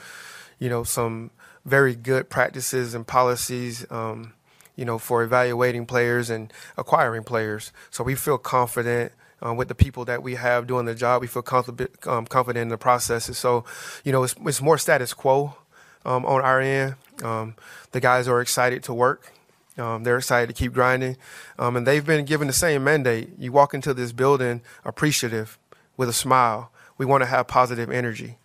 you 0.59 0.69
know, 0.69 0.83
some 0.83 1.31
very 1.65 1.95
good 1.95 2.29
practices 2.31 2.95
and 2.95 3.07
policies, 3.07 3.87
um, 3.91 4.33
you 4.75 4.85
know, 4.85 4.99
for 4.99 5.23
evaluating 5.23 5.87
players 5.87 6.31
and 6.31 6.53
acquiring 6.77 7.23
players. 7.23 7.73
So 7.91 8.03
we 8.03 8.15
feel 8.15 8.39
confident 8.39 9.13
um, 9.43 9.57
with 9.57 9.69
the 9.69 9.75
people 9.75 10.05
that 10.07 10.23
we 10.23 10.37
have 10.37 10.67
doing 10.67 10.87
the 10.87 10.95
job. 10.95 11.21
We 11.21 11.27
feel 11.27 11.43
confident, 11.43 12.07
um, 12.07 12.27
confident 12.27 12.63
in 12.63 12.69
the 12.69 12.79
processes. 12.79 13.37
So, 13.37 13.65
you 14.05 14.13
know, 14.13 14.23
it's, 14.23 14.35
it's 14.47 14.63
more 14.63 14.79
status 14.79 15.13
quo 15.13 15.57
um, 16.05 16.25
on 16.25 16.41
our 16.41 16.61
end. 16.61 16.95
Um, 17.23 17.55
the 17.91 18.01
guys 18.01 18.29
are 18.29 18.41
excited 18.41 18.83
to 18.85 18.95
work. 18.95 19.33
Um, 19.77 20.05
they're 20.05 20.19
excited 20.19 20.49
to 20.49 20.53
keep 20.53 20.73
grinding, 20.75 21.17
um, 21.59 21.77
and 21.77 21.87
they've 21.87 22.05
been 22.05 22.27
given 22.27 22.47
the 22.47 22.53
same 22.53 22.85
mandate. 22.85 23.31
You 23.39 23.53
walk 23.53 23.73
into 23.73 23.95
this 23.95 24.13
building 24.13 24.61
appreciative, 24.85 25.59
with 25.97 26.11
a 26.11 26.13
smile. 26.13 26.71
We 26.99 27.07
want 27.07 27.23
to 27.23 27.27
have 27.27 27.47
positive 27.47 27.91
energy 27.91 28.37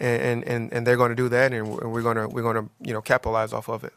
and 0.00 0.44
and, 0.44 0.72
and 0.72 0.86
they're 0.86 0.96
going 0.96 1.10
to 1.10 1.16
do 1.16 1.28
that, 1.28 1.52
and 1.52 1.68
we're 1.68 2.02
going 2.02 2.16
to 2.16 2.28
we're 2.28 2.42
going 2.42 2.56
to 2.56 2.70
you 2.80 2.92
know 2.92 3.00
capitalize 3.00 3.52
off 3.52 3.68
of 3.68 3.84
it. 3.84 3.92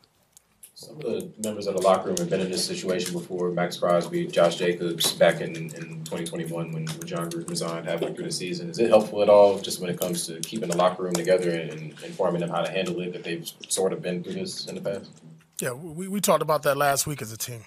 Some 0.81 0.95
of 0.95 1.03
the 1.03 1.31
members 1.43 1.67
of 1.67 1.75
the 1.75 1.81
locker 1.81 2.07
room 2.07 2.17
have 2.17 2.31
been 2.31 2.41
in 2.41 2.49
this 2.49 2.65
situation 2.65 3.13
before. 3.13 3.51
Maxx 3.51 3.77
Crosby, 3.77 4.25
Josh 4.25 4.55
Jacobs, 4.55 5.11
back 5.11 5.39
in, 5.39 5.55
in 5.55 5.69
2021 6.05 6.71
when, 6.71 6.85
when 6.87 6.87
Jon 7.05 7.29
Gruden 7.29 7.47
resigned 7.47 7.85
halfway 7.85 8.11
through 8.11 8.23
the 8.25 8.31
season. 8.31 8.71
Is 8.71 8.79
it 8.79 8.89
helpful 8.89 9.21
at 9.21 9.29
all, 9.29 9.59
just 9.59 9.79
when 9.79 9.91
it 9.91 9.99
comes 9.99 10.25
to 10.25 10.39
keeping 10.39 10.69
the 10.69 10.77
locker 10.77 11.03
room 11.03 11.13
together 11.13 11.51
and, 11.51 11.69
and 11.69 12.03
informing 12.03 12.41
them 12.41 12.49
how 12.49 12.63
to 12.63 12.71
handle 12.71 12.99
it, 13.01 13.13
that 13.13 13.23
they've 13.23 13.47
sort 13.69 13.93
of 13.93 14.01
been 14.01 14.23
through 14.23 14.33
this 14.33 14.65
in 14.65 14.73
the 14.73 14.81
past? 14.81 15.11
Yeah, 15.59 15.73
we, 15.73 16.07
we 16.07 16.19
talked 16.19 16.41
about 16.41 16.63
that 16.63 16.77
last 16.77 17.05
week 17.05 17.21
as 17.21 17.31
a 17.31 17.37
team. 17.37 17.63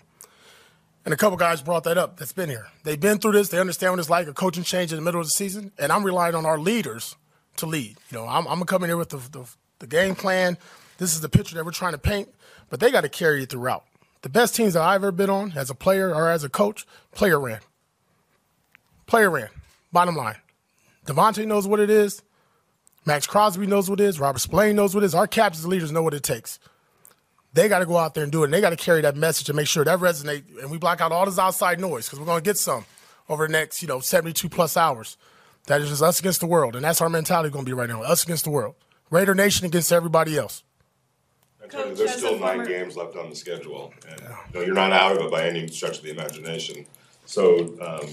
And 1.04 1.14
a 1.14 1.16
couple 1.16 1.36
guys 1.36 1.62
brought 1.62 1.84
that 1.84 1.96
up 1.96 2.16
that's 2.16 2.32
been 2.32 2.48
here. 2.48 2.66
They've 2.82 2.98
been 2.98 3.18
through 3.18 3.32
this. 3.32 3.48
They 3.48 3.60
understand 3.60 3.92
what 3.92 4.00
it's 4.00 4.10
like, 4.10 4.26
a 4.26 4.32
coaching 4.32 4.64
change 4.64 4.90
in 4.90 4.96
the 4.96 5.02
middle 5.02 5.20
of 5.20 5.26
the 5.28 5.30
season. 5.30 5.70
And 5.78 5.92
I'm 5.92 6.02
relying 6.02 6.34
on 6.34 6.46
our 6.46 6.58
leaders 6.58 7.14
to 7.58 7.66
lead. 7.66 7.96
You 8.10 8.18
know, 8.18 8.26
I'm, 8.26 8.48
I'm 8.48 8.60
in 8.60 8.88
here 8.88 8.96
with 8.96 9.10
the, 9.10 9.18
the, 9.18 9.48
the 9.78 9.86
game 9.86 10.16
plan. 10.16 10.58
This 10.98 11.14
is 11.14 11.20
the 11.20 11.28
picture 11.28 11.54
that 11.54 11.64
we're 11.64 11.70
trying 11.70 11.92
to 11.92 11.98
paint, 11.98 12.28
but 12.70 12.80
they 12.80 12.90
got 12.90 13.02
to 13.02 13.08
carry 13.08 13.42
it 13.42 13.50
throughout. 13.50 13.84
The 14.22 14.28
best 14.28 14.54
teams 14.54 14.74
that 14.74 14.82
I've 14.82 15.02
ever 15.02 15.12
been 15.12 15.30
on 15.30 15.52
as 15.54 15.70
a 15.70 15.74
player 15.74 16.14
or 16.14 16.30
as 16.30 16.44
a 16.44 16.48
coach, 16.48 16.86
player 17.12 17.38
ran. 17.38 17.60
Player 19.06 19.30
ran. 19.30 19.48
Bottom 19.92 20.16
line. 20.16 20.36
Davante 21.06 21.46
knows 21.46 21.66
what 21.66 21.80
it 21.80 21.90
is. 21.90 22.22
Maxx 23.06 23.26
Crosby 23.26 23.66
knows 23.66 23.90
what 23.90 24.00
it 24.00 24.04
is. 24.04 24.18
Robert 24.18 24.38
Spillane 24.38 24.76
knows 24.76 24.94
what 24.94 25.04
it 25.04 25.06
is. 25.06 25.14
Our 25.14 25.26
captains 25.26 25.64
and 25.64 25.70
leaders 25.70 25.92
know 25.92 26.02
what 26.02 26.14
it 26.14 26.22
takes. 26.22 26.58
They 27.52 27.68
got 27.68 27.80
to 27.80 27.86
go 27.86 27.98
out 27.98 28.14
there 28.14 28.24
and 28.24 28.32
do 28.32 28.42
it. 28.42 28.46
And 28.46 28.54
they 28.54 28.60
got 28.60 28.70
to 28.70 28.76
carry 28.76 29.02
that 29.02 29.16
message 29.16 29.48
and 29.48 29.56
make 29.56 29.68
sure 29.68 29.84
that 29.84 29.98
resonates. 29.98 30.44
And 30.60 30.70
we 30.70 30.78
block 30.78 31.00
out 31.00 31.12
all 31.12 31.26
this 31.26 31.38
outside 31.38 31.78
noise 31.78 32.06
because 32.06 32.18
we're 32.18 32.26
going 32.26 32.42
to 32.42 32.48
get 32.48 32.56
some 32.56 32.86
over 33.28 33.46
the 33.46 33.52
next, 33.52 33.82
you 33.82 33.88
know, 33.88 34.00
72 34.00 34.48
plus 34.48 34.76
hours. 34.76 35.16
That 35.66 35.80
is 35.80 35.88
just 35.88 36.02
us 36.02 36.20
against 36.20 36.40
the 36.40 36.46
world, 36.46 36.76
and 36.76 36.84
that's 36.84 37.00
our 37.00 37.08
mentality 37.08 37.48
going 37.50 37.64
to 37.64 37.68
be 37.68 37.72
right 37.72 37.88
now. 37.88 38.02
Us 38.02 38.22
against 38.22 38.44
the 38.44 38.50
world. 38.50 38.74
Raider 39.10 39.34
Nation 39.34 39.64
against 39.64 39.92
everybody 39.92 40.36
else. 40.36 40.62
Coach, 41.68 41.96
there's 41.96 42.14
still 42.14 42.38
nine 42.38 42.56
former... 42.56 42.66
games 42.66 42.96
left 42.96 43.16
on 43.16 43.30
the 43.30 43.36
schedule, 43.36 43.92
and 44.08 44.22
no, 44.52 44.60
you're 44.60 44.74
not 44.74 44.92
out 44.92 45.16
of 45.16 45.22
it 45.22 45.30
by 45.30 45.46
any 45.46 45.66
stretch 45.68 45.98
of 45.98 46.04
the 46.04 46.10
imagination. 46.10 46.86
So, 47.26 47.58
um, 47.80 48.08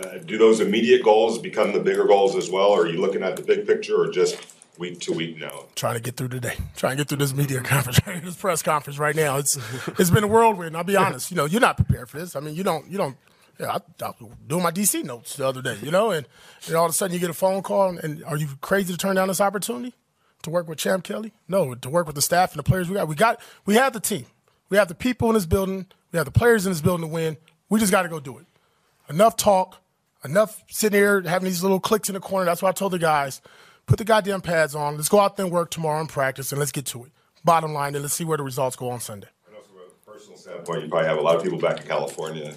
uh, 0.00 0.18
do 0.18 0.38
those 0.38 0.60
immediate 0.60 1.02
goals 1.02 1.38
become 1.38 1.72
the 1.72 1.80
bigger 1.80 2.04
goals 2.04 2.36
as 2.36 2.50
well? 2.50 2.70
Or 2.70 2.82
are 2.82 2.88
you 2.88 3.00
looking 3.00 3.22
at 3.22 3.36
the 3.36 3.42
big 3.42 3.66
picture, 3.66 4.00
or 4.00 4.10
just 4.10 4.36
week 4.78 5.00
to 5.00 5.12
week 5.12 5.38
now? 5.38 5.64
Trying 5.74 5.94
to 5.94 6.00
get 6.00 6.16
through 6.16 6.28
today. 6.28 6.56
Trying 6.76 6.96
to 6.96 7.02
get 7.02 7.08
through 7.08 7.18
this 7.18 7.34
media 7.34 7.60
conference, 7.62 8.00
this 8.24 8.36
press 8.36 8.62
conference 8.62 8.98
right 8.98 9.16
now. 9.16 9.38
It's 9.38 9.58
it's 9.98 10.10
been 10.10 10.24
a 10.24 10.28
whirlwind. 10.28 10.76
I'll 10.76 10.84
be 10.84 10.96
honest. 10.96 11.30
You 11.30 11.36
know, 11.36 11.44
you're 11.44 11.60
not 11.60 11.76
prepared 11.76 12.08
for 12.08 12.18
this. 12.18 12.36
I 12.36 12.40
mean, 12.40 12.54
you 12.54 12.62
don't 12.62 12.88
you 12.90 12.98
don't 12.98 13.16
yeah, 13.58 13.70
I, 13.70 14.04
I 14.04 14.12
was 14.20 14.32
doing 14.46 14.62
my 14.62 14.72
DC 14.72 15.04
notes 15.04 15.36
the 15.36 15.46
other 15.46 15.62
day, 15.62 15.76
you 15.80 15.92
know, 15.92 16.10
and, 16.10 16.26
and 16.66 16.74
all 16.74 16.86
of 16.86 16.90
a 16.90 16.92
sudden 16.92 17.14
you 17.14 17.20
get 17.20 17.30
a 17.30 17.34
phone 17.34 17.62
call, 17.62 17.90
and, 17.90 17.98
and 18.00 18.24
are 18.24 18.36
you 18.36 18.48
crazy 18.60 18.92
to 18.92 18.98
turn 18.98 19.14
down 19.14 19.28
this 19.28 19.40
opportunity 19.40 19.94
to 20.44 20.50
work 20.50 20.68
with 20.68 20.78
Champ 20.78 21.04
Kelly? 21.04 21.32
No, 21.48 21.74
to 21.74 21.90
work 21.90 22.06
with 22.06 22.14
the 22.14 22.22
staff 22.22 22.52
and 22.52 22.58
the 22.58 22.62
players 22.62 22.88
we 22.88 22.94
got. 22.94 23.08
We 23.08 23.14
got, 23.14 23.40
we 23.66 23.74
have 23.74 23.92
the 23.92 24.00
team, 24.00 24.26
we 24.68 24.76
have 24.76 24.88
the 24.88 24.94
people 24.94 25.28
in 25.28 25.34
this 25.34 25.46
building, 25.46 25.86
we 26.12 26.16
have 26.16 26.26
the 26.26 26.32
players 26.32 26.66
in 26.66 26.72
this 26.72 26.80
building 26.80 27.08
to 27.08 27.12
win. 27.12 27.36
We 27.68 27.80
just 27.80 27.92
got 27.92 28.02
to 28.02 28.08
go 28.08 28.20
do 28.20 28.38
it. 28.38 28.46
Enough 29.08 29.36
talk, 29.36 29.82
enough 30.24 30.62
sitting 30.68 30.98
here 30.98 31.20
having 31.22 31.46
these 31.46 31.62
little 31.62 31.80
clicks 31.80 32.08
in 32.08 32.14
the 32.14 32.20
corner. 32.20 32.44
That's 32.46 32.62
why 32.62 32.68
I 32.68 32.72
told 32.72 32.92
the 32.92 32.98
guys, 32.98 33.40
put 33.86 33.98
the 33.98 34.04
goddamn 34.04 34.40
pads 34.40 34.74
on. 34.74 34.96
Let's 34.96 35.08
go 35.08 35.20
out 35.20 35.36
there 35.36 35.46
and 35.46 35.52
work 35.52 35.70
tomorrow 35.70 36.00
and 36.00 36.08
practice, 36.08 36.52
and 36.52 36.58
let's 36.58 36.72
get 36.72 36.86
to 36.86 37.04
it. 37.04 37.12
Bottom 37.44 37.72
line, 37.72 37.94
and 37.94 38.02
let's 38.02 38.14
see 38.14 38.24
where 38.24 38.38
the 38.38 38.44
results 38.44 38.76
go 38.76 38.90
on 38.90 39.00
Sunday. 39.00 39.28
I 39.48 39.52
know 39.52 39.60
from 39.62 39.78
a 39.78 40.10
personal 40.10 40.38
standpoint, 40.38 40.82
you 40.84 40.88
probably 40.88 41.08
have 41.08 41.18
a 41.18 41.22
lot 41.22 41.36
of 41.36 41.42
people 41.42 41.58
back 41.58 41.80
in 41.80 41.86
California 41.86 42.54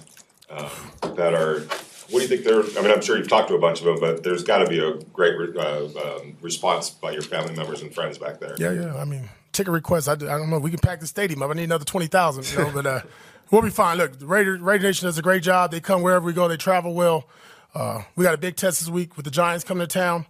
um, 0.50 0.70
that 1.16 1.34
are. 1.34 1.66
What 2.10 2.20
do 2.20 2.22
you 2.22 2.28
think 2.28 2.44
they're? 2.44 2.62
I 2.78 2.82
mean, 2.82 2.90
I'm 2.90 3.02
sure 3.02 3.18
you've 3.18 3.28
talked 3.28 3.48
to 3.48 3.54
a 3.54 3.58
bunch 3.58 3.80
of 3.80 3.84
them, 3.84 4.00
but 4.00 4.22
there's 4.22 4.42
got 4.42 4.58
to 4.58 4.66
be 4.66 4.78
a 4.78 4.94
great 5.12 5.34
uh, 5.56 5.84
um, 5.84 6.36
response 6.40 6.88
by 6.88 7.10
your 7.10 7.20
family 7.20 7.54
members 7.54 7.82
and 7.82 7.94
friends 7.94 8.16
back 8.16 8.40
there. 8.40 8.54
Yeah, 8.58 8.72
yeah. 8.72 8.96
I 8.96 9.04
mean, 9.04 9.28
ticket 9.52 9.72
requests. 9.72 10.08
I, 10.08 10.12
I 10.12 10.16
don't 10.16 10.48
know. 10.48 10.58
We 10.58 10.70
can 10.70 10.80
pack 10.80 11.00
the 11.00 11.06
stadium 11.06 11.42
up. 11.42 11.50
I 11.50 11.54
need 11.54 11.64
another 11.64 11.84
twenty 11.84 12.06
thousand. 12.06 12.50
You 12.50 12.64
know, 12.64 12.70
but 12.72 12.86
uh, 12.86 13.00
we'll 13.50 13.60
be 13.60 13.68
fine. 13.68 13.98
Look, 13.98 14.18
the 14.18 14.26
Raider, 14.26 14.56
Raider 14.56 14.84
Nation 14.84 15.06
does 15.06 15.18
a 15.18 15.22
great 15.22 15.42
job. 15.42 15.70
They 15.70 15.80
come 15.80 16.00
wherever 16.00 16.24
we 16.24 16.32
go. 16.32 16.48
They 16.48 16.56
travel 16.56 16.94
well. 16.94 17.28
Uh, 17.74 18.02
we 18.16 18.24
got 18.24 18.32
a 18.32 18.38
big 18.38 18.56
test 18.56 18.80
this 18.80 18.88
week 18.88 19.16
with 19.16 19.24
the 19.24 19.30
Giants 19.30 19.64
coming 19.64 19.86
to 19.86 19.92
town. 19.92 20.24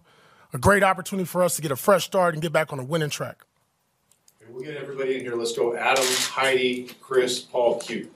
A 0.53 0.59
great 0.59 0.83
opportunity 0.83 1.27
for 1.27 1.45
us 1.45 1.57
to 1.57 1.63
get 1.63 1.71
a 1.71 1.77
fresh 1.77 2.05
start 2.07 2.35
and 2.35 2.43
get 2.43 2.53
back 2.53 2.73
on 2.73 2.81
a 2.81 2.85
winning 2.85 3.11
track. 3.11 3.45
We'll 4.51 4.65
get 4.65 4.77
everybody 4.77 5.17
in 5.17 5.21
here. 5.21 5.37
Let's 5.37 5.57
go. 5.57 5.77
Adam, 5.77 6.05
Heidi, 6.05 6.91
Chris, 7.01 7.39
Paul, 7.39 7.79
Q. 7.79 8.11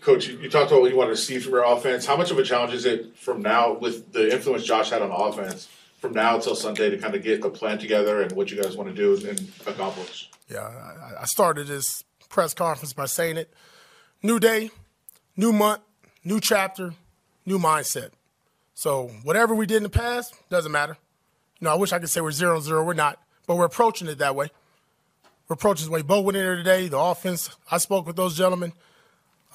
Coach, 0.00 0.28
you, 0.28 0.38
you 0.38 0.48
talked 0.48 0.70
about 0.70 0.82
what 0.82 0.90
you 0.90 0.96
wanted 0.96 1.10
to 1.10 1.16
see 1.16 1.38
from 1.38 1.52
your 1.52 1.64
offense. 1.64 2.06
How 2.06 2.16
much 2.16 2.30
of 2.30 2.38
a 2.38 2.42
challenge 2.42 2.74
is 2.74 2.84
it 2.84 3.16
from 3.16 3.42
now 3.42 3.72
with 3.72 4.12
the 4.12 4.32
influence 4.32 4.64
Josh 4.64 4.90
had 4.90 5.02
on 5.02 5.08
the 5.08 5.16
offense 5.16 5.68
from 5.98 6.12
now 6.12 6.36
until 6.36 6.54
Sunday 6.54 6.90
to 6.90 6.98
kind 6.98 7.14
of 7.14 7.22
get 7.22 7.44
a 7.44 7.50
plan 7.50 7.78
together 7.78 8.22
and 8.22 8.32
what 8.32 8.50
you 8.50 8.62
guys 8.62 8.76
want 8.76 8.88
to 8.88 8.94
do 8.94 9.28
and 9.28 9.50
accomplish? 9.66 10.30
Yeah, 10.48 10.60
I, 10.60 11.22
I 11.22 11.24
started 11.24 11.66
this 11.66 12.04
press 12.28 12.54
conference 12.54 12.92
by 12.92 13.06
saying 13.06 13.36
it. 13.36 13.52
New 14.22 14.38
day, 14.38 14.70
new 15.36 15.52
month, 15.52 15.80
new 16.24 16.40
chapter, 16.40 16.94
new 17.44 17.58
mindset. 17.58 18.10
So 18.74 19.10
whatever 19.24 19.54
we 19.54 19.66
did 19.66 19.78
in 19.78 19.82
the 19.84 19.88
past 19.88 20.34
doesn't 20.50 20.70
matter. 20.70 20.96
You 21.58 21.64
know, 21.64 21.72
I 21.72 21.76
wish 21.76 21.92
I 21.92 21.98
could 21.98 22.10
say 22.10 22.20
we're 22.20 22.30
zero 22.30 22.60
zero. 22.60 22.84
We're 22.84 22.94
not, 22.94 23.18
but 23.46 23.56
we're 23.56 23.64
approaching 23.64 24.08
it 24.08 24.18
that 24.18 24.36
way. 24.36 24.50
We're 25.48 25.54
approaching 25.54 25.86
the 25.86 25.92
way 25.92 26.02
Bo 26.02 26.20
went 26.20 26.36
in 26.36 26.44
there 26.44 26.56
today. 26.56 26.88
The 26.88 26.98
offense. 26.98 27.50
I 27.70 27.78
spoke 27.78 28.06
with 28.06 28.16
those 28.16 28.36
gentlemen. 28.36 28.72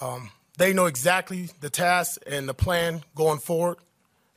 Um, 0.02 0.32
they 0.58 0.74
know 0.74 0.88
exactly 0.88 1.50
the 1.62 1.70
task 1.70 2.20
and 2.28 2.50
the 2.50 2.54
plan 2.54 3.04
going 3.16 3.40
forward, 3.40 3.78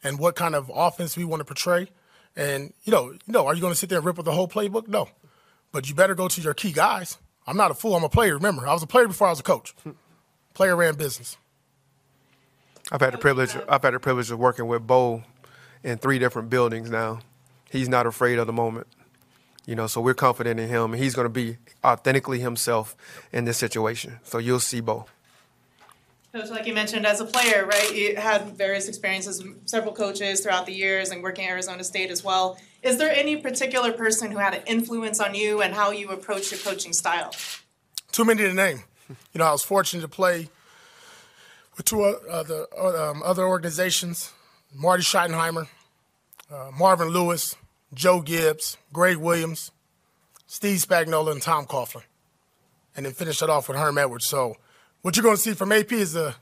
and 0.02 0.18
what 0.18 0.36
kind 0.36 0.54
of 0.54 0.70
offense 0.72 1.16
we 1.16 1.24
want 1.24 1.40
to 1.40 1.44
portray. 1.44 1.88
And 2.36 2.72
you 2.84 2.92
know, 2.92 3.10
you 3.10 3.32
know, 3.32 3.46
are 3.46 3.54
you 3.54 3.60
going 3.60 3.72
to 3.72 3.78
sit 3.78 3.88
there 3.88 3.98
and 3.98 4.06
rip 4.06 4.16
with 4.16 4.26
the 4.26 4.32
whole 4.32 4.48
playbook? 4.48 4.86
No, 4.88 5.08
but 5.72 5.88
you 5.88 5.94
better 5.94 6.14
go 6.14 6.28
to 6.28 6.40
your 6.40 6.54
key 6.54 6.72
guys. 6.72 7.18
I'm 7.46 7.56
not 7.56 7.70
a 7.70 7.74
fool. 7.74 7.94
I'm 7.96 8.04
a 8.04 8.08
player. 8.08 8.34
Remember, 8.34 8.66
I 8.66 8.72
was 8.72 8.82
a 8.82 8.86
player 8.86 9.06
before 9.06 9.26
I 9.26 9.30
was 9.30 9.40
a 9.40 9.44
coach. 9.44 9.74
Player 10.54 10.76
ran 10.76 10.94
business. 10.94 11.36
I've 12.92 13.00
had 13.00 13.12
the 13.12 13.18
privilege. 13.18 13.56
I've 13.68 13.82
had 13.82 13.94
the 13.94 14.00
privilege 14.00 14.30
of 14.30 14.38
working 14.38 14.66
with 14.66 14.86
Bo 14.86 15.24
in 15.82 15.98
three 15.98 16.18
different 16.18 16.50
buildings 16.50 16.90
now. 16.90 17.20
He's 17.70 17.88
not 17.88 18.06
afraid 18.06 18.38
of 18.38 18.46
the 18.46 18.52
moment, 18.52 18.86
you 19.66 19.74
know. 19.74 19.86
So 19.86 20.00
we're 20.00 20.14
confident 20.14 20.60
in 20.60 20.68
him, 20.68 20.92
and 20.92 21.02
he's 21.02 21.14
going 21.14 21.26
to 21.26 21.30
be 21.30 21.56
authentically 21.84 22.40
himself 22.40 22.96
in 23.32 23.44
this 23.46 23.56
situation. 23.56 24.20
So 24.22 24.38
you'll 24.38 24.60
see 24.60 24.80
Bo. 24.80 25.06
Coach, 26.34 26.50
like 26.50 26.66
you 26.66 26.74
mentioned, 26.74 27.06
as 27.06 27.20
a 27.20 27.24
player, 27.24 27.64
right, 27.64 27.94
you 27.94 28.16
had 28.16 28.56
various 28.58 28.88
experiences, 28.88 29.40
several 29.66 29.94
coaches 29.94 30.40
throughout 30.40 30.66
the 30.66 30.72
years, 30.72 31.10
and 31.10 31.22
working 31.22 31.44
at 31.44 31.52
Arizona 31.52 31.84
State 31.84 32.10
as 32.10 32.24
well. 32.24 32.58
Is 32.82 32.98
there 32.98 33.12
any 33.12 33.36
particular 33.36 33.92
person 33.92 34.32
who 34.32 34.38
had 34.38 34.52
an 34.52 34.62
influence 34.66 35.20
on 35.20 35.36
you 35.36 35.62
and 35.62 35.72
how 35.72 35.92
you 35.92 36.08
approach 36.08 36.50
your 36.50 36.58
coaching 36.58 36.92
style? 36.92 37.32
Too 38.10 38.24
many 38.24 38.42
to 38.42 38.52
name. 38.52 38.82
You 39.08 39.38
know, 39.38 39.44
I 39.44 39.52
was 39.52 39.62
fortunate 39.62 40.00
to 40.02 40.08
play 40.08 40.48
with 41.76 41.86
two 41.86 42.02
other 42.02 42.66
um, 42.76 43.22
other 43.24 43.44
organizations: 43.44 44.32
Marty 44.74 45.04
Schottenheimer, 45.04 45.68
uh, 46.52 46.72
Marvin 46.76 47.10
Lewis, 47.10 47.54
Joe 47.92 48.20
Gibbs, 48.20 48.76
Gregg 48.92 49.18
Williams, 49.18 49.70
Steve 50.48 50.80
Spagnuolo, 50.80 51.30
and 51.30 51.40
Tom 51.40 51.64
Coughlin, 51.64 52.02
and 52.96 53.06
then 53.06 53.12
finish 53.12 53.40
it 53.40 53.48
off 53.48 53.68
with 53.68 53.76
Herm 53.76 53.98
Edwards. 53.98 54.26
So 54.26 54.56
what 55.04 55.14
you're 55.16 55.22
going 55.22 55.36
to 55.36 55.42
see 55.42 55.52
from 55.52 55.70
AP 55.70 55.92
is 55.92 56.16
a 56.16 56.34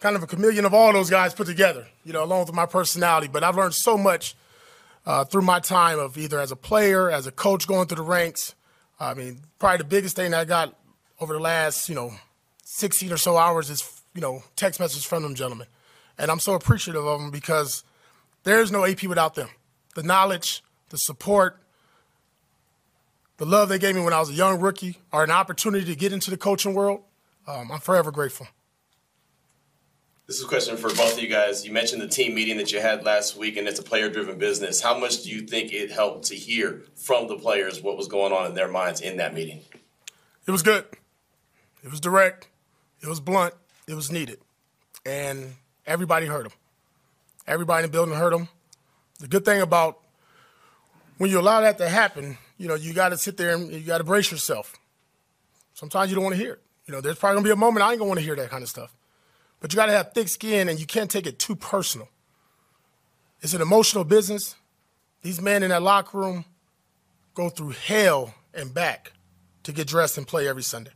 kind 0.00 0.16
of 0.16 0.22
a 0.24 0.26
chameleon 0.26 0.64
of 0.64 0.74
all 0.74 0.92
those 0.92 1.08
guys 1.08 1.32
put 1.32 1.46
together, 1.46 1.86
you 2.02 2.12
know, 2.12 2.24
along 2.24 2.44
with 2.44 2.52
my 2.52 2.66
personality. 2.66 3.28
But 3.28 3.44
I've 3.44 3.54
learned 3.54 3.74
so 3.74 3.96
much 3.96 4.34
uh, 5.06 5.24
through 5.24 5.42
my 5.42 5.60
time 5.60 6.00
of 6.00 6.18
either 6.18 6.40
as 6.40 6.50
a 6.50 6.56
player, 6.56 7.08
as 7.08 7.28
a 7.28 7.30
coach 7.30 7.68
going 7.68 7.86
through 7.86 7.98
the 7.98 8.02
ranks. 8.02 8.56
I 8.98 9.14
mean, 9.14 9.42
probably 9.60 9.78
the 9.78 9.84
biggest 9.84 10.16
thing 10.16 10.34
I 10.34 10.44
got 10.44 10.76
over 11.20 11.34
the 11.34 11.38
last, 11.38 11.88
you 11.88 11.94
know, 11.94 12.10
16 12.64 13.12
or 13.12 13.16
so 13.16 13.36
hours 13.36 13.70
is, 13.70 14.02
you 14.12 14.20
know, 14.20 14.42
text 14.56 14.80
messages 14.80 15.04
from 15.04 15.22
them 15.22 15.36
gentlemen. 15.36 15.68
And 16.18 16.32
I'm 16.32 16.40
so 16.40 16.54
appreciative 16.54 17.06
of 17.06 17.20
them 17.20 17.30
because 17.30 17.84
there's 18.42 18.72
no 18.72 18.84
AP 18.84 19.04
without 19.04 19.36
them. 19.36 19.50
The 19.94 20.02
knowledge, 20.02 20.64
the 20.88 20.98
support, 20.98 21.62
the 23.36 23.46
love 23.46 23.68
they 23.68 23.78
gave 23.78 23.94
me 23.94 24.02
when 24.02 24.12
I 24.12 24.18
was 24.18 24.30
a 24.30 24.34
young 24.34 24.60
rookie, 24.60 24.98
or 25.12 25.22
an 25.22 25.30
opportunity 25.30 25.84
to 25.84 25.94
get 25.94 26.12
into 26.12 26.32
the 26.32 26.36
coaching 26.36 26.74
world 26.74 27.04
um, 27.50 27.72
I'm 27.72 27.80
forever 27.80 28.10
grateful. 28.10 28.46
This 30.26 30.38
is 30.38 30.44
a 30.44 30.48
question 30.48 30.76
for 30.76 30.88
both 30.90 31.14
of 31.14 31.18
you 31.18 31.28
guys. 31.28 31.66
You 31.66 31.72
mentioned 31.72 32.00
the 32.00 32.06
team 32.06 32.36
meeting 32.36 32.56
that 32.58 32.70
you 32.70 32.80
had 32.80 33.04
last 33.04 33.36
week, 33.36 33.56
and 33.56 33.66
it's 33.66 33.80
a 33.80 33.82
player 33.82 34.08
driven 34.08 34.38
business. 34.38 34.80
How 34.80 34.96
much 34.96 35.24
do 35.24 35.30
you 35.30 35.40
think 35.40 35.72
it 35.72 35.90
helped 35.90 36.26
to 36.26 36.36
hear 36.36 36.84
from 36.94 37.26
the 37.26 37.36
players 37.36 37.82
what 37.82 37.96
was 37.96 38.06
going 38.06 38.32
on 38.32 38.46
in 38.46 38.54
their 38.54 38.68
minds 38.68 39.00
in 39.00 39.16
that 39.16 39.34
meeting? 39.34 39.62
It 40.46 40.52
was 40.52 40.62
good. 40.62 40.84
It 41.82 41.90
was 41.90 42.00
direct. 42.00 42.48
It 43.02 43.08
was 43.08 43.18
blunt. 43.18 43.54
It 43.88 43.94
was 43.94 44.12
needed. 44.12 44.38
And 45.04 45.54
everybody 45.84 46.26
heard 46.26 46.46
them. 46.46 46.52
Everybody 47.48 47.84
in 47.84 47.90
the 47.90 47.92
building 47.92 48.14
heard 48.14 48.32
them. 48.32 48.48
The 49.18 49.26
good 49.26 49.44
thing 49.44 49.60
about 49.60 49.98
when 51.18 51.28
you 51.28 51.40
allow 51.40 51.60
that 51.62 51.76
to 51.78 51.88
happen, 51.88 52.38
you 52.56 52.68
know, 52.68 52.76
you 52.76 52.92
got 52.92 53.08
to 53.08 53.18
sit 53.18 53.36
there 53.36 53.56
and 53.56 53.72
you 53.72 53.80
got 53.80 53.98
to 53.98 54.04
brace 54.04 54.30
yourself. 54.30 54.76
Sometimes 55.74 56.10
you 56.10 56.14
don't 56.14 56.24
want 56.24 56.36
to 56.36 56.40
hear 56.40 56.52
it. 56.52 56.62
You 56.90 56.96
know, 56.96 57.00
there's 57.00 57.18
probably 57.18 57.36
gonna 57.36 57.44
be 57.44 57.52
a 57.52 57.56
moment 57.56 57.84
I 57.84 57.92
ain't 57.92 58.00
gonna 58.00 58.08
want 58.08 58.18
to 58.18 58.26
hear 58.26 58.34
that 58.34 58.50
kind 58.50 58.64
of 58.64 58.68
stuff. 58.68 58.92
But 59.60 59.72
you 59.72 59.76
gotta 59.76 59.92
have 59.92 60.12
thick 60.12 60.26
skin 60.26 60.68
and 60.68 60.80
you 60.80 60.86
can't 60.86 61.08
take 61.08 61.24
it 61.24 61.38
too 61.38 61.54
personal. 61.54 62.08
It's 63.42 63.54
an 63.54 63.62
emotional 63.62 64.02
business. 64.02 64.56
These 65.22 65.40
men 65.40 65.62
in 65.62 65.68
that 65.68 65.82
locker 65.82 66.18
room 66.18 66.46
go 67.34 67.48
through 67.48 67.74
hell 67.86 68.34
and 68.52 68.74
back 68.74 69.12
to 69.62 69.70
get 69.70 69.86
dressed 69.86 70.18
and 70.18 70.26
play 70.26 70.48
every 70.48 70.64
Sunday. 70.64 70.90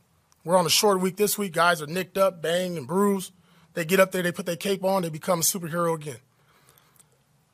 We're 0.45 0.57
on 0.57 0.67
a 0.67 0.69
short 0.69 1.01
week 1.01 1.15
this 1.15 1.39
week. 1.39 1.53
Guys 1.53 1.81
are 1.81 1.87
nicked 1.87 2.19
up, 2.19 2.43
banged, 2.43 2.77
and 2.77 2.89
bruised. 2.89 3.31
They 3.75 3.85
get 3.85 4.01
up 4.01 4.11
there, 4.11 4.25
they 4.25 4.33
put 4.33 4.47
their 4.47 4.57
cape 4.57 4.83
on, 4.83 5.03
they 5.03 5.11
become 5.11 5.39
a 5.39 5.43
superhero 5.43 5.95
again. 5.95 6.19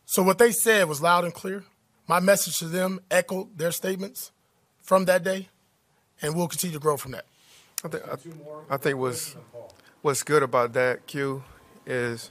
So 0.07 0.23
what 0.23 0.39
they 0.39 0.53
said 0.53 0.89
was 0.89 1.03
loud 1.03 1.25
and 1.25 1.35
clear. 1.35 1.65
My 2.09 2.21
message 2.21 2.59
to 2.61 2.69
them 2.69 3.01
echoed 3.11 3.59
their 3.59 3.71
statements 3.71 4.33
from 4.81 5.05
that 5.05 5.25
day, 5.25 5.49
and 6.23 6.35
we'll 6.35 6.49
continue 6.49 6.79
to 6.79 6.81
grow 6.81 6.97
from 6.97 7.13
that. 7.13 7.27
I 7.85 7.89
think, 7.89 8.05
I, 8.09 8.75
I 8.75 8.77
think 8.77 8.99
what's 8.99 9.37
what's 10.03 10.23
good 10.23 10.43
about 10.43 10.75
that 10.75 11.07
Q 11.07 11.43
is, 11.87 12.31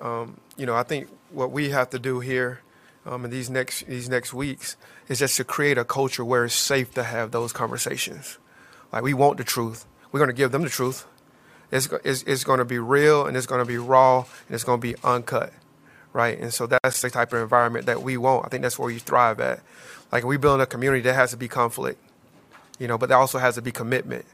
um, 0.00 0.40
you 0.56 0.66
know, 0.66 0.74
I 0.74 0.82
think 0.84 1.08
what 1.30 1.50
we 1.50 1.70
have 1.70 1.90
to 1.90 1.98
do 1.98 2.20
here 2.20 2.60
um, 3.04 3.24
in 3.24 3.30
these 3.30 3.50
next 3.50 3.86
these 3.86 4.08
next 4.08 4.32
weeks 4.32 4.76
is 5.08 5.18
just 5.18 5.36
to 5.38 5.44
create 5.44 5.78
a 5.78 5.84
culture 5.84 6.24
where 6.24 6.44
it's 6.44 6.54
safe 6.54 6.94
to 6.94 7.02
have 7.02 7.32
those 7.32 7.52
conversations. 7.52 8.38
Like 8.92 9.02
we 9.02 9.14
want 9.14 9.38
the 9.38 9.44
truth, 9.44 9.86
we're 10.12 10.20
going 10.20 10.28
to 10.28 10.34
give 10.34 10.52
them 10.52 10.62
the 10.62 10.68
truth. 10.68 11.06
It's 11.72 11.88
it's, 12.04 12.22
it's 12.22 12.44
going 12.44 12.58
to 12.58 12.64
be 12.64 12.78
real 12.78 13.26
and 13.26 13.36
it's 13.36 13.46
going 13.46 13.60
to 13.60 13.68
be 13.68 13.78
raw 13.78 14.18
and 14.18 14.54
it's 14.54 14.64
going 14.64 14.80
to 14.80 14.86
be 14.86 14.94
uncut, 15.02 15.52
right? 16.12 16.38
And 16.38 16.54
so 16.54 16.68
that's 16.68 17.02
the 17.02 17.10
type 17.10 17.32
of 17.32 17.42
environment 17.42 17.86
that 17.86 18.02
we 18.02 18.16
want. 18.16 18.46
I 18.46 18.48
think 18.48 18.62
that's 18.62 18.78
where 18.78 18.90
you 18.90 19.00
thrive 19.00 19.40
at. 19.40 19.60
Like 20.12 20.24
we 20.24 20.36
build 20.36 20.60
a 20.60 20.66
community 20.66 21.02
that 21.02 21.14
has 21.14 21.30
to 21.32 21.36
be 21.36 21.48
conflict 21.48 22.00
you 22.80 22.88
know, 22.88 22.98
but 22.98 23.08
there 23.08 23.18
also 23.18 23.38
has 23.38 23.54
to 23.54 23.62
be 23.62 23.70
commitment, 23.70 24.24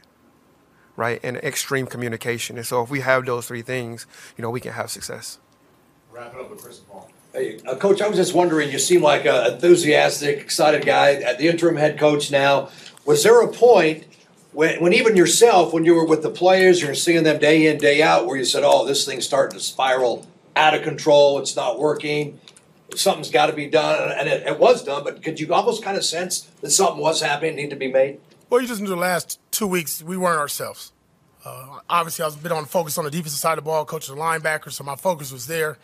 right, 0.95 1.19
and 1.21 1.37
extreme 1.37 1.85
communication. 1.85 2.57
And 2.57 2.65
so 2.65 2.81
if 2.81 2.89
we 2.89 3.01
have 3.01 3.25
those 3.25 3.45
three 3.45 3.61
things, 3.61 4.07
you 4.35 4.41
know, 4.41 4.49
we 4.49 4.61
can 4.61 4.71
have 4.71 4.89
success. 4.89 5.37
Wrap 6.11 6.33
it 6.33 6.39
up 6.39 6.49
with 6.49 6.63
Chris 6.63 6.77
Paul. 6.77 7.11
Hey, 7.33 7.59
uh, 7.67 7.75
Coach, 7.75 8.01
I 8.01 8.07
was 8.07 8.17
just 8.17 8.33
wondering, 8.33 8.71
you 8.71 8.79
seem 8.79 9.03
like 9.03 9.25
an 9.25 9.53
enthusiastic, 9.53 10.39
excited 10.39 10.85
guy, 10.85 11.13
at 11.15 11.37
the 11.37 11.47
interim 11.47 11.75
head 11.75 11.99
coach 11.99 12.31
now. 12.31 12.69
Was 13.05 13.21
there 13.23 13.41
a 13.41 13.51
point 13.51 14.05
when, 14.53 14.81
when 14.81 14.93
even 14.93 15.15
yourself, 15.15 15.73
when 15.73 15.83
you 15.83 15.93
were 15.93 16.05
with 16.05 16.23
the 16.23 16.31
players, 16.31 16.81
you're 16.81 16.95
seeing 16.95 17.23
them 17.23 17.37
day 17.39 17.67
in, 17.67 17.77
day 17.77 18.01
out, 18.01 18.25
where 18.25 18.37
you 18.37 18.45
said, 18.45 18.63
oh, 18.65 18.87
this 18.87 19.05
thing's 19.05 19.25
starting 19.25 19.57
to 19.57 19.63
spiral 19.63 20.25
out 20.55 20.73
of 20.73 20.81
control, 20.83 21.37
it's 21.37 21.55
not 21.55 21.77
working, 21.77 22.39
something's 22.95 23.29
got 23.29 23.47
to 23.47 23.53
be 23.53 23.67
done, 23.67 24.11
and 24.17 24.27
it, 24.27 24.47
it 24.47 24.57
was 24.57 24.83
done, 24.83 25.03
but 25.03 25.21
could 25.21 25.39
you 25.39 25.53
almost 25.53 25.83
kind 25.83 25.97
of 25.97 26.03
sense 26.03 26.49
that 26.61 26.71
something 26.71 26.99
was 26.99 27.21
happening, 27.21 27.55
need 27.55 27.69
to 27.69 27.75
be 27.75 27.91
made? 27.91 28.19
Well, 28.49 28.61
you 28.61 28.67
just 28.67 28.81
knew 28.81 28.87
the 28.87 28.95
last 28.95 29.39
two 29.51 29.67
weeks 29.67 30.01
we 30.01 30.15
weren't 30.15 30.39
ourselves. 30.39 30.93
Uh, 31.43 31.79
obviously, 31.89 32.23
I 32.23 32.27
was 32.27 32.35
a 32.35 32.39
bit 32.39 32.51
on 32.51 32.65
focus 32.65 32.97
on 32.97 33.03
the 33.03 33.11
defensive 33.11 33.39
side 33.39 33.57
of 33.57 33.63
the 33.63 33.69
ball, 33.69 33.83
coaching 33.83 34.15
the 34.15 34.21
linebackers, 34.21 34.73
so 34.73 34.83
my 34.83 34.95
focus 34.95 35.31
was 35.31 35.47
there. 35.47 35.77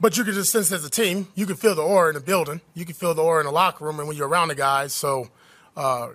But 0.00 0.18
you 0.18 0.24
could 0.24 0.34
just 0.34 0.50
sense 0.50 0.72
as 0.72 0.84
a 0.84 0.90
team, 0.90 1.28
you 1.36 1.46
could 1.46 1.58
feel 1.58 1.74
the 1.76 1.82
aura 1.82 2.08
in 2.08 2.14
the 2.14 2.20
building, 2.20 2.60
you 2.74 2.84
could 2.84 2.96
feel 2.96 3.14
the 3.14 3.22
aura 3.22 3.40
in 3.40 3.46
the 3.46 3.52
locker 3.52 3.84
room, 3.84 4.00
and 4.00 4.08
when 4.08 4.16
you're 4.16 4.28
around 4.28 4.48
the 4.48 4.56
guys. 4.56 4.92
So, 4.92 5.30
uh, 5.76 6.10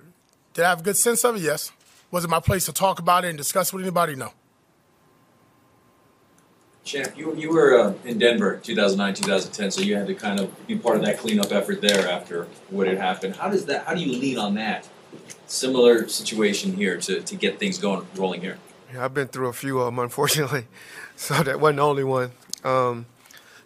did 0.54 0.66
I 0.66 0.70
have 0.70 0.82
a 0.82 0.84
good 0.84 0.98
sense 0.98 1.24
of 1.24 1.38
it? 1.38 1.42
Yes. 1.42 1.72
Was 2.12 2.26
it 2.26 2.30
my 2.30 2.40
place 2.42 2.66
to 2.66 2.74
talk 2.74 3.00
about 3.00 3.24
it 3.24 3.30
and 3.30 3.38
discuss 3.38 3.72
with 3.72 3.84
anybody? 3.84 4.16
No. 4.16 4.34
Champ, 6.90 7.16
you, 7.16 7.36
you 7.36 7.52
were 7.52 7.80
uh, 7.80 7.94
in 8.04 8.18
Denver 8.18 8.60
2009, 8.64 9.14
2010, 9.14 9.70
so 9.70 9.82
you 9.82 9.96
had 9.96 10.08
to 10.08 10.16
kind 10.16 10.40
of 10.40 10.68
be 10.68 10.76
part 10.76 10.98
of 10.98 11.06
that 11.06 11.20
cleanup 11.20 11.52
effort 11.52 11.82
there 11.82 12.10
after 12.10 12.48
what 12.72 12.88
had 12.88 12.98
happened. 12.98 13.36
How 13.36 13.48
does 13.48 13.66
that? 13.66 13.86
How 13.86 13.94
do 13.94 14.02
you 14.02 14.20
lean 14.20 14.40
on 14.40 14.56
that? 14.56 14.90
Similar 15.46 16.08
situation 16.08 16.74
here 16.74 16.98
to, 16.98 17.22
to 17.22 17.36
get 17.36 17.60
things 17.60 17.78
going, 17.78 18.08
rolling 18.16 18.42
here. 18.42 18.58
Yeah, 18.92 19.06
I've 19.06 19.14
been 19.14 19.28
through 19.28 19.50
a 19.50 19.54
few 19.54 19.78
of 19.80 19.86
them, 19.86 20.00
unfortunately, 20.04 20.66
so 21.16 21.44
that 21.44 21.60
wasn't 21.60 21.78
the 21.78 21.84
only 21.84 22.04
one. 22.04 22.32
Um, 22.64 23.06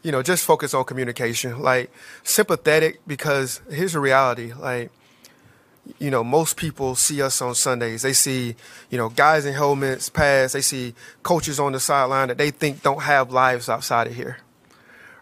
you 0.01 0.11
know, 0.11 0.21
just 0.21 0.43
focus 0.43 0.73
on 0.73 0.83
communication, 0.83 1.61
like 1.61 1.91
sympathetic, 2.23 2.99
because 3.07 3.61
here's 3.71 3.93
the 3.93 4.01
reality, 4.01 4.51
like 4.51 4.91
you 5.99 6.09
know, 6.09 6.23
most 6.23 6.57
people 6.57 6.95
see 6.95 7.21
us 7.21 7.41
on 7.41 7.55
Sundays. 7.55 8.01
They 8.03 8.13
see, 8.13 8.55
you 8.89 8.97
know, 8.97 9.09
guys 9.09 9.45
in 9.45 9.53
helmets, 9.53 10.09
pads. 10.09 10.53
They 10.53 10.61
see 10.61 10.95
coaches 11.23 11.59
on 11.59 11.73
the 11.73 11.79
sideline 11.79 12.29
that 12.29 12.37
they 12.37 12.51
think 12.51 12.81
don't 12.83 13.01
have 13.01 13.31
lives 13.31 13.69
outside 13.69 14.07
of 14.07 14.15
here, 14.15 14.37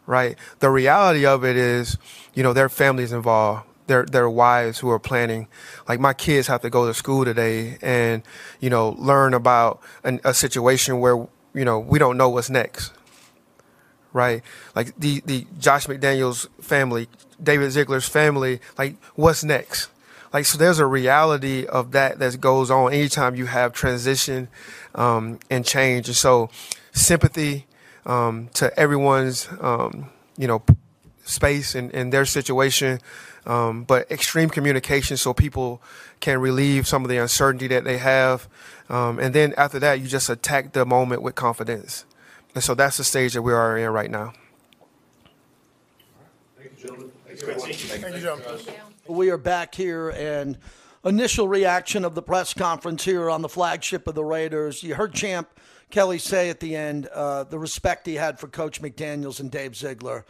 right? 0.06 0.38
The 0.60 0.70
reality 0.70 1.26
of 1.26 1.44
it 1.44 1.56
is, 1.58 1.98
you 2.34 2.44
know, 2.44 2.54
their 2.54 2.70
families 2.70 3.12
involved. 3.12 3.66
their 3.88 4.06
their 4.06 4.30
wives 4.30 4.80
who 4.80 4.90
are 4.90 5.00
planning. 5.00 5.48
Like 5.90 6.00
my 6.00 6.14
kids 6.14 6.48
have 6.48 6.62
to 6.62 6.70
go 6.70 6.88
to 6.88 6.94
school 6.94 7.26
today 7.26 7.78
and 7.82 8.24
you 8.60 8.70
know 8.70 8.96
learn 8.98 9.34
about 9.34 9.82
an, 10.04 10.22
a 10.24 10.34
situation 10.34 11.00
where 11.02 11.18
you 11.54 11.66
know 11.66 11.80
we 11.80 12.00
don't 12.00 12.16
know 12.18 12.30
what's 12.30 12.50
next. 12.50 12.94
Right, 14.14 14.44
like 14.76 14.94
the 15.00 15.22
the 15.26 15.48
Josh 15.60 15.88
McDaniels 15.88 16.48
family, 16.62 17.08
David 17.42 17.72
Ziegler's 17.72 18.08
family. 18.08 18.60
Like, 18.78 18.96
what's 19.16 19.44
next? 19.44 19.90
Like, 20.34 20.46
so 20.46 20.58
there's 20.58 20.80
a 20.80 20.86
reality 20.86 21.66
of 21.66 21.92
that 21.92 22.20
that 22.20 22.40
goes 22.40 22.72
on 22.72 22.94
anytime 22.94 23.36
you 23.36 23.48
have 23.48 23.74
transition 23.74 24.48
um, 24.96 25.40
and 25.50 25.66
change. 25.66 26.08
And 26.08 26.16
so, 26.16 26.50
sympathy 26.94 27.66
um, 28.06 28.50
to 28.54 28.78
everyone's 28.80 29.50
um, 29.60 30.10
you 30.38 30.48
know 30.48 30.64
space 31.24 31.76
and, 31.76 31.94
and 31.94 32.12
their 32.12 32.26
situation, 32.26 33.00
um, 33.46 33.84
but 33.84 34.10
extreme 34.12 34.50
communication 34.50 35.18
so 35.18 35.34
people 35.34 35.82
can 36.20 36.40
relieve 36.40 36.88
some 36.88 37.04
of 37.04 37.10
the 37.10 37.18
uncertainty 37.18 37.68
that 37.68 37.84
they 37.84 37.98
have. 37.98 38.48
Um, 38.90 39.20
and 39.20 39.34
then 39.34 39.54
after 39.58 39.80
that, 39.80 40.00
you 40.00 40.08
just 40.08 40.30
attack 40.30 40.74
the 40.74 40.86
moment 40.86 41.22
with 41.22 41.36
confidence. 41.36 42.06
And 42.54 42.64
so 42.64 42.76
that's 42.76 42.98
the 42.98 43.04
stage 43.04 43.34
that 43.34 43.42
we 43.42 43.54
are 43.54 43.78
in 43.78 43.90
right 43.90 44.12
now. 44.12 44.34
Thank 46.58 46.72
you, 46.78 46.88
gentlemen. 46.88 47.12
Thank 47.28 48.16
you, 48.16 48.22
gentlemen. 48.22 48.91
We 49.08 49.32
are 49.32 49.38
back 49.38 49.74
here 49.74 50.10
and 50.10 50.58
initial 51.04 51.48
reaction 51.48 52.06
of 52.06 52.14
the 52.14 52.22
press 52.22 52.54
conference 52.54 53.04
here 53.04 53.30
on 53.30 53.42
the 53.42 53.50
flagship 53.50 54.08
of 54.08 54.14
the 54.14 54.24
Raiders. 54.24 54.84
You 54.84 54.94
heard 54.94 55.14
Champ 55.14 55.50
Kelly 55.90 56.20
say 56.20 56.50
at 56.50 56.60
the 56.60 56.76
end 56.76 57.08
uh, 57.08 57.44
the 57.46 57.58
respect 57.58 58.06
he 58.06 58.16
had 58.16 58.40
for 58.40 58.48
Coach 58.48 58.82
McDaniels 58.82 59.40
and 59.40 59.50
Dave 59.50 59.76
Ziegler. 59.76 60.26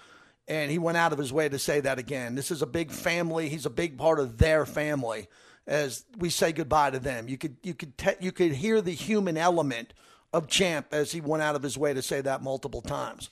And 0.48 0.72
he 0.72 0.78
went 0.78 0.98
out 0.98 1.12
of 1.12 1.20
his 1.20 1.34
way 1.34 1.50
to 1.50 1.60
say 1.60 1.82
that 1.82 2.00
again. 2.00 2.36
This 2.36 2.50
is 2.50 2.62
a 2.62 2.68
big 2.68 2.92
family. 2.92 3.50
He's 3.50 3.66
a 3.66 3.70
big 3.70 3.98
part 3.98 4.20
of 4.20 4.38
their 4.38 4.66
family 4.66 5.28
as 5.68 6.06
we 6.18 6.30
say 6.30 6.52
goodbye 6.52 6.92
to 6.92 7.00
them. 7.00 7.28
You 7.28 7.38
could 7.38 7.58
you 7.64 7.74
could 7.74 7.98
te- 7.98 8.16
you 8.20 8.32
could 8.32 8.54
hear 8.54 8.82
the 8.82 8.92
human 8.92 9.38
element 9.38 9.94
of 10.34 10.48
Champ 10.48 10.88
as 10.92 11.12
he 11.12 11.22
went 11.22 11.44
out 11.44 11.56
of 11.56 11.64
his 11.64 11.78
way 11.78 11.94
to 11.94 12.02
say 12.02 12.22
that 12.22 12.42
multiple 12.42 12.82
times. 12.82 13.30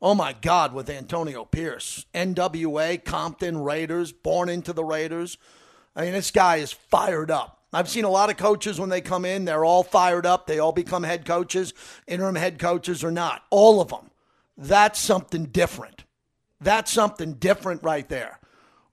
Oh 0.00 0.14
my 0.14 0.32
God, 0.32 0.72
with 0.72 0.88
Antonio 0.88 1.44
Pierce, 1.44 2.06
NWA, 2.14 3.04
Compton 3.04 3.58
Raiders, 3.58 4.12
born 4.12 4.48
into 4.48 4.72
the 4.72 4.84
Raiders. 4.84 5.38
I 5.96 6.02
mean, 6.02 6.12
this 6.12 6.30
guy 6.30 6.56
is 6.56 6.72
fired 6.72 7.30
up. 7.32 7.58
I've 7.72 7.88
seen 7.88 8.04
a 8.04 8.10
lot 8.10 8.30
of 8.30 8.36
coaches 8.36 8.78
when 8.78 8.88
they 8.88 9.00
come 9.00 9.24
in, 9.24 9.44
they're 9.44 9.64
all 9.64 9.82
fired 9.82 10.24
up. 10.24 10.46
They 10.46 10.58
all 10.58 10.72
become 10.72 11.02
head 11.02 11.26
coaches, 11.26 11.74
interim 12.06 12.36
head 12.36 12.58
coaches 12.58 13.02
or 13.02 13.10
not. 13.10 13.42
All 13.50 13.80
of 13.80 13.88
them. 13.88 14.10
That's 14.56 14.98
something 14.98 15.46
different. 15.46 16.04
That's 16.60 16.92
something 16.92 17.34
different 17.34 17.82
right 17.82 18.08
there. 18.08 18.38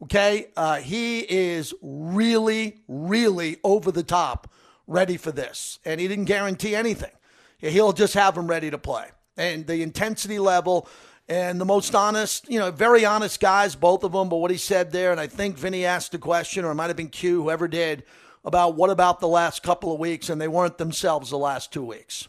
Okay? 0.04 0.48
Uh, 0.58 0.78
he 0.78 1.20
is 1.20 1.74
really, 1.82 2.82
really 2.88 3.58
over 3.64 3.92
the 3.92 4.04
top 4.04 4.52
ready 4.88 5.18
for 5.18 5.32
this. 5.32 5.80
And 5.86 6.02
he 6.02 6.08
didn't 6.08 6.26
guarantee 6.26 6.76
anything. 6.76 7.12
He'll 7.60 7.94
just 7.94 8.14
have 8.16 8.38
him 8.38 8.48
ready 8.48 8.70
to 8.70 8.78
play. 8.78 9.08
And 9.38 9.68
the 9.68 9.82
intensity 9.82 10.40
level 10.40 10.88
and 11.28 11.60
the 11.60 11.66
most 11.66 11.96
honest, 11.96 12.48
you 12.50 12.60
know, 12.60 12.72
very 12.72 13.04
honest 13.04 13.40
guys, 13.40 13.76
both 13.76 14.04
of 14.04 14.12
them. 14.12 14.30
But 14.30 14.38
what 14.38 14.52
he 14.52 14.58
said 14.58 14.92
there, 14.92 15.12
and 15.12 15.20
I 15.20 15.28
think 15.28 15.58
Vinny 15.58 15.86
asked 15.86 16.12
the 16.12 16.20
question, 16.20 16.64
or 16.66 16.72
it 16.72 16.76
might 16.76 16.88
have 16.88 16.96
been 16.96 17.10
Q, 17.10 17.42
whoever 17.42 17.68
did, 17.68 18.04
about 18.44 18.76
what 18.76 18.92
about 18.92 19.20
the 19.20 19.28
last 19.28 19.64
couple 19.64 19.92
of 19.92 20.00
weeks, 20.00 20.30
and 20.30 20.40
they 20.40 20.48
weren't 20.48 20.78
themselves 20.78 21.32
the 21.32 21.38
last 21.38 21.74
two 21.74 21.84
weeks. 21.84 22.28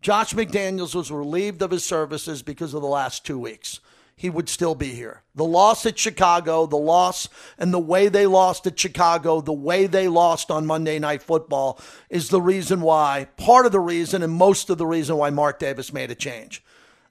Josh 0.00 0.32
McDaniels 0.32 0.94
was 0.94 1.10
relieved 1.10 1.60
of 1.60 1.72
his 1.72 1.84
services 1.84 2.42
because 2.42 2.72
of 2.72 2.82
the 2.82 2.88
last 2.88 3.26
two 3.26 3.38
weeks. 3.38 3.80
He 4.20 4.28
would 4.28 4.50
still 4.50 4.74
be 4.74 4.88
here. 4.88 5.22
The 5.34 5.46
loss 5.46 5.86
at 5.86 5.98
Chicago, 5.98 6.66
the 6.66 6.76
loss 6.76 7.30
and 7.56 7.72
the 7.72 7.78
way 7.78 8.08
they 8.08 8.26
lost 8.26 8.66
at 8.66 8.78
Chicago, 8.78 9.40
the 9.40 9.50
way 9.50 9.86
they 9.86 10.08
lost 10.08 10.50
on 10.50 10.66
Monday 10.66 10.98
Night 10.98 11.22
Football 11.22 11.80
is 12.10 12.28
the 12.28 12.42
reason 12.42 12.82
why, 12.82 13.28
part 13.38 13.64
of 13.64 13.72
the 13.72 13.80
reason, 13.80 14.22
and 14.22 14.30
most 14.30 14.68
of 14.68 14.76
the 14.76 14.84
reason 14.84 15.16
why 15.16 15.30
Mark 15.30 15.58
Davis 15.58 15.90
made 15.90 16.10
a 16.10 16.14
change. 16.14 16.62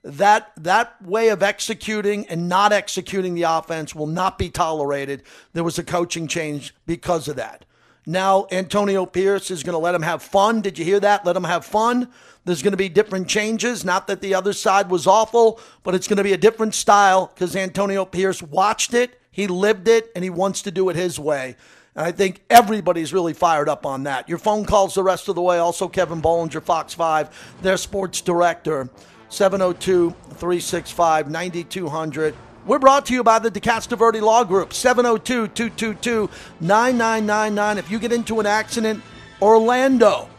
That 0.03 0.51
that 0.55 1.01
way 1.01 1.29
of 1.29 1.41
executing 1.41 2.27
and 2.27 2.47
not 2.47 2.71
executing 2.71 3.33
the 3.33 3.41
offense 3.41 3.95
will 3.95 4.05
not 4.05 4.37
be 4.37 4.51
tolerated. 4.51 5.23
There 5.53 5.63
was 5.63 5.79
a 5.79 5.83
coaching 5.83 6.27
change 6.27 6.75
because 6.85 7.27
of 7.27 7.37
that. 7.37 7.65
Now 8.09 8.47
Antonio 8.51 9.05
Pierce 9.05 9.51
is 9.51 9.61
going 9.61 9.73
to 9.73 9.77
let 9.77 9.93
him 9.93 10.01
have 10.01 10.23
fun. 10.23 10.61
Did 10.61 10.79
you 10.79 10.83
hear 10.83 10.99
that? 10.99 11.27
Let 11.27 11.35
him 11.35 11.43
have 11.43 11.63
fun. 11.63 12.11
There's 12.43 12.63
going 12.63 12.71
to 12.71 12.77
be 12.77 12.89
different 12.89 13.27
changes. 13.27 13.85
Not 13.85 14.07
that 14.07 14.19
the 14.19 14.33
other 14.33 14.51
side 14.51 14.89
was 14.89 15.05
awful, 15.05 15.59
but 15.83 15.93
it's 15.93 16.07
going 16.07 16.17
to 16.17 16.23
be 16.23 16.33
a 16.33 16.37
different 16.37 16.73
style 16.73 17.31
because 17.31 17.55
Antonio 17.55 18.05
Pierce 18.05 18.41
watched 18.41 18.95
it, 18.95 19.21
he 19.29 19.45
lived 19.45 19.87
it, 19.87 20.11
and 20.15 20.23
he 20.23 20.31
wants 20.31 20.63
to 20.63 20.71
do 20.71 20.89
it 20.89 20.95
his 20.95 21.19
way. 21.19 21.55
And 21.93 22.03
I 22.03 22.11
think 22.11 22.41
everybody's 22.49 23.13
really 23.13 23.33
fired 23.33 23.69
up 23.69 23.85
on 23.85 24.05
that. 24.05 24.27
Your 24.27 24.39
phone 24.39 24.65
calls 24.65 24.95
the 24.95 25.03
rest 25.03 25.29
of 25.29 25.35
the 25.35 25.43
way. 25.43 25.59
Also, 25.59 25.87
Kevin 25.87 26.19
Bollinger, 26.19 26.63
Fox 26.63 26.95
5, 26.95 27.59
their 27.61 27.77
sports 27.77 28.21
director, 28.21 28.89
702 29.29 30.15
365 30.31 31.29
9200. 31.29 32.33
We're 32.65 32.79
brought 32.79 33.05
to 33.07 33.13
you 33.13 33.23
by 33.23 33.39
the 33.39 33.49
DeCastroverde 33.49 34.21
Law 34.21 34.43
Group, 34.43 34.73
702 34.73 35.47
222 35.47 36.29
9999. 36.59 37.77
If 37.77 37.89
you 37.89 37.99
get 37.99 38.11
into 38.11 38.39
an 38.39 38.45
accident, 38.45 39.01
Orlando 39.41 40.29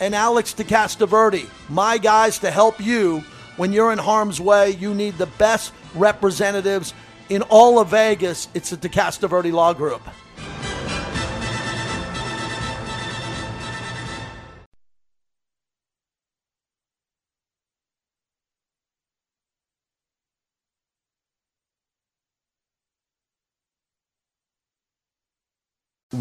and 0.00 0.14
Alex 0.14 0.54
DeCastroverde, 0.54 1.48
my 1.68 1.98
guys 1.98 2.38
to 2.38 2.50
help 2.50 2.80
you 2.80 3.24
when 3.56 3.72
you're 3.72 3.92
in 3.92 3.98
harm's 3.98 4.40
way. 4.40 4.70
You 4.70 4.94
need 4.94 5.18
the 5.18 5.26
best 5.26 5.72
representatives 5.94 6.94
in 7.28 7.42
all 7.42 7.78
of 7.78 7.88
Vegas. 7.88 8.48
It's 8.54 8.70
the 8.70 8.76
DeCastroverde 8.76 9.52
Law 9.52 9.74
Group. 9.74 10.02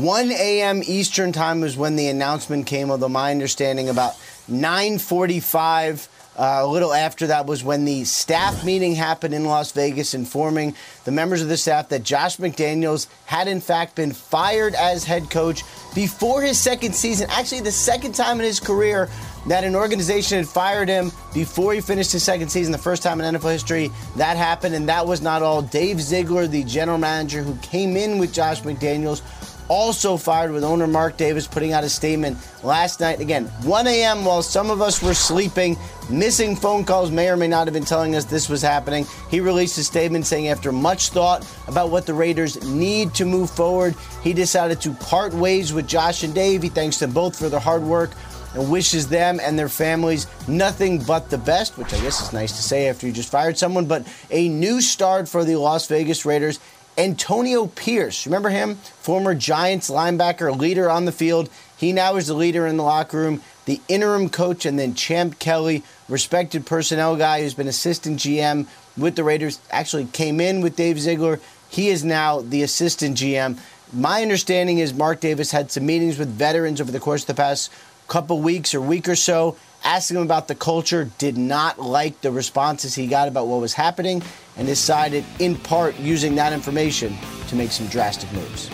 One 0.04 0.34
a.m. 0.34 0.82
Eastern 0.86 1.32
time 1.32 1.62
was 1.62 1.78
when 1.78 1.96
the 1.96 2.10
announcement 2.10 2.68
came. 2.68 2.92
Although 2.92 3.08
my 3.08 3.32
understanding 3.32 3.88
about 3.88 4.16
9:45, 4.52 6.10
uh, 6.38 6.60
a 6.60 6.68
little 6.68 6.94
after 6.94 7.28
that, 7.28 7.46
was 7.46 7.63
when 7.63 7.86
the 7.86 8.04
staff 8.04 8.66
meeting 8.66 8.96
happened 8.96 9.34
in 9.34 9.46
Las 9.46 9.72
Vegas, 9.72 10.13
informing 10.13 10.76
the 11.06 11.13
members 11.13 11.42
of 11.42 11.48
the 11.48 11.56
staff 11.56 11.88
that 11.88 12.04
Josh 12.04 12.36
McDaniels 12.36 13.08
had 13.24 13.48
in 13.48 13.62
fact 13.62 13.96
been 13.96 14.12
fired 14.12 14.76
as 14.76 15.06
head 15.06 15.30
coach 15.30 15.63
before 15.96 16.42
his 16.42 16.60
second 16.60 16.94
season. 16.94 17.30
Actually, 17.30 17.62
the 17.62 17.72
second 17.72 18.13
time 18.13 18.42
in 18.42 18.46
his 18.46 18.60
career 18.60 19.10
that 19.48 19.63
an 19.63 19.74
organization 19.74 20.38
had 20.38 20.50
fired 20.50 20.89
him 20.89 21.13
before 21.34 21.74
he 21.74 21.80
finished 21.80 22.12
his 22.12 22.24
second 22.24 22.50
season, 22.50 22.74
the 22.74 22.78
first 22.78 23.04
time 23.04 23.22
in 23.22 23.36
NFL 23.36 23.54
history 23.54 23.89
that 24.18 24.36
happened. 24.36 24.76
And 24.76 24.89
that 24.89 25.08
was 25.08 25.22
not 25.22 25.42
all. 25.42 25.62
Dave 25.62 26.02
Ziegler, 26.02 26.46
the 26.46 26.66
general 26.66 26.98
manager 26.98 27.42
who 27.42 27.56
came 27.62 27.96
in 27.96 28.18
with 28.18 28.34
Josh 28.34 28.63
McDaniels, 28.63 29.22
also 29.67 30.17
fired 30.17 30.52
with 30.52 30.63
owner 30.63 30.88
Mark 30.88 31.17
Davis 31.17 31.47
putting 31.47 31.73
out 31.73 31.84
a 31.84 31.89
statement 31.89 32.38
last 32.63 32.99
night. 32.99 33.19
Again, 33.19 33.45
1 33.63 33.88
a.m. 33.88 34.26
while 34.26 34.41
some 34.41 34.69
of 34.69 34.82
us 34.82 35.02
were 35.02 35.13
sleeping, 35.13 35.78
missing 36.10 36.56
phone 36.56 36.84
calls 36.84 37.12
may 37.12 37.30
or 37.30 37.38
may 37.38 37.47
not 37.47 37.67
have 37.67 37.73
been 37.73 37.86
telling 37.86 38.15
us 38.15 38.26
this 38.26 38.49
was 38.49 38.62
happening. 38.62 39.06
He 39.30 39.39
released 39.39 39.78
a 39.78 39.84
statement 39.84 40.26
saying 40.26 40.47
after 40.47 40.71
much 40.71 41.10
thought 41.10 41.47
about 41.67 41.89
what 41.89 42.06
the 42.06 42.13
Raiders 42.13 42.63
need 42.63 43.13
to 43.15 43.26
move 43.26 43.49
forward, 43.49 43.95
he 44.23 44.34
decided 44.34 44.82
to 44.82 44.91
part 44.93 45.34
ways 45.34 45.73
with 45.73 45.88
Josh 45.88 46.23
and 46.23 46.34
Dave. 46.34 46.62
He 46.63 46.69
thanks 46.69 46.99
them 46.99 47.12
both 47.12 47.38
for 47.38 47.49
their 47.49 47.60
hard 47.60 47.84
work 47.84 48.12
and 48.54 48.69
wishes 48.69 49.08
them 49.08 49.39
and 49.41 49.58
their 49.58 49.69
families 49.69 50.28
nothing 50.47 51.02
but 51.04 51.30
the 51.30 51.38
best, 51.38 51.78
which 51.78 51.93
I 51.93 51.99
guess 52.02 52.21
is 52.21 52.34
nice 52.34 52.56
to 52.56 52.62
say 52.62 52.88
after 52.88 53.08
you 53.08 53.13
just 53.13 53.32
fired 53.32 53.58
someone, 53.58 53.86
but 53.86 54.06
a 54.32 54.49
new 54.49 54.82
start 54.82 55.28
for 55.28 55.43
the 55.43 55.56
Las 55.56 55.88
Vegas 55.88 56.26
Raiders. 56.26 56.60
Antonio 56.97 57.67
Pierce, 57.67 58.25
remember 58.25 58.49
him? 58.49 58.75
Former 58.75 59.34
Giants 59.34 59.89
linebacker, 59.89 60.58
leader 60.58 60.89
on 60.89 61.06
the 61.06 61.12
field. 61.12 61.49
He 61.75 61.91
now 61.91 62.15
is 62.17 62.27
the 62.27 62.34
leader 62.34 62.67
in 62.67 62.77
the 62.77 62.84
locker 62.84 63.17
room, 63.17 63.41
the 63.65 63.82
interim 63.88 64.29
coach, 64.29 64.65
and 64.65 64.77
then 64.77 64.93
Champ 64.93 65.39
Kelly, 65.39 65.84
respected 66.08 66.65
personnel 66.65 67.15
guy 67.15 67.41
who's 67.41 67.56
been 67.56 67.67
assistant 67.67 68.19
GM 68.19 68.67
with 68.95 69.15
the 69.15 69.23
Raiders, 69.23 69.60
actually 69.71 70.06
came 70.06 70.39
in 70.39 70.62
with 70.62 70.75
Dave 70.75 70.99
Ziegler. 70.99 71.39
He 71.69 71.89
is 71.89 72.03
now 72.03 72.41
the 72.41 72.62
assistant 72.62 73.17
GM. 73.17 73.60
My 73.91 74.21
understanding 74.21 74.77
is 74.77 74.93
Mark 74.93 75.19
Davis 75.19 75.51
had 75.51 75.71
some 75.71 75.86
meetings 75.86 76.19
with 76.19 76.29
veterans 76.29 76.79
over 76.79 76.91
the 76.91 76.99
course 76.99 77.21
of 77.21 77.27
the 77.27 77.34
past 77.34 77.71
couple 78.08 78.39
weeks 78.39 78.75
or 78.75 78.82
week 78.82 79.08
or 79.08 79.15
so, 79.15 79.58
asking 79.84 80.17
him 80.17 80.24
about 80.24 80.48
the 80.48 80.56
culture, 80.56 81.10
did 81.17 81.38
not 81.38 81.80
like 81.80 82.22
the 82.22 82.32
responses 82.32 82.96
he 82.96 83.08
got 83.08 83.28
about 83.28 83.48
what 83.48 83.62
was 83.62 83.74
happening, 83.74 84.22
and 84.58 84.67
decided, 84.67 85.26
in 85.39 85.56
part, 85.56 85.98
using 86.00 86.36
that 86.36 86.54
information 86.54 87.15
to 87.48 87.56
make 87.56 87.72
some 87.72 87.88
drastic 87.88 88.32
moves. 88.34 88.69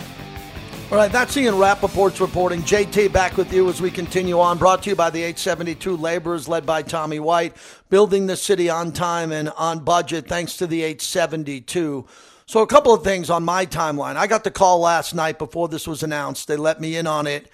All 0.90 0.96
right, 0.96 1.12
that's 1.12 1.36
Ian 1.36 1.54
Rapoport's 1.54 2.20
reporting. 2.20 2.62
JT 2.62 3.12
back 3.12 3.36
with 3.36 3.52
you 3.52 3.68
as 3.68 3.80
we 3.80 3.92
continue 3.92 4.40
on. 4.40 4.58
Brought 4.58 4.82
to 4.82 4.90
you 4.90 4.96
by 4.96 5.08
the 5.08 5.22
872 5.22 5.96
Laborers, 5.96 6.48
led 6.48 6.66
by 6.66 6.82
Tommy 6.82 7.20
White, 7.20 7.56
building 7.90 8.26
the 8.26 8.36
city 8.36 8.68
on 8.68 8.90
time 8.90 9.30
and 9.30 9.50
on 9.50 9.84
budget, 9.84 10.26
thanks 10.26 10.56
to 10.56 10.66
the 10.66 10.82
872. 10.82 12.06
So, 12.46 12.62
a 12.62 12.66
couple 12.66 12.92
of 12.92 13.04
things 13.04 13.30
on 13.30 13.44
my 13.44 13.66
timeline. 13.66 14.16
I 14.16 14.26
got 14.26 14.42
the 14.42 14.50
call 14.50 14.80
last 14.80 15.14
night 15.14 15.38
before 15.38 15.68
this 15.68 15.86
was 15.86 16.02
announced. 16.02 16.48
They 16.48 16.56
let 16.56 16.80
me 16.80 16.96
in 16.96 17.06
on 17.06 17.28
it. 17.28 17.48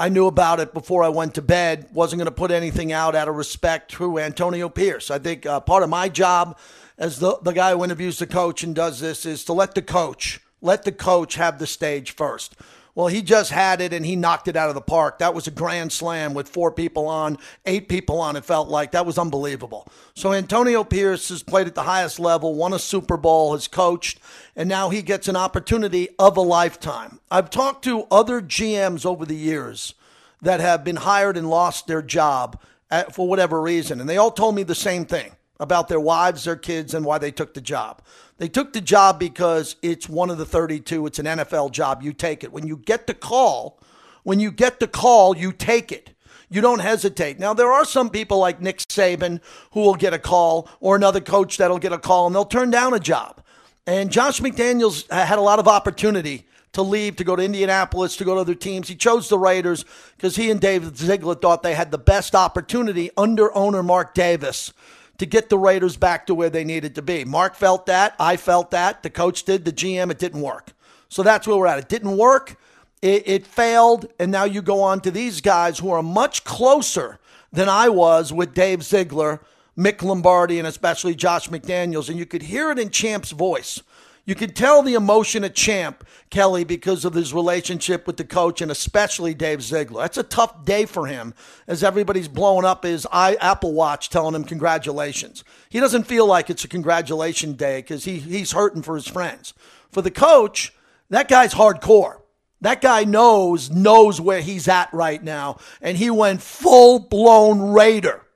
I 0.00 0.08
knew 0.08 0.28
about 0.28 0.60
it 0.60 0.72
before 0.72 1.02
I 1.02 1.08
went 1.08 1.34
to 1.34 1.42
bed. 1.42 1.88
Wasn't 1.92 2.18
going 2.18 2.26
to 2.26 2.30
put 2.30 2.52
anything 2.52 2.92
out 2.92 3.16
out 3.16 3.28
of 3.28 3.34
respect 3.34 3.90
to 3.92 4.20
Antonio 4.20 4.68
Pierce. 4.68 5.10
I 5.10 5.18
think 5.18 5.44
uh, 5.44 5.58
part 5.58 5.82
of 5.82 5.90
my 5.90 6.08
job 6.08 6.56
as 6.96 7.18
the, 7.18 7.36
the 7.42 7.52
guy 7.52 7.72
who 7.72 7.82
interviews 7.82 8.18
the 8.18 8.26
coach 8.26 8.62
and 8.62 8.74
does 8.74 9.00
this 9.00 9.26
is 9.26 9.44
to 9.46 9.52
let 9.52 9.74
the 9.74 9.82
coach 9.82 10.40
let 10.60 10.84
the 10.84 10.92
coach 10.92 11.34
have 11.34 11.58
the 11.58 11.66
stage 11.66 12.12
first. 12.12 12.56
Well, 12.98 13.06
he 13.06 13.22
just 13.22 13.52
had 13.52 13.80
it 13.80 13.92
and 13.92 14.04
he 14.04 14.16
knocked 14.16 14.48
it 14.48 14.56
out 14.56 14.70
of 14.70 14.74
the 14.74 14.80
park. 14.80 15.20
That 15.20 15.32
was 15.32 15.46
a 15.46 15.52
grand 15.52 15.92
slam 15.92 16.34
with 16.34 16.48
four 16.48 16.72
people 16.72 17.06
on, 17.06 17.38
eight 17.64 17.88
people 17.88 18.20
on, 18.20 18.34
it 18.34 18.44
felt 18.44 18.66
like. 18.66 18.90
That 18.90 19.06
was 19.06 19.18
unbelievable. 19.18 19.86
So 20.16 20.32
Antonio 20.32 20.82
Pierce 20.82 21.28
has 21.28 21.44
played 21.44 21.68
at 21.68 21.76
the 21.76 21.84
highest 21.84 22.18
level, 22.18 22.56
won 22.56 22.72
a 22.72 22.78
Super 22.80 23.16
Bowl, 23.16 23.52
has 23.52 23.68
coached, 23.68 24.18
and 24.56 24.68
now 24.68 24.88
he 24.88 25.00
gets 25.00 25.28
an 25.28 25.36
opportunity 25.36 26.08
of 26.18 26.36
a 26.36 26.40
lifetime. 26.40 27.20
I've 27.30 27.50
talked 27.50 27.84
to 27.84 28.08
other 28.10 28.42
GMs 28.42 29.06
over 29.06 29.24
the 29.24 29.36
years 29.36 29.94
that 30.42 30.58
have 30.58 30.82
been 30.82 30.96
hired 30.96 31.36
and 31.36 31.48
lost 31.48 31.86
their 31.86 32.02
job 32.02 32.60
at, 32.90 33.14
for 33.14 33.28
whatever 33.28 33.62
reason, 33.62 34.00
and 34.00 34.10
they 34.10 34.16
all 34.16 34.32
told 34.32 34.56
me 34.56 34.64
the 34.64 34.74
same 34.74 35.04
thing 35.04 35.36
about 35.60 35.86
their 35.86 36.00
wives, 36.00 36.42
their 36.42 36.56
kids, 36.56 36.94
and 36.94 37.06
why 37.06 37.18
they 37.18 37.30
took 37.30 37.54
the 37.54 37.60
job. 37.60 38.02
They 38.38 38.48
took 38.48 38.72
the 38.72 38.80
job 38.80 39.18
because 39.18 39.76
it's 39.82 40.08
one 40.08 40.30
of 40.30 40.38
the 40.38 40.46
32. 40.46 41.06
It's 41.06 41.18
an 41.18 41.26
NFL 41.26 41.72
job. 41.72 42.02
You 42.02 42.12
take 42.12 42.44
it. 42.44 42.52
When 42.52 42.66
you 42.66 42.76
get 42.76 43.06
the 43.06 43.14
call, 43.14 43.80
when 44.22 44.38
you 44.40 44.50
get 44.52 44.80
the 44.80 44.86
call, 44.86 45.36
you 45.36 45.52
take 45.52 45.90
it. 45.90 46.10
You 46.48 46.60
don't 46.60 46.78
hesitate. 46.78 47.38
Now, 47.38 47.52
there 47.52 47.70
are 47.70 47.84
some 47.84 48.08
people 48.08 48.38
like 48.38 48.60
Nick 48.60 48.78
Saban 48.78 49.40
who 49.72 49.80
will 49.80 49.96
get 49.96 50.14
a 50.14 50.18
call 50.18 50.68
or 50.80 50.96
another 50.96 51.20
coach 51.20 51.58
that'll 51.58 51.78
get 51.78 51.92
a 51.92 51.98
call 51.98 52.26
and 52.26 52.34
they'll 52.34 52.44
turn 52.44 52.70
down 52.70 52.94
a 52.94 53.00
job. 53.00 53.42
And 53.86 54.10
Josh 54.10 54.40
McDaniels 54.40 55.10
had 55.10 55.38
a 55.38 55.42
lot 55.42 55.58
of 55.58 55.68
opportunity 55.68 56.46
to 56.72 56.82
leave, 56.82 57.16
to 57.16 57.24
go 57.24 57.34
to 57.34 57.42
Indianapolis, 57.42 58.16
to 58.16 58.24
go 58.24 58.34
to 58.34 58.40
other 58.42 58.54
teams. 58.54 58.88
He 58.88 58.94
chose 58.94 59.28
the 59.28 59.38
Raiders 59.38 59.84
because 60.16 60.36
he 60.36 60.50
and 60.50 60.60
David 60.60 60.96
Ziegler 60.96 61.34
thought 61.34 61.62
they 61.62 61.74
had 61.74 61.90
the 61.90 61.98
best 61.98 62.34
opportunity 62.34 63.10
under 63.16 63.54
owner 63.56 63.82
Mark 63.82 64.14
Davis 64.14 64.72
to 65.18 65.26
get 65.26 65.48
the 65.48 65.58
Raiders 65.58 65.96
back 65.96 66.26
to 66.26 66.34
where 66.34 66.50
they 66.50 66.64
needed 66.64 66.94
to 66.94 67.02
be. 67.02 67.24
Mark 67.24 67.54
felt 67.54 67.86
that. 67.86 68.14
I 68.18 68.36
felt 68.36 68.70
that. 68.70 69.02
The 69.02 69.10
coach 69.10 69.44
did. 69.44 69.64
The 69.64 69.72
GM, 69.72 70.10
it 70.10 70.18
didn't 70.18 70.40
work. 70.40 70.72
So 71.08 71.22
that's 71.22 71.46
where 71.46 71.56
we're 71.56 71.66
at. 71.66 71.78
It 71.78 71.88
didn't 71.88 72.16
work. 72.16 72.56
It, 73.02 73.26
it 73.26 73.46
failed. 73.46 74.06
And 74.18 74.30
now 74.30 74.44
you 74.44 74.62
go 74.62 74.82
on 74.82 75.00
to 75.00 75.10
these 75.10 75.40
guys 75.40 75.78
who 75.78 75.90
are 75.90 76.02
much 76.02 76.44
closer 76.44 77.18
than 77.52 77.68
I 77.68 77.88
was 77.88 78.32
with 78.32 78.54
Dave 78.54 78.82
Ziegler, 78.82 79.40
Mick 79.76 80.02
Lombardi, 80.02 80.58
and 80.58 80.68
especially 80.68 81.14
Josh 81.14 81.48
McDaniels. 81.48 82.08
And 82.08 82.18
you 82.18 82.26
could 82.26 82.42
hear 82.42 82.70
it 82.70 82.78
in 82.78 82.90
Champ's 82.90 83.32
voice. 83.32 83.82
You 84.28 84.34
can 84.34 84.52
tell 84.52 84.82
the 84.82 84.92
emotion 84.92 85.42
of 85.42 85.54
Champ 85.54 86.06
Kelly 86.28 86.62
because 86.62 87.06
of 87.06 87.14
his 87.14 87.32
relationship 87.32 88.06
with 88.06 88.18
the 88.18 88.24
coach 88.24 88.60
and 88.60 88.70
especially 88.70 89.32
Dave 89.32 89.62
Ziegler. 89.62 90.02
That's 90.02 90.18
a 90.18 90.22
tough 90.22 90.66
day 90.66 90.84
for 90.84 91.06
him 91.06 91.32
as 91.66 91.82
everybody's 91.82 92.28
blowing 92.28 92.66
up 92.66 92.84
his 92.84 93.06
Apple 93.10 93.72
Watch 93.72 94.10
telling 94.10 94.34
him 94.34 94.44
congratulations. 94.44 95.44
He 95.70 95.80
doesn't 95.80 96.04
feel 96.04 96.26
like 96.26 96.50
it's 96.50 96.62
a 96.62 96.68
congratulation 96.68 97.54
day 97.54 97.78
because 97.78 98.04
he, 98.04 98.18
he's 98.18 98.52
hurting 98.52 98.82
for 98.82 98.96
his 98.96 99.06
friends. 99.06 99.54
For 99.90 100.02
the 100.02 100.10
coach, 100.10 100.74
that 101.08 101.28
guy's 101.28 101.54
hardcore. 101.54 102.20
That 102.60 102.82
guy 102.82 103.04
knows 103.04 103.70
knows 103.70 104.20
where 104.20 104.42
he's 104.42 104.68
at 104.68 104.92
right 104.92 105.24
now, 105.24 105.56
and 105.80 105.96
he 105.96 106.10
went 106.10 106.42
full 106.42 106.98
blown 106.98 107.72
Raider. 107.72 108.26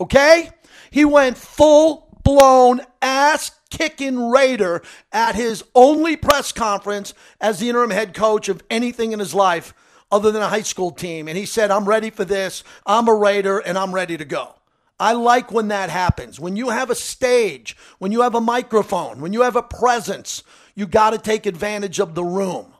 Okay, 0.00 0.50
he 0.92 1.04
went 1.04 1.36
full 1.36 2.16
blown 2.22 2.82
ass 3.02 3.50
kicking 3.70 4.30
Raider 4.30 4.82
at 5.12 5.34
his 5.34 5.64
only 5.74 6.16
press 6.16 6.52
conference 6.52 7.14
as 7.40 7.58
the 7.58 7.68
interim 7.68 7.90
head 7.90 8.14
coach 8.14 8.48
of 8.48 8.62
anything 8.68 9.12
in 9.12 9.18
his 9.18 9.34
life 9.34 9.72
other 10.12 10.30
than 10.30 10.42
a 10.42 10.48
high 10.48 10.62
school 10.62 10.90
team. 10.90 11.28
And 11.28 11.38
he 11.38 11.46
said, 11.46 11.70
I'm 11.70 11.88
ready 11.88 12.10
for 12.10 12.24
this. 12.24 12.64
I'm 12.84 13.08
a 13.08 13.14
Raider 13.14 13.58
and 13.58 13.78
I'm 13.78 13.94
ready 13.94 14.16
to 14.16 14.24
go. 14.24 14.54
I 14.98 15.14
like 15.14 15.50
when 15.50 15.68
that 15.68 15.88
happens. 15.88 16.38
When 16.38 16.56
you 16.56 16.68
have 16.68 16.90
a 16.90 16.94
stage, 16.94 17.74
when 17.98 18.12
you 18.12 18.20
have 18.20 18.34
a 18.34 18.40
microphone, 18.40 19.22
when 19.22 19.32
you 19.32 19.42
have 19.42 19.56
a 19.56 19.62
presence, 19.62 20.42
you 20.74 20.86
got 20.86 21.10
to 21.10 21.18
take 21.18 21.46
advantage 21.46 21.98
of 21.98 22.14
the 22.14 22.24
room. 22.24 22.74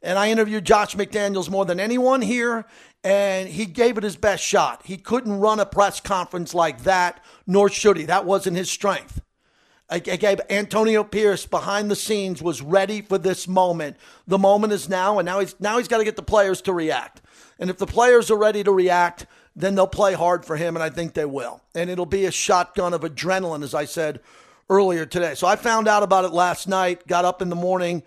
And 0.00 0.16
I 0.16 0.30
interviewed 0.30 0.64
Josh 0.64 0.94
McDaniels 0.94 1.50
more 1.50 1.64
than 1.64 1.80
anyone 1.80 2.22
here, 2.22 2.66
and 3.02 3.48
he 3.48 3.66
gave 3.66 3.98
it 3.98 4.04
his 4.04 4.16
best 4.16 4.44
shot. 4.44 4.82
He 4.84 4.96
couldn't 4.96 5.40
run 5.40 5.58
a 5.58 5.66
press 5.66 5.98
conference 5.98 6.54
like 6.54 6.84
that, 6.84 7.24
nor 7.48 7.68
should 7.68 7.96
he. 7.96 8.04
That 8.04 8.24
wasn't 8.24 8.56
his 8.56 8.70
strength. 8.70 9.20
I 9.88 10.00
gave 10.00 10.40
Antonio 10.50 11.04
Pierce 11.04 11.46
behind 11.46 11.90
the 11.90 11.96
scenes 11.96 12.42
was 12.42 12.60
ready 12.60 13.02
for 13.02 13.18
this 13.18 13.46
moment. 13.46 13.96
The 14.26 14.38
moment 14.38 14.72
is 14.72 14.88
now, 14.88 15.18
and 15.20 15.26
now 15.26 15.38
he's 15.38 15.54
now 15.60 15.78
he's 15.78 15.86
got 15.86 15.98
to 15.98 16.04
get 16.04 16.16
the 16.16 16.22
players 16.22 16.60
to 16.62 16.72
react. 16.72 17.22
And 17.58 17.70
if 17.70 17.78
the 17.78 17.86
players 17.86 18.30
are 18.30 18.36
ready 18.36 18.64
to 18.64 18.72
react, 18.72 19.26
then 19.54 19.74
they'll 19.74 19.86
play 19.86 20.14
hard 20.14 20.44
for 20.44 20.56
him, 20.56 20.76
and 20.76 20.82
I 20.82 20.90
think 20.90 21.14
they 21.14 21.24
will. 21.24 21.62
And 21.74 21.88
it'll 21.88 22.04
be 22.04 22.26
a 22.26 22.32
shotgun 22.32 22.94
of 22.94 23.02
adrenaline, 23.02 23.62
as 23.62 23.74
I 23.74 23.84
said 23.84 24.20
earlier 24.68 25.06
today. 25.06 25.34
So 25.34 25.46
I 25.46 25.54
found 25.54 25.86
out 25.86 26.02
about 26.02 26.24
it 26.24 26.32
last 26.32 26.66
night. 26.66 27.06
Got 27.06 27.24
up 27.24 27.40
in 27.40 27.48
the 27.48 27.56
morning, 27.56 28.02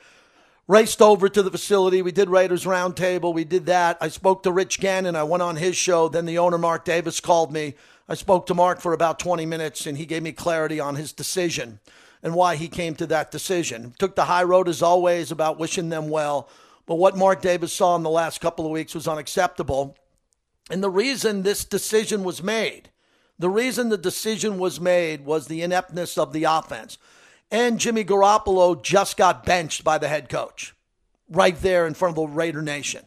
raced 0.67 1.01
over 1.01 1.29
to 1.29 1.41
the 1.41 1.49
facility. 1.49 2.01
We 2.01 2.11
did 2.11 2.29
Raiders 2.29 2.65
Roundtable. 2.65 3.33
We 3.33 3.45
did 3.45 3.67
that. 3.67 3.97
I 4.01 4.09
spoke 4.09 4.43
to 4.43 4.51
Rich 4.51 4.81
Gannon. 4.81 5.15
I 5.15 5.23
went 5.23 5.43
on 5.43 5.55
his 5.55 5.77
show. 5.77 6.09
Then 6.09 6.25
the 6.25 6.39
owner 6.39 6.57
Mark 6.57 6.83
Davis 6.83 7.21
called 7.21 7.53
me 7.53 7.75
I 8.09 8.15
spoke 8.15 8.47
to 8.47 8.55
Mark 8.55 8.81
for 8.81 8.93
about 8.93 9.19
20 9.19 9.45
minutes 9.45 9.85
and 9.85 9.95
he 9.95 10.07
gave 10.07 10.23
me 10.23 10.31
clarity 10.31 10.79
on 10.79 10.95
his 10.95 11.13
decision 11.13 11.79
and 12.23 12.33
why 12.33 12.55
he 12.55 12.67
came 12.67 12.95
to 12.95 13.05
that 13.05 13.29
decision. 13.29 13.93
Took 13.99 14.15
the 14.15 14.25
high 14.25 14.41
road 14.41 14.67
as 14.67 14.81
always 14.81 15.31
about 15.31 15.59
wishing 15.59 15.89
them 15.89 16.09
well. 16.09 16.49
But 16.87 16.95
what 16.95 17.15
Mark 17.15 17.43
Davis 17.43 17.71
saw 17.71 17.95
in 17.95 18.01
the 18.01 18.09
last 18.09 18.41
couple 18.41 18.65
of 18.65 18.71
weeks 18.71 18.95
was 18.95 19.07
unacceptable. 19.07 19.95
And 20.71 20.81
the 20.81 20.89
reason 20.89 21.43
this 21.43 21.63
decision 21.63 22.23
was 22.23 22.41
made, 22.41 22.89
the 23.37 23.49
reason 23.49 23.89
the 23.89 23.97
decision 23.97 24.57
was 24.57 24.81
made 24.81 25.23
was 25.23 25.45
the 25.45 25.61
ineptness 25.61 26.17
of 26.17 26.33
the 26.33 26.45
offense. 26.45 26.97
And 27.51 27.79
Jimmy 27.79 28.03
Garoppolo 28.03 28.81
just 28.81 29.17
got 29.17 29.45
benched 29.45 29.83
by 29.83 29.99
the 29.99 30.07
head 30.07 30.29
coach 30.29 30.73
right 31.29 31.59
there 31.61 31.85
in 31.85 31.93
front 31.93 32.17
of 32.17 32.23
the 32.23 32.35
Raider 32.35 32.63
Nation. 32.63 33.05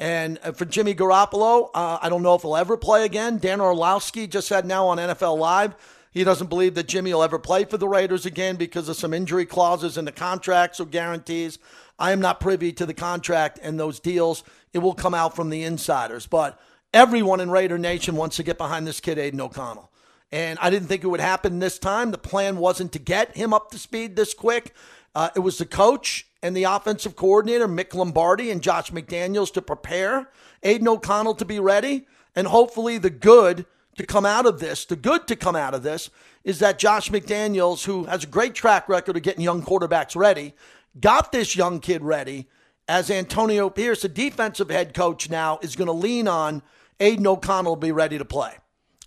And 0.00 0.40
uh, 0.42 0.50
for 0.52 0.64
Jimmy 0.64 0.94
Garoppolo, 0.94 1.70
uh, 1.72 1.98
I 2.02 2.08
don't 2.08 2.22
know 2.24 2.34
if 2.34 2.42
he'll 2.42 2.56
ever 2.56 2.76
play 2.76 3.04
again. 3.04 3.38
Dan 3.38 3.60
Orlovsky 3.60 4.26
just 4.26 4.48
said 4.48 4.66
now 4.66 4.88
on 4.88 4.98
NFL 4.98 5.38
Live 5.38 5.76
he 6.12 6.24
doesn't 6.24 6.48
believe 6.48 6.74
that 6.74 6.88
Jimmy 6.88 7.14
will 7.14 7.22
ever 7.22 7.38
play 7.38 7.64
for 7.64 7.76
the 7.76 7.88
Raiders 7.88 8.26
again 8.26 8.56
because 8.56 8.88
of 8.88 8.96
some 8.96 9.14
injury 9.14 9.46
clauses 9.46 9.96
in 9.96 10.04
the 10.04 10.12
contracts 10.12 10.80
or 10.80 10.86
guarantees. 10.86 11.58
I 11.98 12.12
am 12.12 12.20
not 12.20 12.40
privy 12.40 12.72
to 12.72 12.86
the 12.86 12.94
contract 12.94 13.60
and 13.62 13.78
those 13.78 14.00
deals. 14.00 14.42
It 14.72 14.78
will 14.78 14.94
come 14.94 15.14
out 15.14 15.36
from 15.36 15.50
the 15.50 15.62
insiders. 15.62 16.26
But 16.26 16.58
everyone 16.92 17.38
in 17.40 17.50
Raider 17.50 17.78
Nation 17.78 18.16
wants 18.16 18.36
to 18.36 18.42
get 18.42 18.58
behind 18.58 18.86
this 18.86 19.00
kid, 19.00 19.18
Aidan 19.18 19.40
O'Connell. 19.40 19.90
And 20.32 20.58
I 20.60 20.70
didn't 20.70 20.88
think 20.88 21.04
it 21.04 21.08
would 21.08 21.20
happen 21.20 21.58
this 21.58 21.78
time. 21.78 22.10
The 22.10 22.18
plan 22.18 22.56
wasn't 22.56 22.92
to 22.92 22.98
get 22.98 23.36
him 23.36 23.52
up 23.52 23.70
to 23.70 23.78
speed 23.78 24.16
this 24.16 24.34
quick. 24.34 24.74
Uh, 25.14 25.30
it 25.36 25.40
was 25.40 25.58
the 25.58 25.66
coach 25.66 26.26
and 26.42 26.56
the 26.56 26.64
offensive 26.64 27.16
coordinator, 27.16 27.68
Mick 27.68 27.94
Lombardi 27.94 28.50
and 28.50 28.62
Josh 28.62 28.90
McDaniels, 28.90 29.52
to 29.52 29.62
prepare 29.62 30.30
Aidan 30.62 30.88
O'Connell 30.88 31.34
to 31.34 31.44
be 31.44 31.58
ready. 31.58 32.06
And 32.34 32.46
hopefully, 32.46 32.98
the 32.98 33.10
good 33.10 33.66
to 33.96 34.06
come 34.06 34.24
out 34.24 34.46
of 34.46 34.60
this, 34.60 34.84
the 34.84 34.96
good 34.96 35.26
to 35.28 35.36
come 35.36 35.56
out 35.56 35.74
of 35.74 35.82
this, 35.82 36.10
is 36.44 36.58
that 36.60 36.78
Josh 36.78 37.10
McDaniels, 37.10 37.84
who 37.84 38.04
has 38.04 38.24
a 38.24 38.28
great 38.28 38.54
track 38.54 38.88
record 38.88 39.16
of 39.16 39.22
getting 39.22 39.42
young 39.42 39.62
quarterbacks 39.62 40.16
ready, 40.16 40.54
got 40.98 41.32
this 41.32 41.56
young 41.56 41.80
kid 41.80 42.02
ready 42.02 42.48
as 42.88 43.10
Antonio 43.10 43.68
Pierce, 43.68 44.04
a 44.04 44.08
defensive 44.08 44.70
head 44.70 44.94
coach 44.94 45.28
now, 45.28 45.58
is 45.62 45.76
going 45.76 45.86
to 45.86 45.92
lean 45.92 46.26
on 46.26 46.62
Aidan 46.98 47.26
O'Connell 47.26 47.76
to 47.76 47.80
be 47.80 47.92
ready 47.92 48.18
to 48.18 48.24
play 48.24 48.54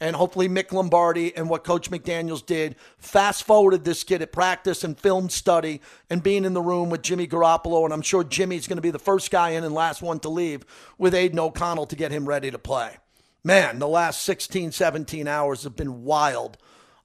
and 0.02 0.16
hopefully 0.16 0.50
Mick 0.50 0.72
Lombardi 0.72 1.36
and 1.36 1.50
what 1.50 1.64
Coach 1.64 1.90
McDaniels 1.90 2.46
did 2.46 2.76
fast 2.98 3.44
forwarded 3.44 3.86
this 3.86 4.04
kid 4.04 4.22
at 4.22 4.32
practice 4.32 4.84
and 4.84 4.98
film 4.98 5.30
study 5.30 5.82
and 6.10 6.24
being 6.24 6.46
in 6.46 6.54
the 6.54 6.62
room 6.62 6.90
with 6.90 7.02
Jimmy 7.02 7.28
Garoppolo. 7.28 7.86
And 7.86 7.94
I'm 7.94 8.02
sure 8.02 8.24
Jimmy's 8.24 8.68
going 8.68 8.78
to 8.78 8.82
be 8.82 8.92
the 8.92 9.00
first 9.00 9.32
guy 9.32 9.52
in 9.52 9.64
and 9.64 9.74
last 9.74 10.02
one 10.02 10.20
to 10.22 10.30
leave 10.30 10.66
with 10.98 11.14
Aidan 11.14 11.40
O'Connell 11.40 11.86
to 11.86 11.96
get 11.96 12.12
him 12.12 12.28
ready 12.28 12.52
to 12.52 12.60
play. 12.60 12.98
Man, 13.44 13.80
the 13.80 13.88
last 13.88 14.24
16, 14.24 14.72
17 14.72 15.28
hours 15.28 15.64
have 15.64 15.76
been 15.76 16.04
wild. 16.04 16.58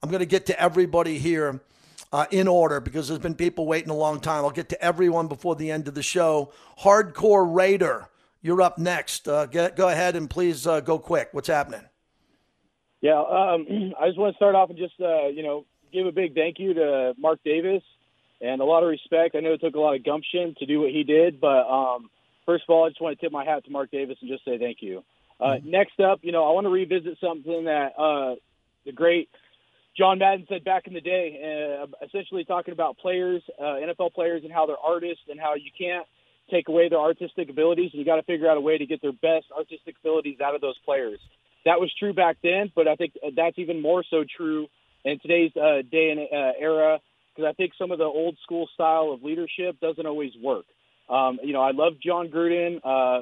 I'm 0.03 0.11
going 0.11 0.21
to 0.21 0.27
get 0.27 0.47
to 0.47 0.61
everybody 0.61 1.19
here 1.19 1.61
uh, 2.13 2.27
in 2.31 2.49
order 2.49 2.81
because 2.81 3.09
there's 3.09 3.21
been 3.21 3.35
people 3.35 3.67
waiting 3.67 3.91
a 3.91 3.97
long 3.97 4.21
time. 4.21 4.45
I'll 4.45 4.51
get 4.51 4.69
to 4.71 4.83
everyone 4.83 5.27
before 5.27 5.57
the 5.57 5.71
end 5.71 5.89
of 5.89 5.95
the 5.95 6.03
show. 6.03 6.53
Hardcore 6.81 7.53
Raider, 7.53 8.09
you're 8.41 8.63
up 8.63 8.79
next. 8.79 9.29
Uh, 9.29 9.47
get, 9.47 9.77
go 9.77 9.89
ahead 9.89 10.17
and 10.17 10.31
please 10.31 10.67
uh, 10.67 10.81
go 10.81 10.99
quick. 10.99 11.29
What's 11.33 11.49
happening? 11.49 11.88
Yeah, 13.01 13.21
um, 13.21 13.67
I 14.01 14.09
just 14.09 14.19
want 14.19 14.35
to 14.35 14.37
start 14.37 14.55
off 14.55 14.71
and 14.71 14.79
just 14.79 14.95
uh, 15.01 15.29
you 15.29 15.43
know 15.43 15.65
give 15.93 16.07
a 16.07 16.13
big 16.13 16.35
thank 16.35 16.59
you 16.59 16.75
to 16.75 17.15
Mark 17.19 17.41
Davis 17.45 17.83
and 18.41 18.61
a 18.61 18.65
lot 18.65 18.83
of 18.83 18.89
respect. 18.89 19.35
I 19.35 19.41
know 19.41 19.53
it 19.53 19.61
took 19.61 19.75
a 19.75 19.81
lot 19.81 19.97
of 19.97 20.05
gumption 20.05 20.55
to 20.59 20.67
do 20.67 20.81
what 20.81 20.91
he 20.91 21.03
did, 21.03 21.41
but 21.41 21.67
um, 21.69 22.11
first 22.47 22.65
of 22.69 22.73
all, 22.73 22.85
I 22.85 22.89
just 22.91 23.01
want 23.01 23.19
to 23.19 23.25
tip 23.25 23.33
my 23.33 23.45
hat 23.45 23.65
to 23.65 23.71
Mark 23.71 23.91
Davis 23.91 24.19
and 24.21 24.31
just 24.31 24.45
say 24.45 24.59
thank 24.59 24.79
you. 24.81 25.03
Uh, 25.41 25.57
next 25.65 26.01
up, 26.01 26.21
you 26.23 26.33
know, 26.33 26.49
I 26.49 26.53
want 26.53 26.65
to 26.65 26.71
revisit 26.71 27.19
something 27.21 27.65
that 27.65 27.93
uh, 27.97 28.35
the 28.85 28.93
great 28.93 29.29
John 29.97 30.19
Madden 30.19 30.47
said 30.49 30.65
back 30.65 30.87
in 30.87 30.95
the 30.95 31.01
day, 31.01 31.81
uh, 31.83 31.87
essentially 32.05 32.45
talking 32.45 32.73
about 32.73 32.99
players, 32.99 33.43
uh, 33.59 33.63
NFL 33.83 34.15
players, 34.15 34.43
and 34.45 34.53
how 34.53 34.67
they're 34.67 34.77
artists 34.85 35.25
and 35.29 35.41
how 35.41 35.55
you 35.55 35.71
can't 35.77 36.07
take 36.51 36.69
away 36.69 36.89
their 36.89 37.01
artistic 37.01 37.51
abilities, 37.51 37.91
and 37.93 37.99
you 37.99 38.07
got 38.07 38.17
to 38.17 38.23
figure 38.23 38.49
out 38.49 38.57
a 38.57 38.61
way 38.61 38.79
to 38.79 38.87
get 38.87 39.03
their 39.03 39.13
best 39.13 39.47
artistic 39.57 39.97
abilities 40.01 40.41
out 40.41 40.55
of 40.55 40.61
those 40.61 40.79
players. 40.85 41.19
That 41.69 41.81
was 41.81 41.93
true 41.99 42.15
back 42.15 42.39
then, 42.43 42.73
but 42.75 42.89
I 42.89 42.97
think 42.97 43.13
that's 43.37 43.59
even 43.59 43.83
more 43.83 44.03
so 44.09 44.25
true 44.25 44.69
in 45.05 45.19
today's 45.21 45.53
uh, 45.55 45.83
day 45.83 46.09
and 46.09 46.21
uh, 46.21 46.53
era 46.59 46.99
because 47.37 47.47
I 47.47 47.53
think 47.53 47.73
some 47.79 47.91
of 47.91 47.99
the 47.99 48.05
old 48.05 48.39
school 48.43 48.71
style 48.73 49.13
of 49.13 49.23
leadership 49.23 49.79
doesn't 49.79 50.07
always 50.07 50.33
work. 50.43 50.65
Um, 51.11 51.39
you 51.43 51.53
know, 51.53 51.61
I 51.61 51.73
love 51.73 52.01
Jon 52.03 52.29
Gruden. 52.29 52.81
Uh, 52.83 53.21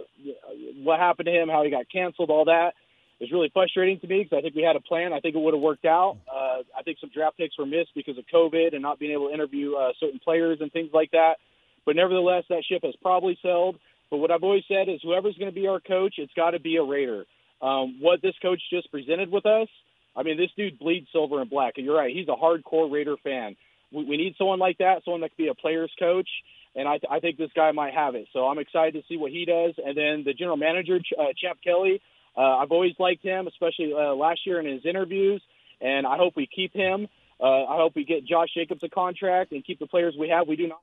what 0.84 1.00
happened 1.00 1.26
to 1.26 1.32
him, 1.32 1.48
how 1.48 1.64
he 1.64 1.70
got 1.70 1.86
canceled, 1.90 2.30
all 2.30 2.44
that 2.44 2.74
is 3.18 3.32
really 3.32 3.50
frustrating 3.52 3.98
to 3.98 4.06
me 4.06 4.22
because 4.22 4.38
I 4.38 4.42
think 4.42 4.54
we 4.54 4.62
had 4.62 4.76
a 4.76 4.80
plan. 4.80 5.12
I 5.12 5.18
think 5.18 5.34
it 5.34 5.40
would 5.40 5.54
have 5.54 5.60
worked 5.60 5.84
out. 5.84 6.18
Uh, 6.32 6.62
I 6.78 6.82
think 6.84 6.98
some 7.00 7.10
draft 7.12 7.38
picks 7.38 7.58
were 7.58 7.66
missed 7.66 7.96
because 7.96 8.16
of 8.16 8.26
COVID 8.32 8.74
and 8.74 8.82
not 8.82 9.00
being 9.00 9.10
able 9.10 9.26
to 9.26 9.34
interview 9.34 9.74
uh, 9.74 9.90
certain 9.98 10.20
players 10.22 10.58
and 10.60 10.72
things 10.72 10.90
like 10.94 11.10
that. 11.10 11.38
But 11.84 11.96
nevertheless, 11.96 12.44
that 12.50 12.62
ship 12.64 12.82
has 12.84 12.94
probably 13.02 13.36
sailed. 13.42 13.76
But 14.08 14.18
what 14.18 14.30
I've 14.30 14.44
always 14.44 14.62
said 14.68 14.88
is 14.88 15.00
whoever's 15.02 15.36
going 15.36 15.50
to 15.50 15.60
be 15.60 15.66
our 15.66 15.80
coach, 15.80 16.14
it's 16.18 16.32
got 16.34 16.52
to 16.52 16.60
be 16.60 16.76
a 16.76 16.84
Raider. 16.84 17.24
Um, 17.66 17.98
what 18.00 18.22
this 18.22 18.34
coach 18.40 18.62
just 18.70 18.90
presented 18.92 19.30
with 19.30 19.44
us, 19.44 19.68
I 20.14 20.22
mean, 20.22 20.36
this 20.36 20.50
dude 20.56 20.78
bleeds 20.78 21.08
silver 21.12 21.40
and 21.40 21.50
black. 21.50 21.74
And 21.76 21.84
you're 21.84 21.96
right, 21.96 22.14
he's 22.14 22.28
a 22.28 22.36
hardcore 22.36 22.90
Raider 22.90 23.16
fan. 23.24 23.56
We, 23.92 24.04
we 24.04 24.16
need 24.16 24.34
someone 24.38 24.60
like 24.60 24.78
that, 24.78 25.02
someone 25.04 25.22
that 25.22 25.34
can 25.34 25.46
be 25.46 25.48
a 25.48 25.54
player's 25.54 25.90
coach. 25.98 26.28
And 26.76 26.86
I, 26.86 27.00
I 27.10 27.20
think 27.20 27.38
this 27.38 27.50
guy 27.56 27.72
might 27.72 27.94
have 27.94 28.14
it. 28.14 28.28
So 28.32 28.46
I'm 28.46 28.58
excited 28.58 28.94
to 28.94 29.02
see 29.08 29.16
what 29.16 29.32
he 29.32 29.44
does. 29.44 29.74
And 29.84 29.96
then 29.96 30.22
the 30.24 30.32
general 30.32 30.56
manager, 30.56 30.98
uh, 31.18 31.32
Champ 31.42 31.58
Kelly, 31.64 32.00
uh, 32.36 32.58
I've 32.58 32.70
always 32.70 32.92
liked 32.98 33.24
him, 33.24 33.48
especially 33.48 33.92
uh, 33.92 34.14
last 34.14 34.40
year 34.46 34.60
in 34.60 34.66
his 34.66 34.84
interviews. 34.84 35.42
And 35.80 36.06
I 36.06 36.16
hope 36.18 36.34
we 36.36 36.46
keep 36.46 36.72
him. 36.72 37.08
Uh, 37.40 37.64
I 37.64 37.76
hope 37.76 37.94
we 37.96 38.04
get 38.04 38.24
Josh 38.24 38.48
Jacobs 38.54 38.82
a 38.84 38.88
contract 38.88 39.52
and 39.52 39.64
keep 39.64 39.78
the 39.78 39.86
players 39.86 40.14
we 40.18 40.28
have. 40.28 40.46
We 40.46 40.56
do 40.56 40.68
not 40.68 40.80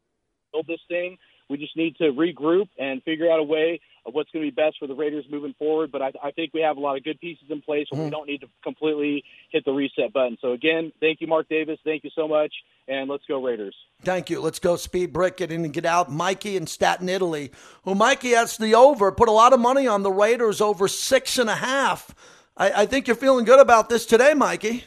build 0.52 0.68
this 0.68 0.82
thing. 0.88 1.18
We 1.54 1.60
just 1.60 1.78
need 1.78 1.96
to 1.98 2.06
regroup 2.06 2.68
and 2.80 3.04
figure 3.04 3.32
out 3.32 3.40
a 3.40 3.44
way 3.44 3.80
of 4.08 4.16
what's 4.16 4.32
going 4.32 4.44
to 4.44 4.52
be 4.52 4.56
best 4.56 4.78
for 4.80 4.88
the 4.88 4.96
Raiders 4.96 5.24
moving 5.30 5.54
forward. 5.60 5.92
But 5.92 6.02
I, 6.02 6.12
I 6.24 6.32
think 6.32 6.52
we 6.52 6.62
have 6.62 6.78
a 6.78 6.80
lot 6.80 6.98
of 6.98 7.04
good 7.04 7.20
pieces 7.20 7.44
in 7.48 7.62
place 7.62 7.86
where 7.92 8.00
mm-hmm. 8.00 8.06
we 8.06 8.10
don't 8.10 8.28
need 8.28 8.42
to 8.42 8.48
completely 8.64 9.24
hit 9.52 9.64
the 9.64 9.72
reset 9.72 10.12
button. 10.12 10.36
So 10.42 10.54
again, 10.54 10.92
thank 11.00 11.22
you, 11.22 11.28
Mark 11.28 11.48
Davis. 11.50 11.78
Thank 11.84 12.04
you 12.04 12.10
so 12.16 12.28
much, 12.28 12.52
and 12.88 13.08
let's 13.08 13.22
go 13.28 13.40
Raiders. 13.46 13.76
Thank 14.02 14.32
you. 14.32 14.42
Let's 14.42 14.58
go 14.58 14.78
speed 14.78 15.14
brick 15.14 15.42
it 15.42 15.52
in 15.52 15.64
and 15.64 15.72
get 15.72 15.86
out. 15.86 16.12
Mikey 16.12 16.58
in 16.58 16.66
Staten 16.66 17.08
Island. 17.08 17.52
Who 17.84 17.94
Mikey 17.94 18.32
has 18.32 18.58
the 18.58 18.74
over. 18.74 19.12
Put 19.12 19.30
a 19.30 19.32
lot 19.32 19.54
of 19.54 19.60
money 19.60 19.86
on 19.86 20.02
the 20.02 20.12
Raiders 20.12 20.60
over 20.60 20.88
six 20.88 21.38
and 21.38 21.52
a 21.52 21.56
half. 21.56 22.16
I, 22.58 22.82
I 22.82 22.86
think 22.88 23.06
you're 23.06 23.16
feeling 23.16 23.46
good 23.46 23.60
about 23.60 23.90
this 23.90 24.08
today, 24.08 24.34
Mikey. 24.34 24.86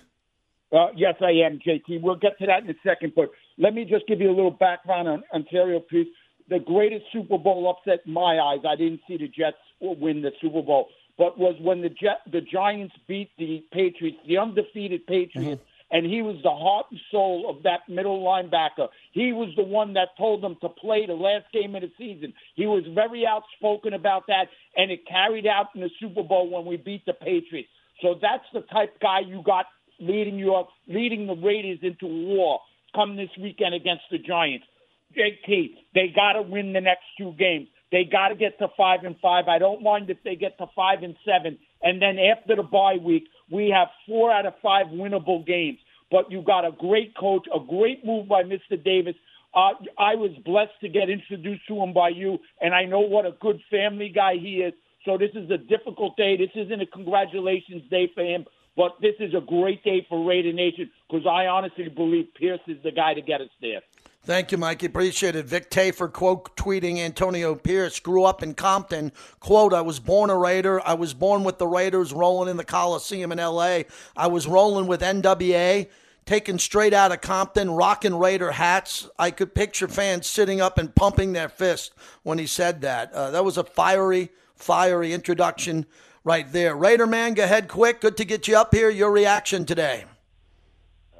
Uh, 0.72 0.88
yes, 0.96 1.14
I 1.20 1.30
am, 1.46 1.60
JT. 1.64 2.02
We'll 2.02 2.16
get 2.16 2.36
to 2.40 2.46
that 2.46 2.64
in 2.64 2.70
a 2.70 2.74
second, 2.84 3.12
but 3.14 3.30
let 3.56 3.72
me 3.72 3.84
just 3.84 4.06
give 4.08 4.20
you 4.20 4.28
a 4.28 4.34
little 4.34 4.50
background 4.50 5.06
on 5.06 5.22
Antonio 5.32 5.78
Pierce 5.78 6.08
the 6.48 6.58
greatest 6.58 7.04
Super 7.12 7.38
Bowl 7.38 7.68
upset 7.70 8.00
in 8.06 8.12
my 8.12 8.38
eyes. 8.38 8.60
I 8.68 8.76
didn't 8.76 9.00
see 9.08 9.16
the 9.16 9.28
Jets 9.28 9.56
win 9.80 10.22
the 10.22 10.32
Super 10.40 10.62
Bowl, 10.62 10.88
but 11.18 11.38
was 11.38 11.56
when 11.60 11.82
the 11.82 11.88
Jet, 11.88 12.20
the 12.30 12.40
Giants 12.40 12.94
beat 13.08 13.30
the 13.38 13.64
Patriots, 13.72 14.18
the 14.26 14.38
undefeated 14.38 15.06
Patriots. 15.06 15.60
Mm-hmm. 15.60 15.70
And 15.88 16.04
he 16.04 16.20
was 16.20 16.34
the 16.42 16.50
heart 16.50 16.86
and 16.90 16.98
soul 17.12 17.48
of 17.48 17.62
that 17.62 17.88
middle 17.88 18.20
linebacker. 18.20 18.88
He 19.12 19.32
was 19.32 19.50
the 19.54 19.62
one 19.62 19.92
that 19.92 20.08
told 20.18 20.42
them 20.42 20.56
to 20.60 20.68
play 20.68 21.06
the 21.06 21.12
last 21.12 21.44
game 21.52 21.76
of 21.76 21.82
the 21.82 21.92
season. 21.96 22.34
He 22.56 22.66
was 22.66 22.82
very 22.92 23.24
outspoken 23.24 23.94
about 23.94 24.26
that, 24.26 24.48
and 24.76 24.90
it 24.90 25.06
carried 25.06 25.46
out 25.46 25.66
in 25.76 25.82
the 25.82 25.90
Super 26.00 26.24
Bowl 26.24 26.50
when 26.50 26.66
we 26.66 26.76
beat 26.76 27.06
the 27.06 27.12
Patriots. 27.12 27.68
So 28.02 28.16
that's 28.20 28.44
the 28.52 28.62
type 28.62 28.98
guy 29.00 29.20
you 29.20 29.42
got 29.46 29.66
leading 30.00 30.38
your 30.40 30.68
leading 30.88 31.26
the 31.28 31.36
Raiders 31.36 31.78
into 31.82 32.06
war 32.06 32.60
come 32.94 33.16
this 33.16 33.30
weekend 33.40 33.74
against 33.74 34.04
the 34.10 34.18
Giants. 34.18 34.66
JT, 35.14 35.74
they 35.94 36.08
got 36.14 36.32
to 36.32 36.42
win 36.42 36.72
the 36.72 36.80
next 36.80 37.04
two 37.18 37.32
games. 37.38 37.68
They 37.92 38.04
got 38.04 38.28
to 38.28 38.34
get 38.34 38.58
to 38.58 38.68
five 38.76 39.04
and 39.04 39.16
five. 39.20 39.46
I 39.48 39.58
don't 39.58 39.82
mind 39.82 40.10
if 40.10 40.18
they 40.24 40.34
get 40.34 40.58
to 40.58 40.66
five 40.74 41.02
and 41.02 41.16
seven. 41.24 41.58
And 41.82 42.02
then 42.02 42.18
after 42.18 42.56
the 42.56 42.62
bye 42.62 42.96
week, 43.00 43.28
we 43.50 43.70
have 43.70 43.88
four 44.06 44.32
out 44.32 44.46
of 44.46 44.54
five 44.62 44.86
winnable 44.86 45.46
games. 45.46 45.78
But 46.10 46.30
you 46.30 46.42
got 46.42 46.64
a 46.64 46.72
great 46.72 47.16
coach, 47.16 47.46
a 47.54 47.60
great 47.60 48.04
move 48.04 48.28
by 48.28 48.42
Mr. 48.42 48.82
Davis. 48.82 49.14
Uh, 49.54 49.70
I 49.98 50.14
was 50.16 50.32
blessed 50.44 50.78
to 50.82 50.88
get 50.88 51.08
introduced 51.08 51.66
to 51.68 51.80
him 51.80 51.92
by 51.92 52.10
you, 52.10 52.38
and 52.60 52.74
I 52.74 52.84
know 52.84 53.00
what 53.00 53.24
a 53.24 53.32
good 53.40 53.60
family 53.70 54.12
guy 54.14 54.34
he 54.34 54.56
is. 54.56 54.74
So 55.04 55.16
this 55.16 55.30
is 55.34 55.50
a 55.50 55.56
difficult 55.56 56.16
day. 56.16 56.36
This 56.36 56.50
isn't 56.54 56.80
a 56.80 56.86
congratulations 56.86 57.88
day 57.88 58.10
for 58.14 58.22
him, 58.22 58.44
but 58.76 58.96
this 59.00 59.14
is 59.20 59.32
a 59.34 59.40
great 59.40 59.82
day 59.82 60.04
for 60.08 60.28
Raider 60.28 60.52
Nation 60.52 60.90
because 61.08 61.26
I 61.26 61.46
honestly 61.46 61.88
believe 61.88 62.34
Pierce 62.34 62.60
is 62.66 62.82
the 62.82 62.90
guy 62.90 63.14
to 63.14 63.22
get 63.22 63.40
us 63.40 63.48
there. 63.60 63.80
Thank 64.26 64.50
you, 64.50 64.58
Mikey. 64.58 64.86
Appreciate 64.86 65.36
it. 65.36 65.46
Vic 65.46 65.70
Tafur 65.70 66.12
quote 66.12 66.56
tweeting 66.56 66.98
Antonio 66.98 67.54
Pierce 67.54 68.00
grew 68.00 68.24
up 68.24 68.42
in 68.42 68.54
Compton. 68.54 69.12
Quote, 69.38 69.72
I 69.72 69.82
was 69.82 70.00
born 70.00 70.30
a 70.30 70.36
Raider. 70.36 70.84
I 70.84 70.94
was 70.94 71.14
born 71.14 71.44
with 71.44 71.58
the 71.58 71.68
Raiders 71.68 72.12
rolling 72.12 72.48
in 72.48 72.56
the 72.56 72.64
Coliseum 72.64 73.30
in 73.30 73.38
LA. 73.38 73.82
I 74.16 74.26
was 74.26 74.48
rolling 74.48 74.88
with 74.88 75.00
NWA, 75.00 75.88
taken 76.24 76.58
straight 76.58 76.92
out 76.92 77.12
of 77.12 77.20
Compton, 77.20 77.70
rocking 77.70 78.18
Raider 78.18 78.50
hats. 78.50 79.08
I 79.16 79.30
could 79.30 79.54
picture 79.54 79.86
fans 79.86 80.26
sitting 80.26 80.60
up 80.60 80.76
and 80.76 80.92
pumping 80.92 81.32
their 81.32 81.48
fist 81.48 81.92
when 82.24 82.38
he 82.38 82.48
said 82.48 82.80
that. 82.80 83.12
Uh, 83.12 83.30
that 83.30 83.44
was 83.44 83.56
a 83.56 83.62
fiery, 83.62 84.30
fiery 84.56 85.12
introduction 85.12 85.86
right 86.24 86.50
there. 86.50 86.74
Raider 86.74 87.06
man, 87.06 87.34
go 87.34 87.44
ahead 87.44 87.68
quick. 87.68 88.00
Good 88.00 88.16
to 88.16 88.24
get 88.24 88.48
you 88.48 88.56
up 88.56 88.74
here. 88.74 88.90
Your 88.90 89.12
reaction 89.12 89.64
today. 89.64 90.04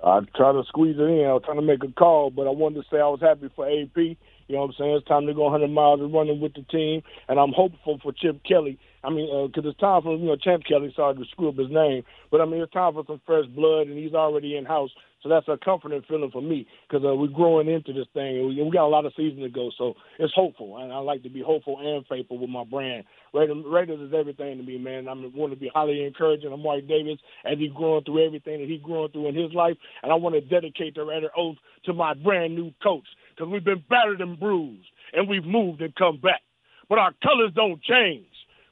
I 0.04 0.20
tried 0.36 0.52
to 0.52 0.62
squeeze 0.68 0.96
it 0.98 1.02
in. 1.02 1.26
I 1.26 1.32
was 1.32 1.42
trying 1.44 1.56
to 1.56 1.62
make 1.62 1.82
a 1.82 1.92
call, 1.92 2.30
but 2.30 2.46
I 2.46 2.50
wanted 2.50 2.82
to 2.82 2.88
say 2.90 3.00
I 3.00 3.08
was 3.08 3.20
happy 3.20 3.50
for 3.54 3.66
AP. 3.66 3.96
You 3.96 4.16
know 4.54 4.60
what 4.60 4.66
I'm 4.68 4.74
saying? 4.78 4.96
It's 4.96 5.08
time 5.08 5.26
to 5.26 5.34
go 5.34 5.44
100 5.44 5.68
miles 5.68 6.00
and 6.00 6.12
running 6.12 6.40
with 6.40 6.54
the 6.54 6.62
team, 6.62 7.02
and 7.28 7.40
I'm 7.40 7.52
hopeful 7.52 7.98
for 8.02 8.12
Chip 8.12 8.42
Kelly. 8.44 8.78
I 9.06 9.10
mean, 9.10 9.30
because 9.46 9.64
uh, 9.64 9.68
it's 9.68 9.78
time 9.78 10.02
for 10.02 10.16
you 10.16 10.26
know 10.26 10.36
Champ 10.36 10.64
Kelly. 10.68 10.92
Sorry 10.96 11.14
to 11.14 11.24
screw 11.30 11.50
up 11.50 11.56
his 11.56 11.70
name, 11.70 12.02
but 12.32 12.40
I 12.40 12.44
mean 12.44 12.60
it's 12.60 12.72
time 12.72 12.94
for 12.94 13.04
some 13.06 13.20
fresh 13.24 13.46
blood, 13.46 13.86
and 13.86 13.96
he's 13.96 14.14
already 14.14 14.56
in 14.56 14.64
house. 14.64 14.90
So 15.22 15.28
that's 15.28 15.46
a 15.48 15.56
comforting 15.56 16.02
feeling 16.08 16.30
for 16.32 16.42
me 16.42 16.66
because 16.88 17.04
uh, 17.06 17.14
we're 17.14 17.28
growing 17.28 17.68
into 17.68 17.92
this 17.92 18.06
thing. 18.14 18.38
And 18.38 18.48
we, 18.48 18.62
we 18.62 18.70
got 18.70 18.86
a 18.86 18.90
lot 18.90 19.06
of 19.06 19.12
season 19.16 19.42
to 19.42 19.48
go, 19.48 19.70
so 19.78 19.94
it's 20.18 20.34
hopeful, 20.34 20.78
and 20.78 20.92
I 20.92 20.98
like 20.98 21.22
to 21.22 21.30
be 21.30 21.40
hopeful 21.40 21.78
and 21.78 22.04
faithful 22.06 22.38
with 22.38 22.50
my 22.50 22.64
brand. 22.64 23.04
Raiders 23.32 24.00
is 24.00 24.12
everything 24.12 24.58
to 24.58 24.64
me, 24.64 24.76
man. 24.76 25.06
I 25.06 25.12
want 25.14 25.52
to 25.52 25.58
be 25.58 25.70
highly 25.72 26.04
encouraging 26.04 26.52
of 26.52 26.58
Mark 26.58 26.88
Davis 26.88 27.18
as 27.44 27.58
he's 27.58 27.72
growing 27.72 28.02
through 28.02 28.26
everything 28.26 28.60
that 28.60 28.68
he's 28.68 28.82
growing 28.82 29.12
through 29.12 29.28
in 29.28 29.36
his 29.36 29.52
life, 29.54 29.76
and 30.02 30.10
I 30.10 30.16
want 30.16 30.34
to 30.34 30.40
dedicate 30.40 30.96
the 30.96 31.04
Raider 31.04 31.30
oath 31.36 31.56
to 31.84 31.92
my 31.92 32.14
brand 32.14 32.56
new 32.56 32.72
coach 32.82 33.06
because 33.34 33.50
we've 33.52 33.64
been 33.64 33.84
battered 33.88 34.20
and 34.20 34.38
bruised, 34.38 34.88
and 35.12 35.28
we've 35.28 35.44
moved 35.44 35.80
and 35.80 35.94
come 35.94 36.18
back, 36.20 36.42
but 36.88 36.98
our 36.98 37.12
colors 37.22 37.52
don't 37.54 37.80
change. 37.82 38.26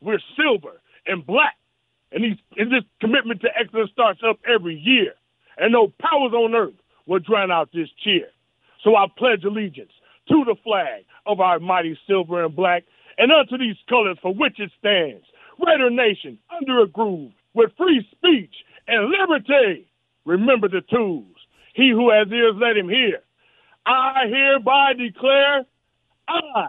We're 0.04 0.20
silver 0.36 0.80
and 1.06 1.26
black, 1.26 1.56
and, 2.12 2.24
and 2.56 2.70
this 2.72 2.84
commitment 3.00 3.40
to 3.42 3.48
excellence 3.58 3.90
starts 3.90 4.20
up 4.28 4.38
every 4.46 4.76
year 4.76 5.14
and 5.56 5.72
no 5.72 5.92
powers 6.00 6.32
on 6.32 6.54
earth 6.54 6.74
will 7.06 7.18
drown 7.18 7.50
out 7.50 7.70
this 7.72 7.88
cheer. 8.02 8.28
So 8.82 8.96
I 8.96 9.06
pledge 9.16 9.44
allegiance 9.44 9.92
to 10.28 10.44
the 10.44 10.56
flag 10.62 11.04
of 11.26 11.40
our 11.40 11.58
mighty 11.58 11.98
silver 12.06 12.44
and 12.44 12.54
black, 12.54 12.84
and 13.18 13.30
unto 13.32 13.58
these 13.58 13.76
colors 13.88 14.18
for 14.20 14.34
which 14.34 14.58
it 14.58 14.70
stands. 14.78 15.24
Raider 15.64 15.90
Nation 15.90 16.38
under 16.56 16.82
a 16.82 16.88
groove 16.88 17.32
with 17.54 17.70
free 17.76 18.06
speech 18.10 18.54
and 18.88 19.10
liberty. 19.10 19.86
Remember 20.24 20.68
the 20.68 20.82
tools. 20.90 21.36
He 21.74 21.90
who 21.90 22.10
has 22.10 22.28
ears, 22.32 22.54
let 22.58 22.76
him 22.76 22.88
hear. 22.88 23.20
I 23.86 24.24
hereby 24.26 24.94
declare 24.94 25.64
I 26.26 26.68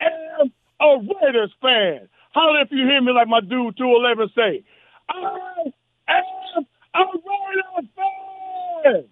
am 0.00 0.52
a 0.80 0.96
Raiders 0.98 1.52
fan. 1.60 2.08
Holler 2.36 2.60
if 2.60 2.68
you 2.70 2.86
hear 2.86 3.00
me 3.00 3.12
like 3.12 3.28
my 3.28 3.40
dude 3.40 3.78
211 3.78 4.28
say. 4.36 4.62
I 5.08 5.72
am 6.08 6.26
a 6.94 7.18
Raiders 7.78 7.90
fan. 8.84 9.04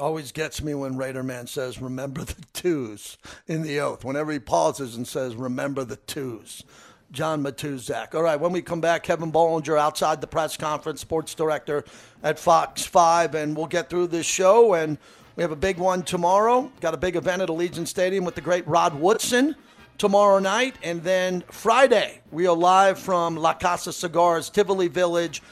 Always 0.00 0.32
gets 0.32 0.60
me 0.60 0.74
when 0.74 0.96
Raider 0.96 1.22
Man 1.22 1.46
says, 1.46 1.80
remember 1.80 2.24
the 2.24 2.44
twos 2.52 3.18
in 3.46 3.62
the 3.62 3.78
oath. 3.78 4.04
Whenever 4.04 4.32
he 4.32 4.40
pauses 4.40 4.96
and 4.96 5.06
says, 5.06 5.36
remember 5.36 5.84
the 5.84 5.94
twos. 5.94 6.64
John 7.12 7.40
Matuszak. 7.44 8.16
All 8.16 8.22
right, 8.22 8.38
when 8.38 8.50
we 8.50 8.62
come 8.62 8.80
back, 8.80 9.04
Kevin 9.04 9.30
Bollinger 9.30 9.78
outside 9.78 10.20
the 10.20 10.26
press 10.26 10.56
conference, 10.56 11.00
sports 11.00 11.36
director 11.36 11.84
at 12.24 12.36
Fox 12.36 12.84
5, 12.84 13.36
and 13.36 13.56
we'll 13.56 13.66
get 13.66 13.88
through 13.88 14.08
this 14.08 14.26
show. 14.26 14.74
And 14.74 14.98
we 15.36 15.44
have 15.44 15.52
a 15.52 15.56
big 15.56 15.78
one 15.78 16.02
tomorrow. 16.02 16.72
Got 16.80 16.94
a 16.94 16.98
big 16.98 17.14
event 17.14 17.42
at 17.42 17.48
Allegiant 17.48 17.86
Stadium 17.86 18.24
with 18.24 18.34
the 18.34 18.40
great 18.40 18.66
Rod 18.66 18.98
Woodson 18.98 19.54
tomorrow 19.98 20.38
night. 20.38 20.76
And 20.82 21.02
then 21.02 21.42
Friday, 21.50 22.20
we 22.30 22.46
are 22.46 22.56
live 22.56 22.98
from 22.98 23.36
La 23.36 23.54
Casa 23.54 23.92
Cigars, 23.92 24.50
Tivoli 24.50 24.88
Village, 24.88 25.42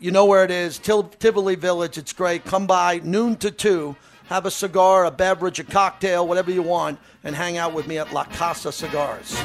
you 0.00 0.12
know 0.12 0.26
where 0.26 0.44
it 0.44 0.50
is, 0.50 0.78
Tivoli 0.78 1.56
Village. 1.56 1.98
It's 1.98 2.12
great. 2.12 2.44
Come 2.44 2.66
by 2.66 3.00
noon 3.02 3.36
to 3.36 3.50
2. 3.50 3.96
Have 4.26 4.46
a 4.46 4.50
cigar, 4.50 5.06
a 5.06 5.10
beverage, 5.10 5.58
a 5.58 5.64
cocktail, 5.64 6.28
whatever 6.28 6.50
you 6.50 6.62
want, 6.62 7.00
and 7.24 7.34
hang 7.34 7.56
out 7.56 7.74
with 7.74 7.86
me 7.88 7.98
at 7.98 8.12
La 8.12 8.24
Casa 8.24 8.70
Cigars. 8.70 9.36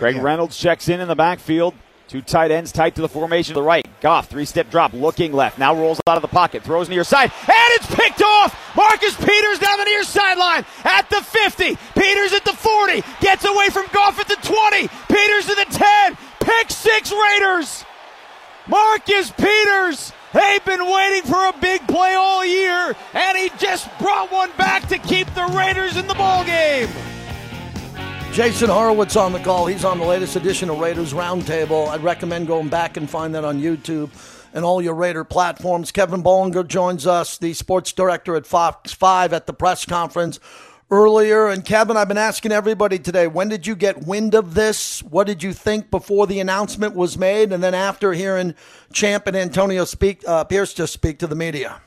Craig 0.00 0.16
Reynolds 0.16 0.56
checks 0.56 0.88
in 0.88 1.02
in 1.02 1.08
the 1.08 1.14
backfield. 1.14 1.74
Two 2.08 2.22
tight 2.22 2.50
ends 2.50 2.72
tight 2.72 2.94
to 2.94 3.02
the 3.02 3.08
formation 3.08 3.52
to 3.52 3.60
the 3.60 3.62
right. 3.62 3.86
Goff, 4.00 4.30
three 4.30 4.46
step 4.46 4.70
drop, 4.70 4.94
looking 4.94 5.30
left. 5.30 5.58
Now 5.58 5.74
rolls 5.74 6.00
out 6.06 6.16
of 6.16 6.22
the 6.22 6.28
pocket, 6.28 6.62
throws 6.62 6.88
near 6.88 7.04
side, 7.04 7.30
and 7.42 7.70
it's 7.72 7.94
picked 7.94 8.22
off. 8.22 8.58
Marcus 8.74 9.14
Peters 9.16 9.58
down 9.58 9.76
the 9.76 9.84
near 9.84 10.02
sideline 10.02 10.64
at 10.84 11.10
the 11.10 11.20
50. 11.20 11.76
Peters 11.94 12.32
at 12.32 12.46
the 12.46 12.52
40. 12.54 13.02
Gets 13.20 13.44
away 13.44 13.68
from 13.68 13.88
Goff 13.92 14.18
at 14.18 14.26
the 14.26 14.36
20. 14.36 14.88
Peters 14.88 15.46
to 15.46 15.54
the 15.54 15.66
10. 15.68 16.16
Pick 16.40 16.70
six 16.70 17.12
Raiders. 17.12 17.84
Marcus 18.68 19.30
Peters. 19.32 20.12
They've 20.32 20.64
been 20.64 20.90
waiting 20.90 21.30
for 21.30 21.46
a 21.46 21.52
big 21.60 21.86
play 21.86 22.14
all 22.14 22.42
year, 22.42 22.96
and 23.12 23.36
he 23.36 23.50
just 23.58 23.86
brought 23.98 24.32
one 24.32 24.50
back 24.56 24.88
to 24.88 24.96
keep 24.96 25.26
the 25.34 25.44
Raiders 25.44 25.98
in 25.98 26.06
the 26.06 26.14
ball 26.14 26.42
game. 26.44 26.88
Jason 28.32 28.70
Horowitz 28.70 29.16
on 29.16 29.32
the 29.32 29.40
call. 29.40 29.66
He's 29.66 29.84
on 29.84 29.98
the 29.98 30.04
latest 30.04 30.36
edition 30.36 30.70
of 30.70 30.78
Raiders 30.78 31.12
Roundtable. 31.12 31.88
I'd 31.88 32.02
recommend 32.04 32.46
going 32.46 32.68
back 32.68 32.96
and 32.96 33.10
find 33.10 33.34
that 33.34 33.44
on 33.44 33.60
YouTube 33.60 34.08
and 34.54 34.64
all 34.64 34.80
your 34.80 34.94
Raider 34.94 35.24
platforms. 35.24 35.90
Kevin 35.90 36.22
Bollinger 36.22 36.66
joins 36.66 37.08
us, 37.08 37.38
the 37.38 37.52
sports 37.54 37.92
director 37.92 38.36
at 38.36 38.46
Fox 38.46 38.92
5 38.92 39.32
at 39.32 39.48
the 39.48 39.52
press 39.52 39.84
conference 39.84 40.38
earlier. 40.92 41.48
And 41.48 41.64
Kevin, 41.64 41.96
I've 41.96 42.06
been 42.06 42.18
asking 42.18 42.52
everybody 42.52 43.00
today, 43.00 43.26
when 43.26 43.48
did 43.48 43.66
you 43.66 43.74
get 43.74 44.06
wind 44.06 44.36
of 44.36 44.54
this? 44.54 45.02
What 45.02 45.26
did 45.26 45.42
you 45.42 45.52
think 45.52 45.90
before 45.90 46.28
the 46.28 46.38
announcement 46.38 46.94
was 46.94 47.18
made? 47.18 47.52
And 47.52 47.64
then 47.64 47.74
after 47.74 48.12
hearing 48.12 48.54
Champ 48.92 49.26
and 49.26 49.36
Antonio 49.36 49.84
speak, 49.84 50.22
uh, 50.26 50.44
Pierce 50.44 50.72
just 50.72 50.92
speak 50.92 51.18
to 51.18 51.26
the 51.26 51.36
media? 51.36 51.80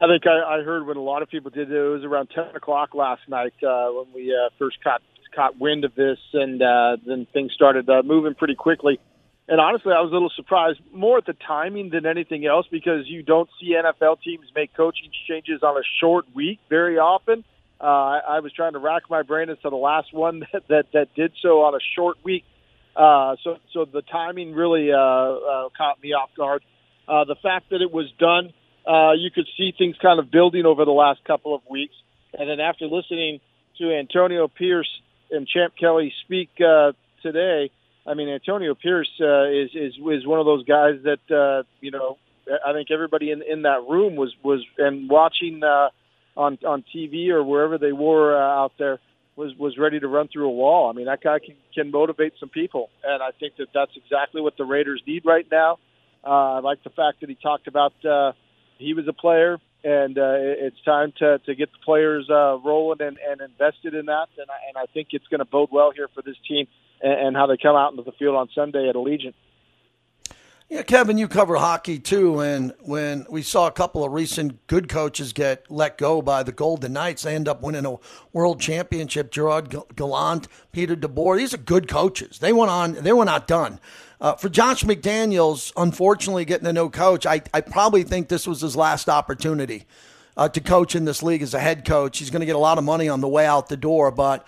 I 0.00 0.06
think 0.06 0.26
I, 0.26 0.60
I 0.60 0.62
heard 0.62 0.86
when 0.86 0.96
a 0.96 1.02
lot 1.02 1.22
of 1.22 1.28
people 1.28 1.50
did. 1.50 1.70
It 1.70 1.80
was 1.80 2.04
around 2.04 2.30
ten 2.34 2.56
o'clock 2.56 2.94
last 2.94 3.22
night 3.28 3.52
uh, 3.62 3.88
when 3.90 4.06
we 4.14 4.34
uh, 4.34 4.48
first 4.58 4.82
caught 4.82 5.02
caught 5.34 5.60
wind 5.60 5.84
of 5.84 5.94
this, 5.94 6.18
and 6.32 6.60
uh, 6.62 6.96
then 7.06 7.26
things 7.32 7.52
started 7.52 7.88
uh, 7.88 8.02
moving 8.02 8.34
pretty 8.34 8.54
quickly. 8.54 8.98
And 9.46 9.60
honestly, 9.60 9.92
I 9.92 10.00
was 10.00 10.10
a 10.10 10.14
little 10.14 10.30
surprised 10.34 10.80
more 10.92 11.18
at 11.18 11.26
the 11.26 11.34
timing 11.34 11.90
than 11.90 12.06
anything 12.06 12.46
else 12.46 12.66
because 12.70 13.06
you 13.06 13.22
don't 13.22 13.48
see 13.60 13.74
NFL 13.74 14.22
teams 14.22 14.46
make 14.54 14.74
coaching 14.74 15.10
changes 15.28 15.62
on 15.62 15.76
a 15.76 15.82
short 16.00 16.24
week 16.34 16.60
very 16.68 16.98
often. 16.98 17.44
Uh, 17.80 17.84
I, 17.84 18.20
I 18.28 18.40
was 18.40 18.52
trying 18.52 18.74
to 18.74 18.78
rack 18.78 19.02
my 19.10 19.22
brain 19.22 19.50
as 19.50 19.58
to 19.62 19.70
the 19.70 19.76
last 19.76 20.14
one 20.14 20.40
that 20.52 20.68
that, 20.68 20.86
that 20.92 21.14
did 21.14 21.32
so 21.42 21.62
on 21.62 21.74
a 21.74 21.80
short 21.96 22.16
week. 22.24 22.44
Uh, 22.96 23.36
so 23.42 23.58
so 23.72 23.84
the 23.84 24.02
timing 24.02 24.54
really 24.54 24.92
uh, 24.92 24.96
uh, 24.96 25.68
caught 25.76 26.02
me 26.02 26.12
off 26.12 26.30
guard. 26.36 26.62
Uh, 27.08 27.24
the 27.24 27.36
fact 27.42 27.70
that 27.70 27.82
it 27.82 27.90
was 27.92 28.10
done 28.18 28.52
uh, 28.86 29.12
you 29.12 29.30
could 29.30 29.46
see 29.56 29.72
things 29.76 29.96
kind 30.00 30.18
of 30.18 30.30
building 30.30 30.66
over 30.66 30.84
the 30.84 30.90
last 30.90 31.24
couple 31.24 31.54
of 31.54 31.62
weeks. 31.68 31.94
And 32.38 32.48
then 32.48 32.60
after 32.60 32.86
listening 32.86 33.40
to 33.78 33.92
Antonio 33.92 34.48
Pierce 34.48 34.88
and 35.30 35.46
Champ 35.46 35.74
Kelly 35.78 36.12
speak 36.24 36.50
uh, 36.60 36.92
today, 37.22 37.70
I 38.06 38.14
mean 38.14 38.28
Antonio 38.28 38.74
Pierce 38.74 39.10
uh, 39.20 39.48
is 39.48 39.70
is 39.74 39.94
is 39.94 40.26
one 40.26 40.40
of 40.40 40.46
those 40.46 40.64
guys 40.64 41.00
that 41.04 41.34
uh, 41.34 41.62
you 41.80 41.90
know 41.90 42.18
I 42.66 42.72
think 42.72 42.90
everybody 42.90 43.30
in 43.30 43.42
in 43.42 43.62
that 43.62 43.84
room 43.88 44.16
was 44.16 44.34
was 44.42 44.64
and 44.78 45.08
watching 45.08 45.62
uh, 45.62 45.88
on 46.36 46.58
on 46.66 46.84
TV 46.94 47.28
or 47.28 47.42
wherever 47.44 47.78
they 47.78 47.92
were 47.92 48.36
uh, 48.36 48.62
out 48.62 48.72
there 48.78 48.98
was 49.36 49.54
was 49.58 49.76
ready 49.78 50.00
to 50.00 50.08
run 50.08 50.28
through 50.28 50.46
a 50.46 50.52
wall. 50.52 50.88
I 50.88 50.92
mean 50.92 51.06
that 51.06 51.22
guy 51.22 51.38
can 51.38 51.56
can 51.74 51.90
motivate 51.90 52.34
some 52.40 52.48
people, 52.48 52.90
and 53.04 53.22
I 53.22 53.30
think 53.38 53.56
that 53.56 53.68
that's 53.74 53.92
exactly 53.96 54.40
what 54.40 54.56
the 54.56 54.64
Raiders 54.64 55.02
need 55.06 55.24
right 55.24 55.46
now. 55.50 55.78
Uh, 56.24 56.56
I 56.56 56.60
like 56.60 56.82
the 56.82 56.90
fact 56.90 57.20
that 57.20 57.28
he 57.28 57.36
talked 57.36 57.66
about. 57.66 57.92
Uh, 58.04 58.32
he 58.80 58.94
was 58.94 59.06
a 59.06 59.12
player, 59.12 59.58
and 59.84 60.18
uh, 60.18 60.34
it's 60.36 60.82
time 60.84 61.12
to, 61.18 61.38
to 61.38 61.54
get 61.54 61.70
the 61.72 61.78
players 61.84 62.28
uh, 62.30 62.58
rolling 62.58 63.00
and, 63.00 63.18
and 63.18 63.40
invested 63.40 63.94
in 63.94 64.06
that. 64.06 64.28
And 64.38 64.50
I, 64.50 64.68
and 64.68 64.76
I 64.76 64.86
think 64.92 65.08
it's 65.12 65.26
going 65.28 65.38
to 65.38 65.44
bode 65.44 65.68
well 65.70 65.92
here 65.94 66.08
for 66.14 66.22
this 66.22 66.36
team 66.48 66.66
and, 67.02 67.28
and 67.28 67.36
how 67.36 67.46
they 67.46 67.56
come 67.56 67.76
out 67.76 67.92
into 67.92 68.02
the 68.02 68.12
field 68.12 68.36
on 68.36 68.48
Sunday 68.54 68.88
at 68.88 68.94
Allegiant. 68.94 69.34
Yeah, 70.70 70.82
Kevin, 70.82 71.18
you 71.18 71.26
cover 71.26 71.56
hockey 71.56 71.98
too, 71.98 72.38
and 72.38 72.72
when 72.82 73.26
we 73.28 73.42
saw 73.42 73.66
a 73.66 73.72
couple 73.72 74.04
of 74.04 74.12
recent 74.12 74.68
good 74.68 74.88
coaches 74.88 75.32
get 75.32 75.68
let 75.68 75.98
go 75.98 76.22
by 76.22 76.44
the 76.44 76.52
Golden 76.52 76.92
Knights, 76.92 77.24
they 77.24 77.34
end 77.34 77.48
up 77.48 77.60
winning 77.60 77.84
a 77.84 77.96
world 78.32 78.60
championship. 78.60 79.32
Gerard 79.32 79.74
Gallant, 79.96 80.46
Peter 80.70 80.94
DeBoer, 80.94 81.38
these 81.38 81.52
are 81.52 81.58
good 81.58 81.88
coaches. 81.88 82.38
They 82.38 82.52
went 82.52 82.70
on, 82.70 82.92
they 82.92 83.12
were 83.12 83.24
not 83.24 83.48
done. 83.48 83.80
Uh, 84.20 84.34
for 84.34 84.50
Josh 84.50 84.84
McDaniels, 84.84 85.72
unfortunately, 85.78 86.44
getting 86.44 86.66
a 86.66 86.72
new 86.72 86.90
coach, 86.90 87.24
I, 87.24 87.40
I 87.54 87.62
probably 87.62 88.02
think 88.02 88.28
this 88.28 88.46
was 88.46 88.60
his 88.60 88.76
last 88.76 89.08
opportunity 89.08 89.86
uh, 90.36 90.48
to 90.50 90.60
coach 90.60 90.94
in 90.94 91.06
this 91.06 91.22
league 91.22 91.40
as 91.40 91.54
a 91.54 91.58
head 91.58 91.86
coach. 91.86 92.18
He's 92.18 92.28
going 92.28 92.40
to 92.40 92.46
get 92.46 92.56
a 92.56 92.58
lot 92.58 92.76
of 92.76 92.84
money 92.84 93.08
on 93.08 93.22
the 93.22 93.28
way 93.28 93.46
out 93.46 93.68
the 93.68 93.78
door, 93.78 94.10
but 94.10 94.46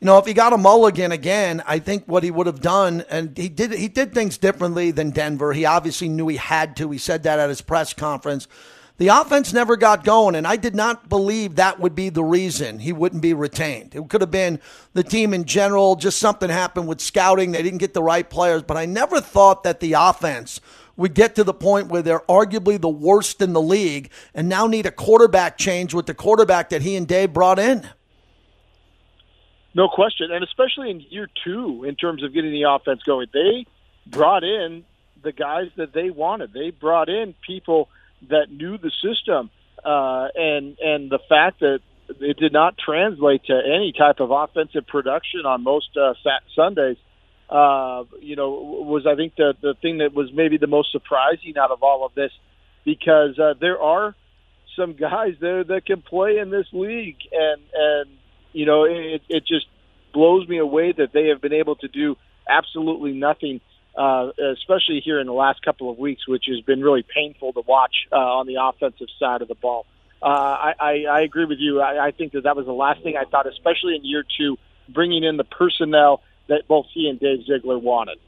you 0.00 0.06
know, 0.06 0.18
if 0.18 0.26
he 0.26 0.34
got 0.34 0.52
a 0.52 0.58
mulligan 0.58 1.12
again, 1.12 1.62
I 1.64 1.78
think 1.78 2.06
what 2.06 2.24
he 2.24 2.32
would 2.32 2.48
have 2.48 2.60
done, 2.60 3.04
and 3.08 3.38
he 3.38 3.48
did 3.48 3.70
he 3.70 3.86
did 3.86 4.12
things 4.12 4.36
differently 4.36 4.90
than 4.90 5.10
Denver. 5.10 5.52
He 5.52 5.64
obviously 5.64 6.08
knew 6.08 6.26
he 6.26 6.38
had 6.38 6.76
to. 6.78 6.90
He 6.90 6.98
said 6.98 7.22
that 7.22 7.38
at 7.38 7.48
his 7.48 7.60
press 7.60 7.94
conference. 7.94 8.48
The 8.98 9.08
offense 9.08 9.52
never 9.52 9.76
got 9.76 10.04
going, 10.04 10.34
and 10.34 10.46
I 10.46 10.56
did 10.56 10.74
not 10.74 11.08
believe 11.08 11.56
that 11.56 11.80
would 11.80 11.94
be 11.94 12.08
the 12.08 12.22
reason 12.22 12.78
he 12.78 12.92
wouldn't 12.92 13.22
be 13.22 13.34
retained. 13.34 13.94
It 13.94 14.08
could 14.08 14.20
have 14.20 14.30
been 14.30 14.60
the 14.92 15.02
team 15.02 15.32
in 15.32 15.44
general, 15.44 15.96
just 15.96 16.18
something 16.18 16.50
happened 16.50 16.86
with 16.86 17.00
scouting. 17.00 17.52
They 17.52 17.62
didn't 17.62 17.78
get 17.78 17.94
the 17.94 18.02
right 18.02 18.28
players, 18.28 18.62
but 18.62 18.76
I 18.76 18.86
never 18.86 19.20
thought 19.20 19.64
that 19.64 19.80
the 19.80 19.94
offense 19.94 20.60
would 20.96 21.14
get 21.14 21.34
to 21.36 21.44
the 21.44 21.54
point 21.54 21.88
where 21.88 22.02
they're 22.02 22.20
arguably 22.20 22.80
the 22.80 22.88
worst 22.88 23.40
in 23.40 23.54
the 23.54 23.62
league 23.62 24.10
and 24.34 24.48
now 24.48 24.66
need 24.66 24.84
a 24.84 24.90
quarterback 24.90 25.56
change 25.56 25.94
with 25.94 26.06
the 26.06 26.14
quarterback 26.14 26.68
that 26.68 26.82
he 26.82 26.94
and 26.94 27.08
Dave 27.08 27.32
brought 27.32 27.58
in. 27.58 27.88
No 29.74 29.88
question, 29.88 30.30
and 30.30 30.44
especially 30.44 30.90
in 30.90 31.00
year 31.08 31.28
two, 31.44 31.84
in 31.84 31.96
terms 31.96 32.22
of 32.22 32.34
getting 32.34 32.52
the 32.52 32.64
offense 32.64 33.02
going, 33.04 33.28
they 33.32 33.66
brought 34.06 34.44
in 34.44 34.84
the 35.22 35.32
guys 35.32 35.70
that 35.76 35.94
they 35.94 36.10
wanted. 36.10 36.52
They 36.52 36.70
brought 36.70 37.08
in 37.08 37.34
people 37.46 37.88
that 38.28 38.50
knew 38.50 38.78
the 38.78 38.90
system, 39.02 39.50
uh, 39.84 40.28
and 40.34 40.78
and 40.78 41.10
the 41.10 41.18
fact 41.28 41.60
that 41.60 41.80
it 42.20 42.36
did 42.36 42.52
not 42.52 42.76
translate 42.78 43.44
to 43.44 43.54
any 43.54 43.92
type 43.96 44.20
of 44.20 44.30
offensive 44.30 44.86
production 44.86 45.46
on 45.46 45.62
most 45.62 45.96
uh, 45.96 46.14
fat 46.22 46.42
Sundays. 46.54 46.96
Uh, 47.48 48.04
you 48.20 48.36
know, 48.36 48.50
was 48.50 49.06
I 49.06 49.14
think 49.14 49.34
the 49.36 49.54
the 49.60 49.74
thing 49.82 49.98
that 49.98 50.14
was 50.14 50.30
maybe 50.32 50.56
the 50.56 50.66
most 50.66 50.92
surprising 50.92 51.58
out 51.58 51.70
of 51.70 51.82
all 51.82 52.04
of 52.06 52.14
this, 52.14 52.32
because 52.84 53.38
uh, 53.38 53.54
there 53.60 53.80
are 53.80 54.14
some 54.76 54.94
guys 54.94 55.34
there 55.40 55.62
that 55.64 55.84
can 55.84 56.02
play 56.02 56.38
in 56.38 56.50
this 56.50 56.66
league, 56.72 57.18
and 57.32 57.62
and 57.74 58.10
you 58.52 58.66
know, 58.66 58.84
it, 58.84 59.22
it 59.28 59.46
just 59.46 59.66
blows 60.12 60.46
me 60.48 60.58
away 60.58 60.92
that 60.92 61.12
they 61.12 61.28
have 61.28 61.40
been 61.40 61.52
able 61.52 61.76
to 61.76 61.88
do 61.88 62.16
absolutely 62.48 63.12
nothing, 63.12 63.60
uh, 63.96 64.30
especially 64.52 65.00
here 65.00 65.20
in 65.20 65.26
the 65.26 65.32
last 65.32 65.62
couple 65.62 65.90
of 65.90 65.98
weeks, 65.98 66.26
which 66.26 66.44
has 66.48 66.60
been 66.60 66.80
really 66.80 67.04
painful 67.14 67.52
to 67.52 67.62
watch 67.66 67.94
uh, 68.10 68.16
on 68.16 68.46
the 68.46 68.56
offensive 68.60 69.08
side 69.18 69.42
of 69.42 69.48
the 69.48 69.54
ball. 69.54 69.86
Uh, 70.22 70.26
I, 70.26 70.74
I, 70.78 71.04
I 71.10 71.20
agree 71.22 71.46
with 71.46 71.58
you. 71.58 71.80
I, 71.80 72.06
I 72.06 72.10
think 72.12 72.32
that 72.32 72.44
that 72.44 72.56
was 72.56 72.66
the 72.66 72.72
last 72.72 73.02
thing 73.02 73.16
I 73.16 73.24
thought, 73.24 73.46
especially 73.46 73.96
in 73.96 74.04
year 74.04 74.24
two, 74.38 74.56
bringing 74.88 75.24
in 75.24 75.36
the 75.36 75.44
personnel 75.44 76.22
that 76.48 76.68
both 76.68 76.86
he 76.92 77.08
and 77.08 77.18
Dave 77.18 77.44
Ziegler 77.44 77.78
wanted. 77.78 78.18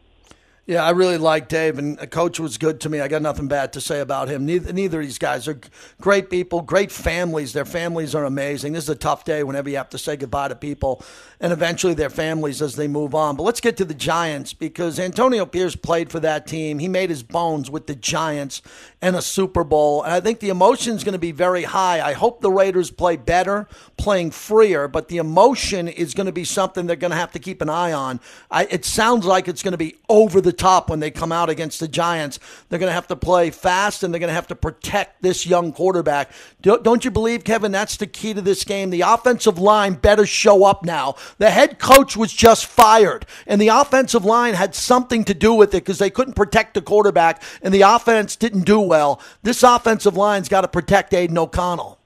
Yeah, 0.66 0.82
I 0.82 0.92
really 0.92 1.18
like 1.18 1.48
Dave, 1.48 1.76
and 1.76 2.10
coach 2.10 2.40
was 2.40 2.56
good 2.56 2.80
to 2.80 2.88
me. 2.88 2.98
I 2.98 3.06
got 3.06 3.20
nothing 3.20 3.48
bad 3.48 3.74
to 3.74 3.82
say 3.82 4.00
about 4.00 4.28
him. 4.28 4.46
Neither, 4.46 4.72
neither 4.72 5.00
of 5.00 5.04
these 5.04 5.18
guys 5.18 5.46
are 5.46 5.60
great 6.00 6.30
people, 6.30 6.62
great 6.62 6.90
families. 6.90 7.52
Their 7.52 7.66
families 7.66 8.14
are 8.14 8.24
amazing. 8.24 8.72
This 8.72 8.84
is 8.84 8.88
a 8.88 8.94
tough 8.94 9.24
day 9.24 9.42
whenever 9.44 9.68
you 9.68 9.76
have 9.76 9.90
to 9.90 9.98
say 9.98 10.16
goodbye 10.16 10.48
to 10.48 10.54
people 10.54 11.04
and 11.38 11.52
eventually 11.52 11.92
their 11.92 12.08
families 12.08 12.62
as 12.62 12.76
they 12.76 12.88
move 12.88 13.14
on. 13.14 13.36
But 13.36 13.42
let's 13.42 13.60
get 13.60 13.76
to 13.76 13.84
the 13.84 13.92
Giants 13.92 14.54
because 14.54 14.98
Antonio 14.98 15.44
Pierce 15.44 15.76
played 15.76 16.10
for 16.10 16.18
that 16.20 16.46
team. 16.46 16.78
He 16.78 16.88
made 16.88 17.10
his 17.10 17.22
bones 17.22 17.70
with 17.70 17.86
the 17.86 17.94
Giants 17.94 18.62
and 19.02 19.14
a 19.14 19.20
Super 19.20 19.64
Bowl. 19.64 20.02
And 20.02 20.14
I 20.14 20.20
think 20.20 20.40
the 20.40 20.48
emotion 20.48 20.96
is 20.96 21.04
going 21.04 21.12
to 21.12 21.18
be 21.18 21.32
very 21.32 21.64
high. 21.64 22.00
I 22.00 22.14
hope 22.14 22.40
the 22.40 22.50
Raiders 22.50 22.90
play 22.90 23.18
better, 23.18 23.68
playing 23.98 24.30
freer, 24.30 24.88
but 24.88 25.08
the 25.08 25.18
emotion 25.18 25.88
is 25.88 26.14
going 26.14 26.24
to 26.24 26.32
be 26.32 26.44
something 26.44 26.86
they're 26.86 26.96
going 26.96 27.10
to 27.10 27.18
have 27.18 27.32
to 27.32 27.38
keep 27.38 27.60
an 27.60 27.68
eye 27.68 27.92
on. 27.92 28.18
I, 28.50 28.64
it 28.70 28.86
sounds 28.86 29.26
like 29.26 29.46
it's 29.46 29.62
going 29.62 29.72
to 29.72 29.78
be 29.78 29.96
over 30.08 30.40
the 30.40 30.53
top 30.54 30.88
when 30.88 31.00
they 31.00 31.10
come 31.10 31.32
out 31.32 31.50
against 31.50 31.80
the 31.80 31.88
Giants. 31.88 32.38
They're 32.68 32.78
going 32.78 32.88
to 32.88 32.94
have 32.94 33.08
to 33.08 33.16
play 33.16 33.50
fast 33.50 34.02
and 34.02 34.14
they're 34.14 34.18
going 34.20 34.28
to 34.28 34.34
have 34.34 34.46
to 34.46 34.54
protect 34.54 35.20
this 35.20 35.46
young 35.46 35.72
quarterback. 35.72 36.30
Don't 36.62 37.04
you 37.04 37.10
believe, 37.10 37.44
Kevin, 37.44 37.72
that's 37.72 37.98
the 37.98 38.06
key 38.06 38.32
to 38.32 38.40
this 38.40 38.64
game? 38.64 38.88
The 38.88 39.02
offensive 39.02 39.58
line 39.58 39.94
better 39.94 40.24
show 40.24 40.64
up 40.64 40.84
now. 40.84 41.16
The 41.36 41.50
head 41.50 41.78
coach 41.78 42.16
was 42.16 42.32
just 42.32 42.64
fired, 42.64 43.26
and 43.46 43.60
the 43.60 43.68
offensive 43.68 44.24
line 44.24 44.54
had 44.54 44.74
something 44.74 45.24
to 45.24 45.34
do 45.34 45.52
with 45.52 45.74
it 45.74 45.84
because 45.84 45.98
they 45.98 46.10
couldn't 46.10 46.34
protect 46.34 46.74
the 46.74 46.82
quarterback, 46.82 47.42
and 47.60 47.74
the 47.74 47.82
offense 47.82 48.36
didn't 48.36 48.64
do 48.64 48.80
well. 48.80 49.20
This 49.42 49.62
offensive 49.62 50.16
line's 50.16 50.48
got 50.48 50.62
to 50.62 50.68
protect 50.68 51.12
Aidan 51.12 51.36
O'Connell. 51.36 51.98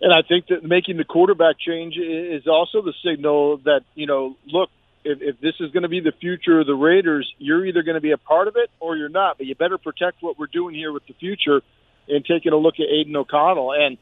And 0.00 0.12
I 0.12 0.22
think 0.22 0.48
that 0.48 0.62
making 0.62 0.98
the 0.98 1.04
quarterback 1.04 1.58
change 1.58 1.96
is 1.96 2.46
also 2.46 2.82
the 2.82 2.92
signal 3.04 3.56
that, 3.64 3.80
you 3.94 4.06
know, 4.06 4.36
look, 4.46 4.68
if, 5.06 5.22
if 5.22 5.40
this 5.40 5.54
is 5.60 5.70
going 5.70 5.84
to 5.84 5.88
be 5.88 6.00
the 6.00 6.12
future 6.12 6.60
of 6.60 6.66
the 6.66 6.74
Raiders, 6.74 7.32
you're 7.38 7.64
either 7.64 7.82
going 7.82 7.94
to 7.94 8.00
be 8.00 8.10
a 8.10 8.18
part 8.18 8.48
of 8.48 8.56
it 8.56 8.70
or 8.80 8.96
you're 8.96 9.08
not. 9.08 9.38
But 9.38 9.46
you 9.46 9.54
better 9.54 9.78
protect 9.78 10.22
what 10.22 10.38
we're 10.38 10.46
doing 10.52 10.74
here 10.74 10.92
with 10.92 11.06
the 11.06 11.14
future 11.14 11.62
and 12.08 12.24
taking 12.24 12.52
a 12.52 12.56
look 12.56 12.74
at 12.78 12.86
Aidan 12.90 13.16
O'Connell. 13.16 13.72
And 13.72 13.98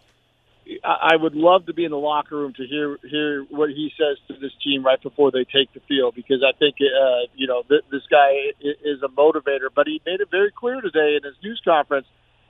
I 0.83 1.11
I 1.13 1.17
would 1.17 1.35
love 1.35 1.67
to 1.67 1.75
be 1.75 1.85
in 1.85 1.91
the 1.91 1.99
locker 1.99 2.37
room 2.37 2.55
to 2.55 2.67
hear 2.67 2.99
hear 3.03 3.45
what 3.51 3.69
he 3.69 3.93
says 3.99 4.17
to 4.29 4.41
this 4.41 4.53
team 4.65 4.85
right 4.85 5.01
before 5.01 5.31
they 5.31 5.45
take 5.45 5.73
the 5.75 5.81
field 5.87 6.15
because 6.15 6.43
I 6.43 6.57
think 6.59 6.77
uh, 6.81 7.29
you 7.35 7.47
know 7.47 7.63
th- 7.69 7.85
this 7.91 8.03
guy 8.11 8.53
is 8.61 9.03
a 9.03 9.09
motivator. 9.09 9.69
But 9.75 9.87
he 9.87 10.01
made 10.07 10.21
it 10.21 10.31
very 10.31 10.51
clear 10.51 10.81
today 10.81 11.17
in 11.17 11.25
his 11.25 11.37
news 11.43 11.61
conference 11.65 12.07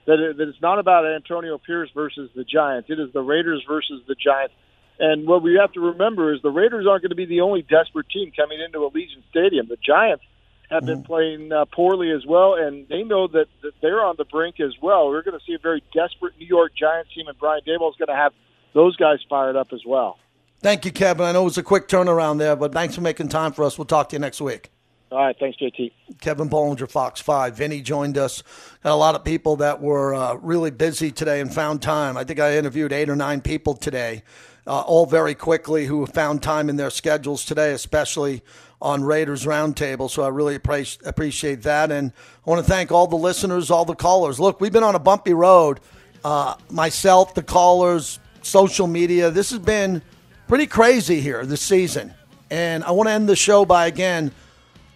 that, 0.06 0.20
it, 0.20 0.36
that 0.36 0.48
it's 0.48 0.62
not 0.62 0.78
about 0.78 1.06
Antonio 1.06 1.58
Pierce 1.58 1.90
versus 1.94 2.30
the 2.34 2.44
Giants. 2.44 2.88
It 2.90 3.00
is 3.00 3.12
the 3.12 3.22
Raiders 3.22 3.64
versus 3.66 4.02
the 4.06 4.14
Giants. 4.14 4.54
And 4.98 5.26
what 5.26 5.42
we 5.42 5.54
have 5.60 5.72
to 5.72 5.80
remember 5.80 6.32
is 6.32 6.40
the 6.42 6.50
Raiders 6.50 6.86
aren't 6.88 7.02
going 7.02 7.10
to 7.10 7.16
be 7.16 7.26
the 7.26 7.40
only 7.40 7.62
desperate 7.62 8.08
team 8.10 8.32
coming 8.34 8.60
into 8.60 8.78
Allegiant 8.78 9.24
Stadium. 9.30 9.66
The 9.68 9.76
Giants 9.76 10.24
have 10.70 10.86
been 10.86 11.02
playing 11.02 11.52
uh, 11.52 11.64
poorly 11.66 12.10
as 12.10 12.24
well, 12.26 12.54
and 12.54 12.88
they 12.88 13.02
know 13.02 13.28
that, 13.28 13.46
that 13.62 13.72
they're 13.80 14.04
on 14.04 14.14
the 14.18 14.24
brink 14.24 14.60
as 14.60 14.72
well. 14.80 15.08
We're 15.08 15.22
going 15.22 15.38
to 15.38 15.44
see 15.44 15.54
a 15.54 15.58
very 15.58 15.82
desperate 15.92 16.34
New 16.38 16.46
York 16.46 16.72
Giants 16.74 17.12
team, 17.14 17.26
and 17.28 17.38
Brian 17.38 17.62
Daboll 17.66 17.90
is 17.90 17.96
going 17.96 18.08
to 18.08 18.16
have 18.16 18.32
those 18.72 18.96
guys 18.96 19.18
fired 19.28 19.56
up 19.56 19.72
as 19.72 19.82
well. 19.86 20.18
Thank 20.60 20.84
you, 20.84 20.92
Kevin. 20.92 21.26
I 21.26 21.32
know 21.32 21.42
it 21.42 21.44
was 21.44 21.58
a 21.58 21.62
quick 21.62 21.88
turnaround 21.88 22.38
there, 22.38 22.56
but 22.56 22.72
thanks 22.72 22.94
for 22.94 23.02
making 23.02 23.28
time 23.28 23.52
for 23.52 23.64
us. 23.64 23.78
We'll 23.78 23.84
talk 23.84 24.08
to 24.10 24.16
you 24.16 24.20
next 24.20 24.40
week. 24.40 24.70
All 25.12 25.18
right, 25.18 25.36
thanks, 25.38 25.58
JT. 25.58 25.92
Kevin 26.20 26.48
Bollinger, 26.48 26.90
Fox 26.90 27.20
5. 27.20 27.56
Vinny 27.56 27.80
joined 27.82 28.18
us. 28.18 28.42
Got 28.82 28.94
a 28.94 28.96
lot 28.96 29.14
of 29.14 29.22
people 29.22 29.56
that 29.56 29.80
were 29.80 30.14
uh, 30.14 30.34
really 30.34 30.72
busy 30.72 31.12
today 31.12 31.40
and 31.40 31.54
found 31.54 31.82
time. 31.82 32.16
I 32.16 32.24
think 32.24 32.40
I 32.40 32.56
interviewed 32.56 32.92
eight 32.92 33.08
or 33.08 33.14
nine 33.14 33.40
people 33.40 33.74
today, 33.74 34.24
uh, 34.66 34.80
all 34.80 35.06
very 35.06 35.34
quickly, 35.34 35.86
who 35.86 36.06
found 36.06 36.42
time 36.42 36.68
in 36.68 36.76
their 36.76 36.90
schedules 36.90 37.44
today, 37.44 37.72
especially 37.72 38.42
on 38.80 39.02
Raiders 39.02 39.44
Roundtable. 39.44 40.10
So 40.10 40.22
I 40.22 40.28
really 40.28 40.54
appreciate 40.54 41.06
appreciate 41.06 41.62
that. 41.62 41.90
And 41.90 42.12
I 42.46 42.50
want 42.50 42.64
to 42.64 42.70
thank 42.70 42.92
all 42.92 43.06
the 43.06 43.16
listeners, 43.16 43.70
all 43.70 43.84
the 43.84 43.94
callers. 43.94 44.38
Look, 44.38 44.60
we've 44.60 44.72
been 44.72 44.84
on 44.84 44.94
a 44.94 44.98
bumpy 45.00 45.34
road. 45.34 45.80
Uh, 46.24 46.56
myself, 46.70 47.34
the 47.34 47.42
callers, 47.42 48.18
social 48.42 48.86
media. 48.86 49.30
This 49.30 49.50
has 49.50 49.58
been 49.58 50.02
pretty 50.48 50.66
crazy 50.66 51.20
here 51.20 51.44
this 51.44 51.60
season. 51.60 52.14
And 52.50 52.84
I 52.84 52.92
want 52.92 53.08
to 53.08 53.12
end 53.12 53.28
the 53.28 53.36
show 53.36 53.64
by 53.64 53.86
again 53.86 54.32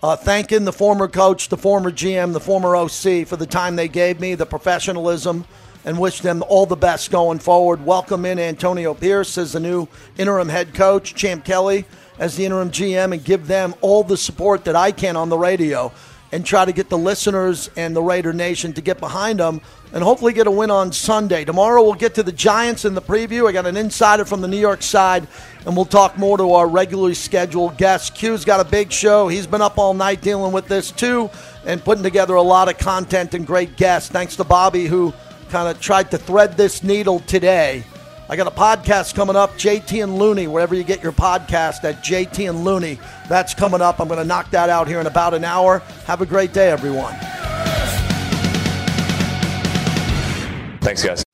uh, 0.02 0.16
thanking 0.16 0.64
the 0.64 0.72
former 0.72 1.08
coach, 1.08 1.48
the 1.48 1.56
former 1.56 1.90
GM, 1.90 2.32
the 2.32 2.40
former 2.40 2.76
OC 2.76 3.26
for 3.26 3.36
the 3.36 3.46
time 3.46 3.76
they 3.76 3.88
gave 3.88 4.20
me, 4.20 4.34
the 4.34 4.46
professionalism, 4.46 5.44
and 5.84 5.98
wish 5.98 6.20
them 6.20 6.42
all 6.48 6.66
the 6.66 6.76
best 6.76 7.10
going 7.10 7.38
forward. 7.38 7.84
Welcome 7.84 8.24
in 8.24 8.38
Antonio 8.38 8.94
Pierce 8.94 9.38
as 9.38 9.52
the 9.52 9.60
new 9.60 9.88
interim 10.16 10.48
head 10.48 10.74
coach, 10.74 11.14
Champ 11.14 11.44
Kelly 11.44 11.84
as 12.18 12.36
the 12.36 12.44
interim 12.44 12.70
GM, 12.70 13.12
and 13.12 13.24
give 13.24 13.46
them 13.46 13.74
all 13.80 14.02
the 14.02 14.16
support 14.16 14.64
that 14.64 14.76
I 14.76 14.92
can 14.92 15.16
on 15.16 15.28
the 15.28 15.38
radio 15.38 15.92
and 16.32 16.44
try 16.44 16.64
to 16.64 16.72
get 16.72 16.88
the 16.90 16.98
listeners 16.98 17.70
and 17.76 17.96
the 17.96 18.02
Raider 18.02 18.32
Nation 18.32 18.72
to 18.74 18.80
get 18.80 19.00
behind 19.00 19.40
them 19.40 19.60
and 19.92 20.04
hopefully 20.04 20.34
get 20.34 20.46
a 20.46 20.50
win 20.50 20.70
on 20.70 20.92
Sunday. 20.92 21.44
Tomorrow 21.44 21.82
we'll 21.82 21.94
get 21.94 22.14
to 22.16 22.22
the 22.22 22.32
Giants 22.32 22.84
in 22.84 22.94
the 22.94 23.00
preview. 23.00 23.48
I 23.48 23.52
got 23.52 23.64
an 23.64 23.76
insider 23.76 24.26
from 24.26 24.42
the 24.42 24.48
New 24.48 24.58
York 24.58 24.82
side, 24.82 25.26
and 25.64 25.74
we'll 25.74 25.86
talk 25.86 26.18
more 26.18 26.36
to 26.36 26.52
our 26.52 26.68
regularly 26.68 27.14
scheduled 27.14 27.78
guest. 27.78 28.14
Q's 28.14 28.44
got 28.44 28.60
a 28.60 28.68
big 28.68 28.92
show. 28.92 29.28
He's 29.28 29.46
been 29.46 29.62
up 29.62 29.78
all 29.78 29.94
night 29.94 30.20
dealing 30.20 30.52
with 30.52 30.68
this 30.68 30.90
too 30.90 31.30
and 31.64 31.82
putting 31.82 32.02
together 32.02 32.34
a 32.34 32.42
lot 32.42 32.68
of 32.68 32.76
content 32.76 33.32
and 33.32 33.46
great 33.46 33.76
guests. 33.76 34.10
Thanks 34.10 34.36
to 34.36 34.44
Bobby 34.44 34.86
who 34.86 35.14
kind 35.48 35.68
of 35.68 35.80
tried 35.80 36.10
to 36.12 36.18
thread 36.18 36.56
this 36.56 36.82
needle 36.82 37.20
today. 37.20 37.84
I 38.30 38.36
got 38.36 38.46
a 38.46 38.50
podcast 38.50 39.14
coming 39.14 39.36
up, 39.36 39.52
JT 39.52 40.02
and 40.02 40.18
Looney, 40.18 40.46
wherever 40.46 40.74
you 40.74 40.84
get 40.84 41.02
your 41.02 41.12
podcast 41.12 41.82
at 41.84 42.04
JT 42.04 42.48
and 42.48 42.62
Looney. 42.62 42.98
That's 43.28 43.54
coming 43.54 43.80
up. 43.80 44.00
I'm 44.00 44.08
going 44.08 44.20
to 44.20 44.26
knock 44.26 44.50
that 44.50 44.68
out 44.68 44.86
here 44.86 45.00
in 45.00 45.06
about 45.06 45.32
an 45.32 45.44
hour. 45.44 45.78
Have 46.04 46.20
a 46.20 46.26
great 46.26 46.52
day, 46.52 46.70
everyone. 46.70 47.14
Thanks, 50.80 51.02
guys. 51.02 51.27